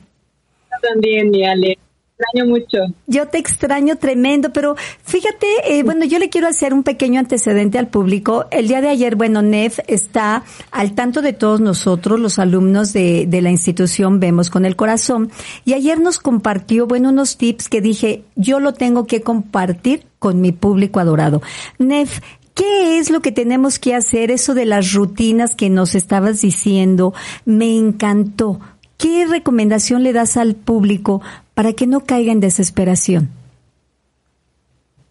También, 0.82 1.30
mi 1.30 1.46
Ale. 1.46 1.78
Extraño 2.22 2.50
mucho. 2.50 2.78
Yo 3.08 3.28
te 3.28 3.40
extraño 3.40 3.96
tremendo, 3.96 4.54
pero 4.54 4.76
fíjate, 5.04 5.48
eh, 5.66 5.84
bueno, 5.84 6.06
yo 6.06 6.20
le 6.20 6.30
quiero 6.30 6.48
hacer 6.48 6.74
un 6.74 6.84
pequeño 6.84 7.20
antecedente 7.20 7.80
al 7.80 7.88
público. 7.88 8.46
El 8.52 8.68
día 8.68 8.82
de 8.82 8.90
ayer, 8.90 9.16
bueno, 9.16 9.42
Nef 9.42 9.80
está 9.88 10.44
al 10.72 10.94
tanto 10.94 11.22
de 11.22 11.34
todos 11.34 11.62
nosotros, 11.62 12.20
los 12.20 12.38
alumnos 12.38 12.94
de, 12.94 13.26
de 13.28 13.42
la 13.42 13.50
institución 13.50 14.20
Vemos 14.20 14.50
con 14.50 14.66
el 14.66 14.76
Corazón, 14.76 15.32
y 15.66 15.74
ayer 15.74 16.00
nos 16.00 16.20
compartió, 16.20 16.86
bueno, 16.86 17.10
unos 17.10 17.38
tips 17.38 17.70
que 17.70 17.82
dije, 17.82 18.24
yo 18.36 18.60
lo 18.60 18.74
tengo 18.74 19.08
que 19.08 19.22
compartir 19.22 20.06
con 20.20 20.42
mi 20.42 20.52
público 20.52 21.00
adorado. 21.00 21.42
Nef, 21.80 22.20
¿Qué 22.54 23.00
es 23.00 23.10
lo 23.10 23.22
que 23.22 23.32
tenemos 23.32 23.80
que 23.80 23.96
hacer? 23.96 24.30
Eso 24.30 24.54
de 24.54 24.66
las 24.66 24.92
rutinas 24.94 25.56
que 25.56 25.70
nos 25.70 25.96
estabas 25.96 26.42
diciendo, 26.42 27.14
me 27.46 27.78
encantó. 27.78 28.60
¿Qué 28.98 29.26
recomendación 29.26 30.04
le 30.04 30.14
das 30.14 30.38
al 30.38 30.54
público 30.54 31.24
para 31.62 31.74
que 31.74 31.86
no 31.86 32.04
caiga 32.04 32.32
en 32.32 32.40
desesperación? 32.40 33.30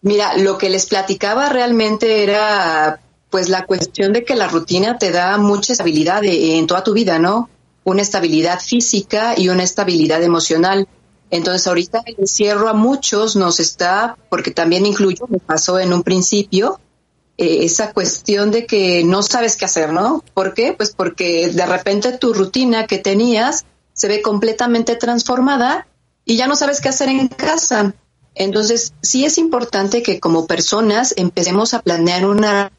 Mira, 0.03 0.37
lo 0.37 0.59
que 0.59 0.69
les 0.69 0.87
platicaba 0.87 1.49
realmente 1.49 2.25
era 2.25 3.01
pues 3.31 3.49
la 3.49 3.67
cuestión 3.67 4.13
de 4.13 4.25
que 4.25 4.35
la 4.35 4.49
rutina 4.49 4.99
te 4.99 5.13
da 5.13 5.39
mucha 5.39 5.75
estabilidad 5.75 6.25
en 6.25 6.67
toda 6.67 6.83
tu 6.83 6.93
vida, 6.93 7.21
¿no? 7.21 7.49
Una 7.85 8.03
estabilidad 8.03 8.59
física 8.59 9.35
y 9.37 9.49
una 9.49 9.63
estabilidad 9.63 10.25
emocional. 10.25 10.89
Entonces 11.31 11.69
ahorita 11.69 12.03
el 12.05 12.17
encierro 12.19 12.69
a 12.69 12.73
muchos 12.73 13.37
nos 13.37 13.61
está, 13.61 14.17
porque 14.29 14.51
también 14.51 14.87
incluyo, 14.87 15.27
me 15.29 15.39
pasó 15.39 15.79
en 15.79 15.93
un 15.93 16.03
principio, 16.03 16.81
eh, 17.39 17.65
esa 17.65 17.93
cuestión 17.93 18.51
de 18.51 18.67
que 18.67 19.05
no 19.05 19.23
sabes 19.23 19.57
qué 19.57 19.67
hacer, 19.67 19.93
¿no? 19.93 20.25
¿Por 20.35 20.53
qué? 20.53 20.73
Pues 20.73 20.91
porque 20.91 21.51
de 21.51 21.67
repente 21.67 22.19
tu 22.19 22.33
rutina 22.33 22.89
que 22.89 22.99
tenías 22.99 23.67
se 23.93 24.09
ve 24.09 24.21
completamente 24.21 24.97
transformada 24.97 25.87
y 26.25 26.37
ya 26.37 26.47
no 26.47 26.57
sabes 26.57 26.81
qué 26.81 26.89
hacer 26.89 27.09
en 27.09 27.29
casa. 27.29 27.95
Entonces 28.35 28.95
sí 29.03 29.25
es 29.25 29.39
importante 29.39 30.03
que 30.03 30.21
como 30.21 30.47
personas 30.47 31.15
empecemos 31.17 31.75
a 31.75 31.83
planear 31.83 32.27
una 32.27 32.73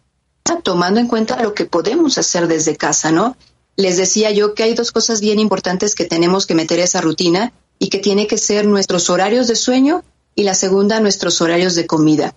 tomando 0.64 1.00
en 1.00 1.08
cuenta 1.08 1.42
lo 1.42 1.54
que 1.54 1.66
podemos 1.66 2.18
hacer 2.18 2.48
desde 2.48 2.76
casa, 2.76 3.12
¿no? 3.12 3.38
Les 3.78 3.98
decía 3.98 4.32
yo 4.32 4.54
que 4.54 4.64
hay 4.64 4.74
dos 4.74 4.92
cosas 4.92 5.22
bien 5.22 5.40
importantes 5.40 5.96
que 5.96 6.06
tenemos 6.06 6.46
que 6.46 6.56
meter 6.56 6.80
esa 6.80 7.02
rutina 7.02 7.54
y 7.80 7.90
que 7.90 8.00
tiene 8.00 8.28
que 8.28 8.38
ser 8.38 8.66
nuestros 8.66 9.10
horarios 9.10 9.48
de 9.48 9.56
sueño 9.56 10.04
y 10.36 10.44
la 10.44 10.56
segunda 10.56 11.00
nuestros 11.00 11.42
horarios 11.42 11.76
de 11.76 11.88
comida. 11.88 12.34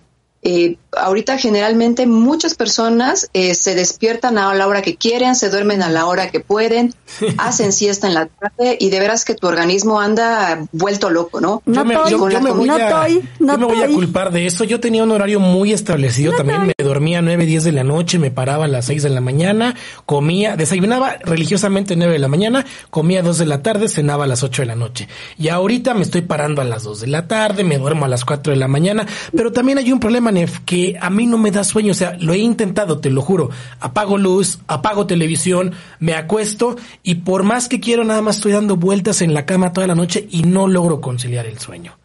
Eh, 0.47 0.77
ahorita 0.95 1.39
generalmente 1.39 2.05
muchas 2.05 2.53
personas 2.53 3.31
eh, 3.33 3.55
se 3.55 3.73
despiertan 3.73 4.37
a 4.37 4.53
la 4.53 4.67
hora 4.67 4.83
que 4.83 4.95
quieren, 4.95 5.33
se 5.33 5.49
duermen 5.49 5.81
a 5.81 5.89
la 5.89 6.05
hora 6.05 6.29
que 6.29 6.39
pueden, 6.39 6.93
hacen 7.39 7.73
siesta 7.73 8.05
en 8.07 8.13
la 8.13 8.27
tarde 8.27 8.77
y 8.79 8.91
de 8.91 8.99
veras 8.99 9.25
que 9.25 9.33
tu 9.33 9.47
organismo 9.47 9.99
anda 9.99 10.67
vuelto 10.71 11.09
loco, 11.09 11.41
¿no? 11.41 11.63
yo 11.65 11.83
me, 11.83 11.95
voy, 11.95 13.81
a, 13.81 13.87
culpar 13.87 14.31
de 14.31 14.45
eso. 14.45 14.65
Yo 14.65 14.79
tenía 14.79 15.03
un 15.03 15.11
horario 15.11 15.39
muy 15.39 15.73
establecido 15.73 16.33
también. 16.33 16.67
Me 16.67 16.73
dormía 16.77 17.19
a 17.19 17.21
9, 17.23 17.43
10 17.43 17.63
de 17.63 17.71
la 17.71 17.83
noche, 17.83 18.19
me 18.19 18.29
paraba 18.29 18.65
a 18.65 18.67
las 18.67 18.85
6 18.85 19.01
de 19.01 19.09
la 19.09 19.21
mañana, 19.21 19.75
comía, 20.05 20.55
desayunaba 20.55 21.15
religiosamente 21.21 21.95
a 21.95 21.97
9 21.97 22.13
de 22.13 22.19
la 22.19 22.27
mañana, 22.27 22.65
comía 22.91 23.21
a 23.21 23.23
2 23.23 23.39
de 23.39 23.45
la 23.47 23.63
tarde, 23.63 23.87
cenaba 23.87 24.25
a 24.25 24.27
las 24.27 24.43
8 24.43 24.61
de 24.61 24.65
la 24.67 24.75
noche. 24.75 25.07
Y 25.39 25.47
ahorita 25.47 25.95
me 25.95 26.03
estoy 26.03 26.21
parando 26.21 26.61
a 26.61 26.65
las 26.65 26.83
2 26.83 27.01
de 27.01 27.07
la 27.07 27.27
tarde, 27.27 27.63
me 27.63 27.79
duermo 27.79 28.05
a 28.05 28.07
las 28.07 28.25
4 28.25 28.53
de 28.53 28.59
la 28.59 28.67
mañana, 28.67 29.07
pero 29.35 29.51
también 29.51 29.79
hay 29.79 29.91
un 29.91 29.99
problema 29.99 30.31
que 30.65 30.97
a 30.99 31.09
mí 31.09 31.25
no 31.25 31.37
me 31.37 31.51
da 31.51 31.63
sueño, 31.63 31.91
o 31.91 31.95
sea, 31.95 32.17
lo 32.19 32.33
he 32.33 32.37
intentado, 32.37 32.99
te 32.99 33.09
lo 33.09 33.21
juro. 33.21 33.49
Apago 33.79 34.17
luz, 34.17 34.59
apago 34.67 35.07
televisión, 35.07 35.73
me 35.99 36.13
acuesto 36.13 36.75
y 37.03 37.15
por 37.15 37.43
más 37.43 37.67
que 37.69 37.79
quiero 37.79 38.03
nada 38.03 38.21
más 38.21 38.37
estoy 38.37 38.51
dando 38.51 38.75
vueltas 38.75 39.21
en 39.21 39.33
la 39.33 39.45
cama 39.45 39.73
toda 39.73 39.87
la 39.87 39.95
noche 39.95 40.27
y 40.29 40.43
no 40.43 40.67
logro 40.67 41.01
conciliar 41.01 41.45
el 41.45 41.59
sueño. 41.59 41.97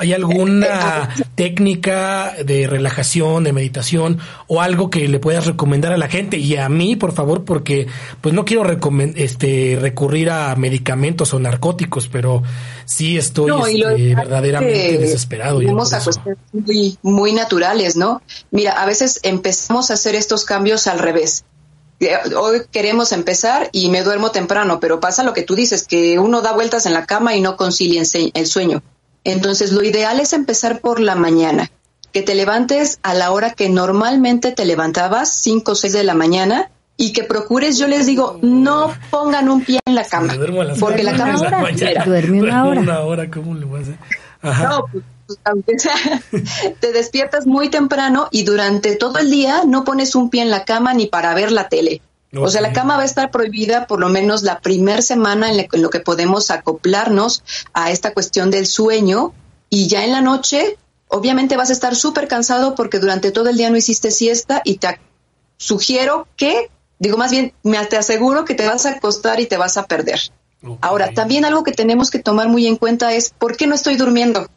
¿Hay 0.00 0.14
alguna 0.14 1.14
técnica 1.34 2.34
de 2.42 2.66
relajación, 2.66 3.44
de 3.44 3.52
meditación 3.52 4.18
o 4.46 4.62
algo 4.62 4.88
que 4.88 5.06
le 5.08 5.18
puedas 5.18 5.46
recomendar 5.46 5.92
a 5.92 5.98
la 5.98 6.08
gente 6.08 6.38
y 6.38 6.56
a 6.56 6.70
mí, 6.70 6.96
por 6.96 7.12
favor, 7.12 7.44
porque 7.44 7.86
pues 8.22 8.34
no 8.34 8.46
quiero 8.46 8.64
este, 9.14 9.76
recurrir 9.78 10.30
a 10.30 10.56
medicamentos 10.56 11.34
o 11.34 11.38
narcóticos, 11.38 12.08
pero 12.08 12.42
sí 12.86 13.18
estoy 13.18 13.82
este, 13.82 14.14
verdaderamente 14.14 14.96
desesperado. 14.96 15.58
Tenemos 15.58 15.92
a 15.92 16.02
cuestiones 16.02 16.38
muy, 16.52 16.98
muy 17.02 17.32
naturales, 17.34 17.94
¿no? 17.96 18.22
Mira, 18.50 18.82
a 18.82 18.86
veces 18.86 19.20
empezamos 19.22 19.90
a 19.90 19.94
hacer 19.94 20.14
estos 20.14 20.46
cambios 20.46 20.86
al 20.86 20.98
revés 20.98 21.44
eh, 22.00 22.16
hoy 22.34 22.62
queremos 22.70 23.12
empezar 23.12 23.68
y 23.72 23.90
me 23.90 24.02
duermo 24.02 24.30
temprano, 24.30 24.80
pero 24.80 25.00
pasa 25.00 25.22
lo 25.22 25.34
que 25.34 25.42
tú 25.42 25.54
dices, 25.54 25.86
que 25.86 26.18
uno 26.18 26.40
da 26.40 26.52
vueltas 26.52 26.86
en 26.86 26.94
la 26.94 27.04
cama 27.04 27.36
y 27.36 27.42
no 27.42 27.58
concilia 27.58 28.02
el 28.32 28.46
sueño. 28.46 28.82
Entonces, 29.24 29.72
lo 29.72 29.82
ideal 29.82 30.20
es 30.20 30.32
empezar 30.32 30.80
por 30.80 31.00
la 31.00 31.14
mañana, 31.14 31.70
que 32.12 32.22
te 32.22 32.34
levantes 32.34 32.98
a 33.02 33.14
la 33.14 33.30
hora 33.30 33.52
que 33.52 33.68
normalmente 33.68 34.52
te 34.52 34.64
levantabas, 34.64 35.32
5 35.32 35.72
o 35.72 35.74
6 35.74 35.92
de 35.92 36.04
la 36.04 36.14
mañana, 36.14 36.70
y 36.96 37.12
que 37.12 37.24
procures, 37.24 37.78
yo 37.78 37.86
les 37.88 38.06
digo, 38.06 38.38
no 38.42 38.92
pongan 39.10 39.48
un 39.48 39.64
pie 39.64 39.80
en 39.86 39.94
la 39.94 40.04
cama, 40.04 40.34
porque 40.78 41.02
la 41.02 41.16
cama 41.16 41.70
es 41.70 42.04
Duerme 42.04 42.42
una 42.42 42.66
hora. 42.66 42.80
Una 42.80 43.00
hora, 43.00 43.30
¿cómo 43.30 43.54
le 43.54 43.64
voy 43.64 43.80
a 43.80 43.82
hacer? 43.82 43.96
No, 44.42 44.86
pues, 44.90 45.04
pues, 45.26 45.38
aunque 45.44 45.78
sea, 45.78 45.94
te 46.80 46.92
despiertas 46.92 47.46
muy 47.46 47.68
temprano 47.68 48.28
y 48.30 48.42
durante 48.42 48.96
todo 48.96 49.18
el 49.18 49.30
día 49.30 49.62
no 49.66 49.84
pones 49.84 50.14
un 50.14 50.28
pie 50.28 50.42
en 50.42 50.50
la 50.50 50.64
cama 50.64 50.92
ni 50.92 51.06
para 51.06 51.34
ver 51.34 51.52
la 51.52 51.68
tele. 51.68 52.02
O 52.36 52.48
sea, 52.48 52.60
la 52.60 52.72
cama 52.72 52.96
va 52.96 53.02
a 53.02 53.06
estar 53.06 53.30
prohibida 53.30 53.86
por 53.86 53.98
lo 53.98 54.08
menos 54.08 54.42
la 54.42 54.60
primera 54.60 55.02
semana 55.02 55.50
en, 55.50 55.66
lo 55.82 55.90
que 55.90 56.00
podemos 56.00 56.50
acoplarnos 56.50 57.42
a 57.72 57.90
esta 57.90 58.12
cuestión 58.14 58.50
del 58.50 58.66
sueño 58.66 59.32
y 59.68 59.88
ya 59.88 60.04
en 60.04 60.12
la 60.12 60.20
noche, 60.20 60.78
obviamente 61.08 61.56
vas 61.56 61.70
a 61.70 61.72
estar 61.72 61.96
súper 61.96 62.28
cansado 62.28 62.76
porque 62.76 63.00
durante 63.00 63.32
todo 63.32 63.48
el 63.48 63.56
día 63.56 63.70
no 63.70 63.76
hiciste 63.76 64.12
siesta 64.12 64.62
y 64.64 64.78
te 64.78 65.00
sugiero 65.56 66.28
que, 66.36 66.70
digo 67.00 67.16
más 67.16 67.32
bien, 67.32 67.52
me 67.64 67.84
te 67.86 67.96
aseguro 67.96 68.44
que 68.44 68.54
te 68.54 68.66
vas 68.66 68.86
a 68.86 68.90
acostar 68.90 69.40
y 69.40 69.46
te 69.46 69.56
vas 69.56 69.76
a 69.76 69.86
perder. 69.86 70.20
Ahora, 70.80 71.12
también 71.14 71.44
algo 71.44 71.64
que 71.64 71.72
tenemos 71.72 72.10
que 72.10 72.18
tomar 72.18 72.48
muy 72.48 72.66
en 72.66 72.76
cuenta 72.76 73.12
es, 73.12 73.30
¿por 73.30 73.56
qué 73.56 73.66
no 73.66 73.74
estoy 73.74 73.96
durmiendo? 73.96 74.48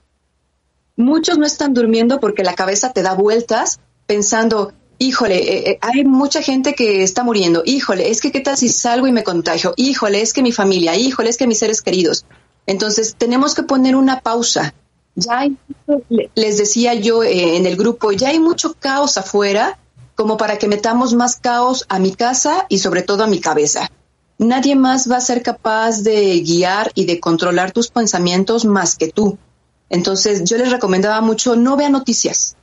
Muchos 0.96 1.38
no 1.38 1.46
están 1.46 1.74
durmiendo 1.74 2.20
porque 2.20 2.44
la 2.44 2.54
cabeza 2.54 2.92
te 2.92 3.02
da 3.02 3.14
vueltas 3.14 3.80
pensando, 4.06 4.74
híjole, 5.00 5.36
eh, 5.36 5.72
eh, 5.72 5.80
hay 5.82 6.04
mucha 6.04 6.42
gente 6.42 6.74
que 6.74 7.04
está 7.04 7.24
muriendo, 7.24 7.64
híjole, 7.66 8.10
es 8.10 8.22
que 8.22 8.32
qué 8.32 8.40
tal 8.40 8.58
si 8.58 8.70
salgo 8.70 9.08
y 9.08 9.12
me 9.12 9.24
contagio, 9.24 9.74
híjole, 9.76 10.22
es 10.22 10.34
que 10.34 10.44
mi 10.44 10.52
familia, 10.52 10.96
híjole, 10.96 11.30
es 11.30 11.38
que 11.38 11.48
mis 11.48 11.60
seres 11.60 11.82
queridos. 11.82 12.26
Entonces, 12.66 13.16
tenemos 13.18 13.56
que 13.56 13.64
poner 13.64 13.96
una 13.96 14.22
pausa. 14.22 14.74
Ya 15.16 15.40
hay, 15.40 15.58
les 16.34 16.58
decía 16.58 16.94
yo 16.94 17.24
eh, 17.24 17.58
en 17.58 17.66
el 17.66 17.76
grupo, 17.76 18.12
ya 18.12 18.30
hay 18.30 18.40
mucho 18.40 18.74
caos 18.80 19.18
afuera 19.18 19.78
como 20.16 20.38
para 20.38 20.58
que 20.58 20.68
metamos 20.68 21.14
más 21.14 21.38
caos 21.38 21.86
a 21.90 22.00
mi 22.00 22.14
casa 22.14 22.66
y 22.70 22.80
sobre 22.80 23.02
todo 23.02 23.24
a 23.24 23.28
mi 23.28 23.40
cabeza. 23.40 23.92
Nadie 24.38 24.76
más 24.76 25.10
va 25.10 25.18
a 25.18 25.22
ser 25.22 25.44
capaz 25.44 26.04
de 26.04 26.40
guiar 26.42 26.92
y 26.96 27.06
de 27.06 27.20
controlar 27.20 27.72
tus 27.72 27.90
pensamientos 27.90 28.66
más 28.66 28.96
que 28.96 29.10
tú. 29.10 29.38
Entonces, 29.90 30.44
yo 30.44 30.58
les 30.58 30.72
recomendaba 30.72 31.22
mucho, 31.22 31.56
no 31.56 31.78
vean 31.78 31.92
noticias 31.92 32.56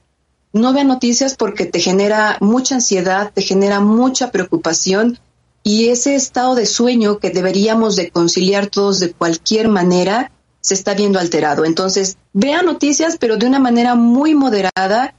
no 0.52 0.72
vean 0.72 0.88
noticias 0.88 1.36
porque 1.36 1.66
te 1.66 1.80
genera 1.80 2.36
mucha 2.40 2.76
ansiedad, 2.76 3.30
te 3.32 3.42
genera 3.42 3.80
mucha 3.80 4.30
preocupación 4.30 5.18
y 5.62 5.88
ese 5.88 6.14
estado 6.14 6.54
de 6.54 6.66
sueño 6.66 7.18
que 7.18 7.30
deberíamos 7.30 7.96
de 7.96 8.10
conciliar 8.10 8.66
todos 8.66 8.98
de 8.98 9.12
cualquier 9.12 9.68
manera 9.68 10.32
se 10.60 10.74
está 10.74 10.94
viendo 10.94 11.18
alterado. 11.18 11.64
Entonces, 11.64 12.16
vean 12.32 12.66
noticias, 12.66 13.16
pero 13.18 13.36
de 13.36 13.46
una 13.46 13.58
manera 13.58 13.94
muy 13.94 14.34
moderada, 14.34 15.14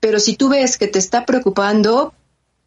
pero 0.00 0.18
si 0.18 0.36
tú 0.36 0.48
ves 0.48 0.76
que 0.76 0.88
te 0.88 0.98
está 0.98 1.24
preocupando, 1.24 2.14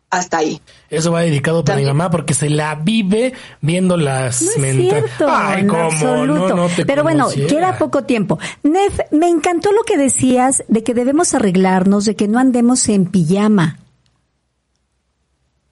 hasta 0.10 0.38
ahí. 0.38 0.62
Eso 0.89 1.12
va 1.12 1.22
dedicado 1.22 1.64
para 1.64 1.80
mi 1.80 1.86
mamá 1.86 2.10
porque 2.10 2.34
se 2.34 2.49
la 2.49 2.76
vive 2.76 3.34
viendo 3.62 3.97
las 3.97 4.41
no 4.41 4.66
es 4.66 4.76
cierto, 4.76 5.28
Ay, 5.30 5.66
cómo, 5.68 6.26
no, 6.26 6.68
Pero 6.86 7.03
bueno, 7.03 7.30
queda 7.47 7.78
poco 7.78 8.03
tiempo. 8.03 8.39
Nef, 8.64 8.99
me 9.12 9.28
encantó 9.28 9.72
lo 9.72 9.84
que 9.84 9.97
decías 9.97 10.64
de 10.68 10.84
que 10.84 10.93
debemos 10.93 11.34
arreglarnos, 11.34 12.06
de 12.06 12.16
que 12.16 12.28
no 12.28 12.39
andemos 12.39 12.88
en 12.89 13.06
pijama. 13.06 13.80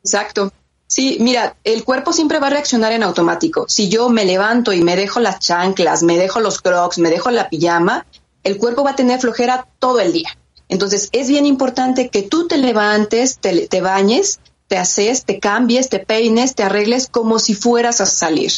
Exacto. 0.04 0.52
Sí, 0.88 1.18
mira, 1.20 1.56
el 1.64 1.84
cuerpo 1.84 2.14
siempre 2.14 2.40
va 2.40 2.48
a 2.48 2.52
reaccionar 2.52 2.92
en 2.92 3.02
automático. 3.02 3.66
Si 3.68 3.90
yo 3.90 4.10
me 4.10 4.26
levanto 4.26 4.74
y 4.74 4.84
me 4.84 4.96
dejo 4.96 5.20
las 5.20 5.40
chanclas, 5.40 6.04
me 6.04 6.18
dejo 6.18 6.40
los 6.40 6.62
crocs, 6.62 7.00
me 7.00 7.10
dejo 7.10 7.32
la 7.32 7.50
pijama, 7.50 8.06
el 8.44 8.58
cuerpo 8.58 8.84
va 8.84 8.92
a 8.92 8.96
tener 8.96 9.20
flojera 9.20 9.66
todo 9.80 10.00
el 10.02 10.14
día. 10.14 10.38
Entonces 10.74 11.10
es 11.12 11.28
bien 11.28 11.46
importante 11.46 12.10
que 12.10 12.24
tú 12.24 12.48
te 12.48 12.58
levantes, 12.58 13.38
te, 13.38 13.68
te 13.68 13.80
bañes, 13.80 14.40
te 14.68 14.78
haces, 14.78 15.24
te 15.24 15.40
cambies, 15.40 15.88
te 15.88 16.00
peines, 16.00 16.56
te 16.56 16.64
arregles 16.64 17.08
como 17.08 17.38
si 17.38 17.54
fueras 17.54 18.02
a 18.02 18.08
salir. 18.08 18.52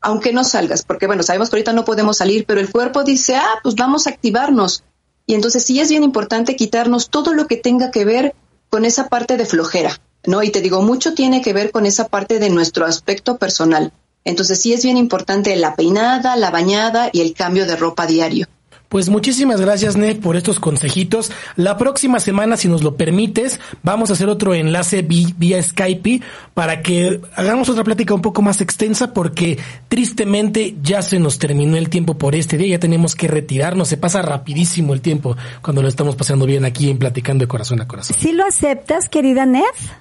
Aunque 0.00 0.32
no 0.32 0.42
salgas, 0.42 0.82
porque 0.82 1.06
bueno, 1.06 1.22
sabemos 1.22 1.48
que 1.48 1.54
ahorita 1.54 1.72
no 1.72 1.84
podemos 1.84 2.16
salir, 2.16 2.44
pero 2.44 2.58
el 2.58 2.72
cuerpo 2.72 3.04
dice, 3.04 3.36
ah, 3.36 3.60
pues 3.62 3.76
vamos 3.76 4.08
a 4.08 4.10
activarnos. 4.10 4.82
Y 5.26 5.34
entonces 5.34 5.64
sí 5.64 5.78
es 5.78 5.90
bien 5.90 6.02
importante 6.02 6.56
quitarnos 6.56 7.08
todo 7.08 7.34
lo 7.34 7.46
que 7.46 7.56
tenga 7.56 7.92
que 7.92 8.04
ver 8.04 8.34
con 8.68 8.84
esa 8.84 9.08
parte 9.08 9.36
de 9.36 9.46
flojera, 9.46 10.00
¿no? 10.26 10.42
Y 10.42 10.50
te 10.50 10.62
digo, 10.62 10.82
mucho 10.82 11.14
tiene 11.14 11.40
que 11.40 11.52
ver 11.52 11.70
con 11.70 11.86
esa 11.86 12.08
parte 12.08 12.40
de 12.40 12.50
nuestro 12.50 12.84
aspecto 12.84 13.38
personal. 13.38 13.92
Entonces 14.24 14.60
sí 14.60 14.72
es 14.72 14.82
bien 14.82 14.96
importante 14.96 15.54
la 15.54 15.76
peinada, 15.76 16.34
la 16.34 16.50
bañada 16.50 17.10
y 17.12 17.20
el 17.20 17.32
cambio 17.32 17.64
de 17.64 17.76
ropa 17.76 18.08
diario. 18.08 18.48
Pues 18.90 19.08
muchísimas 19.08 19.60
gracias, 19.60 19.96
Nef, 19.96 20.18
por 20.18 20.34
estos 20.34 20.58
consejitos. 20.58 21.30
La 21.54 21.76
próxima 21.76 22.18
semana, 22.18 22.56
si 22.56 22.66
nos 22.66 22.82
lo 22.82 22.96
permites, 22.96 23.60
vamos 23.84 24.10
a 24.10 24.14
hacer 24.14 24.28
otro 24.28 24.52
enlace 24.52 25.02
vía 25.02 25.62
Skype 25.62 26.20
para 26.54 26.82
que 26.82 27.20
hagamos 27.36 27.68
otra 27.68 27.84
plática 27.84 28.14
un 28.14 28.20
poco 28.20 28.42
más 28.42 28.60
extensa 28.60 29.14
porque 29.14 29.60
tristemente 29.88 30.74
ya 30.82 31.02
se 31.02 31.20
nos 31.20 31.38
terminó 31.38 31.76
el 31.76 31.88
tiempo 31.88 32.18
por 32.18 32.34
este 32.34 32.58
día, 32.58 32.70
ya 32.70 32.78
tenemos 32.80 33.14
que 33.14 33.28
retirarnos, 33.28 33.86
se 33.86 33.96
pasa 33.96 34.22
rapidísimo 34.22 34.92
el 34.92 35.00
tiempo 35.00 35.36
cuando 35.62 35.82
lo 35.82 35.88
estamos 35.88 36.16
pasando 36.16 36.44
bien 36.44 36.64
aquí 36.64 36.90
en 36.90 36.98
Platicando 36.98 37.44
de 37.44 37.48
Corazón 37.48 37.80
a 37.80 37.86
Corazón. 37.86 38.16
¿Sí 38.18 38.32
lo 38.32 38.44
aceptas, 38.44 39.08
querida 39.08 39.46
Nef? 39.46 39.92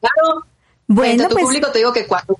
Claro. 0.00 0.53
Bueno, 0.94 1.28
tu 1.28 1.34
pues, 1.34 1.44
público 1.44 1.70
te 1.72 1.78
digo 1.78 1.92
que 1.92 2.06
cuando 2.06 2.38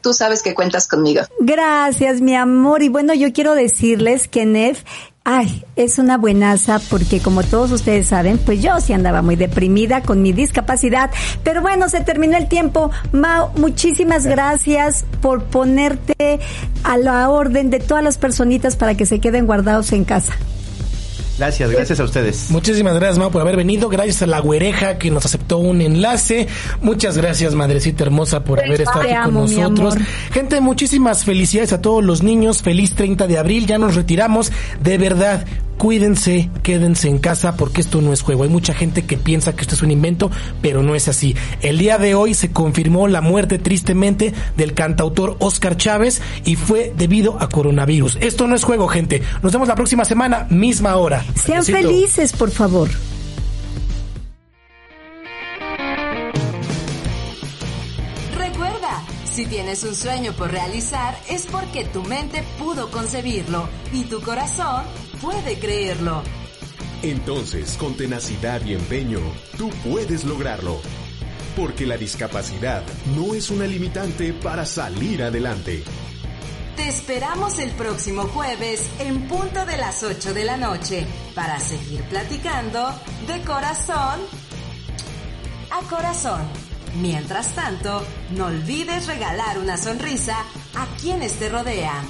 tú 0.00 0.14
sabes 0.14 0.42
que 0.42 0.54
cuentas 0.54 0.88
conmigo. 0.88 1.22
Gracias, 1.40 2.20
mi 2.20 2.34
amor. 2.34 2.82
Y 2.82 2.88
bueno, 2.88 3.12
yo 3.12 3.32
quiero 3.32 3.54
decirles 3.54 4.28
que 4.28 4.46
Nef, 4.46 4.82
ay, 5.24 5.64
es 5.76 5.98
una 5.98 6.16
buenaza 6.16 6.80
porque 6.90 7.20
como 7.20 7.42
todos 7.42 7.70
ustedes 7.70 8.08
saben, 8.08 8.38
pues 8.38 8.62
yo 8.62 8.80
sí 8.80 8.94
andaba 8.94 9.20
muy 9.20 9.36
deprimida 9.36 10.02
con 10.02 10.22
mi 10.22 10.32
discapacidad. 10.32 11.10
Pero 11.44 11.60
bueno, 11.60 11.90
se 11.90 12.00
terminó 12.00 12.38
el 12.38 12.48
tiempo. 12.48 12.90
Mao, 13.12 13.52
muchísimas 13.56 14.24
gracias 14.24 15.04
por 15.20 15.44
ponerte 15.44 16.40
a 16.84 16.96
la 16.96 17.28
orden 17.28 17.68
de 17.68 17.78
todas 17.78 18.02
las 18.02 18.16
personitas 18.16 18.76
para 18.76 18.96
que 18.96 19.04
se 19.04 19.20
queden 19.20 19.44
guardados 19.44 19.92
en 19.92 20.04
casa. 20.04 20.32
Gracias, 21.38 21.70
gracias 21.70 22.00
a 22.00 22.04
ustedes. 22.04 22.50
Muchísimas 22.50 22.94
gracias, 22.94 23.18
Mau, 23.18 23.30
por 23.30 23.40
haber 23.40 23.56
venido. 23.56 23.88
Gracias 23.88 24.22
a 24.22 24.26
la 24.26 24.40
güereja 24.40 24.98
que 24.98 25.10
nos 25.10 25.24
aceptó 25.24 25.58
un 25.58 25.80
enlace. 25.80 26.46
Muchas 26.80 27.16
gracias, 27.16 27.54
madrecita 27.54 28.04
hermosa, 28.04 28.44
por 28.44 28.60
haber 28.60 28.82
estado 28.82 29.00
aquí 29.02 29.14
con 29.24 29.34
nosotros. 29.34 29.94
Gente, 30.30 30.60
muchísimas 30.60 31.24
felicidades 31.24 31.72
a 31.72 31.80
todos 31.80 32.04
los 32.04 32.22
niños. 32.22 32.62
Feliz 32.62 32.94
30 32.94 33.26
de 33.26 33.38
abril. 33.38 33.66
Ya 33.66 33.78
nos 33.78 33.94
retiramos. 33.94 34.52
De 34.82 34.98
verdad, 34.98 35.46
cuídense, 35.82 36.48
quédense 36.62 37.08
en 37.08 37.18
casa 37.18 37.56
porque 37.56 37.80
esto 37.80 38.00
no 38.00 38.12
es 38.12 38.22
juego. 38.22 38.44
Hay 38.44 38.48
mucha 38.48 38.72
gente 38.72 39.04
que 39.04 39.16
piensa 39.16 39.56
que 39.56 39.62
esto 39.62 39.74
es 39.74 39.82
un 39.82 39.90
invento, 39.90 40.30
pero 40.60 40.80
no 40.84 40.94
es 40.94 41.08
así. 41.08 41.34
El 41.60 41.78
día 41.78 41.98
de 41.98 42.14
hoy 42.14 42.34
se 42.34 42.52
confirmó 42.52 43.08
la 43.08 43.20
muerte 43.20 43.58
tristemente 43.58 44.32
del 44.56 44.74
cantautor 44.74 45.34
Oscar 45.40 45.76
Chávez 45.76 46.22
y 46.44 46.54
fue 46.54 46.92
debido 46.96 47.36
a 47.42 47.48
coronavirus. 47.48 48.16
Esto 48.20 48.46
no 48.46 48.54
es 48.54 48.62
juego, 48.62 48.86
gente. 48.86 49.24
Nos 49.42 49.50
vemos 49.50 49.66
la 49.66 49.74
próxima 49.74 50.04
semana, 50.04 50.46
misma 50.50 50.94
hora. 50.94 51.24
Sean 51.34 51.64
felices, 51.64 52.32
por 52.32 52.52
favor. 52.52 52.88
Recuerda, 58.38 59.02
si 59.24 59.46
tienes 59.46 59.82
un 59.82 59.96
sueño 59.96 60.32
por 60.34 60.52
realizar 60.52 61.18
es 61.28 61.46
porque 61.46 61.84
tu 61.86 62.04
mente 62.04 62.44
pudo 62.56 62.88
concebirlo 62.92 63.68
y 63.92 64.04
tu 64.04 64.20
corazón 64.20 64.84
puede 65.22 65.58
creerlo. 65.58 66.22
Entonces, 67.02 67.76
con 67.78 67.96
tenacidad 67.96 68.60
y 68.66 68.74
empeño, 68.74 69.20
tú 69.56 69.70
puedes 69.88 70.24
lograrlo. 70.24 70.80
Porque 71.56 71.86
la 71.86 71.96
discapacidad 71.96 72.82
no 73.16 73.34
es 73.34 73.50
una 73.50 73.66
limitante 73.66 74.32
para 74.32 74.66
salir 74.66 75.22
adelante. 75.22 75.84
Te 76.76 76.88
esperamos 76.88 77.58
el 77.58 77.70
próximo 77.72 78.22
jueves 78.22 78.90
en 78.98 79.28
punto 79.28 79.64
de 79.64 79.76
las 79.76 80.02
8 80.02 80.34
de 80.34 80.44
la 80.44 80.56
noche 80.56 81.06
para 81.34 81.60
seguir 81.60 82.02
platicando 82.04 82.92
de 83.26 83.42
corazón 83.42 84.20
a 85.70 85.88
corazón. 85.88 86.42
Mientras 87.00 87.54
tanto, 87.54 88.04
no 88.30 88.46
olvides 88.46 89.06
regalar 89.06 89.58
una 89.58 89.76
sonrisa 89.76 90.38
a 90.74 90.86
quienes 91.00 91.38
te 91.38 91.48
rodean. 91.48 92.06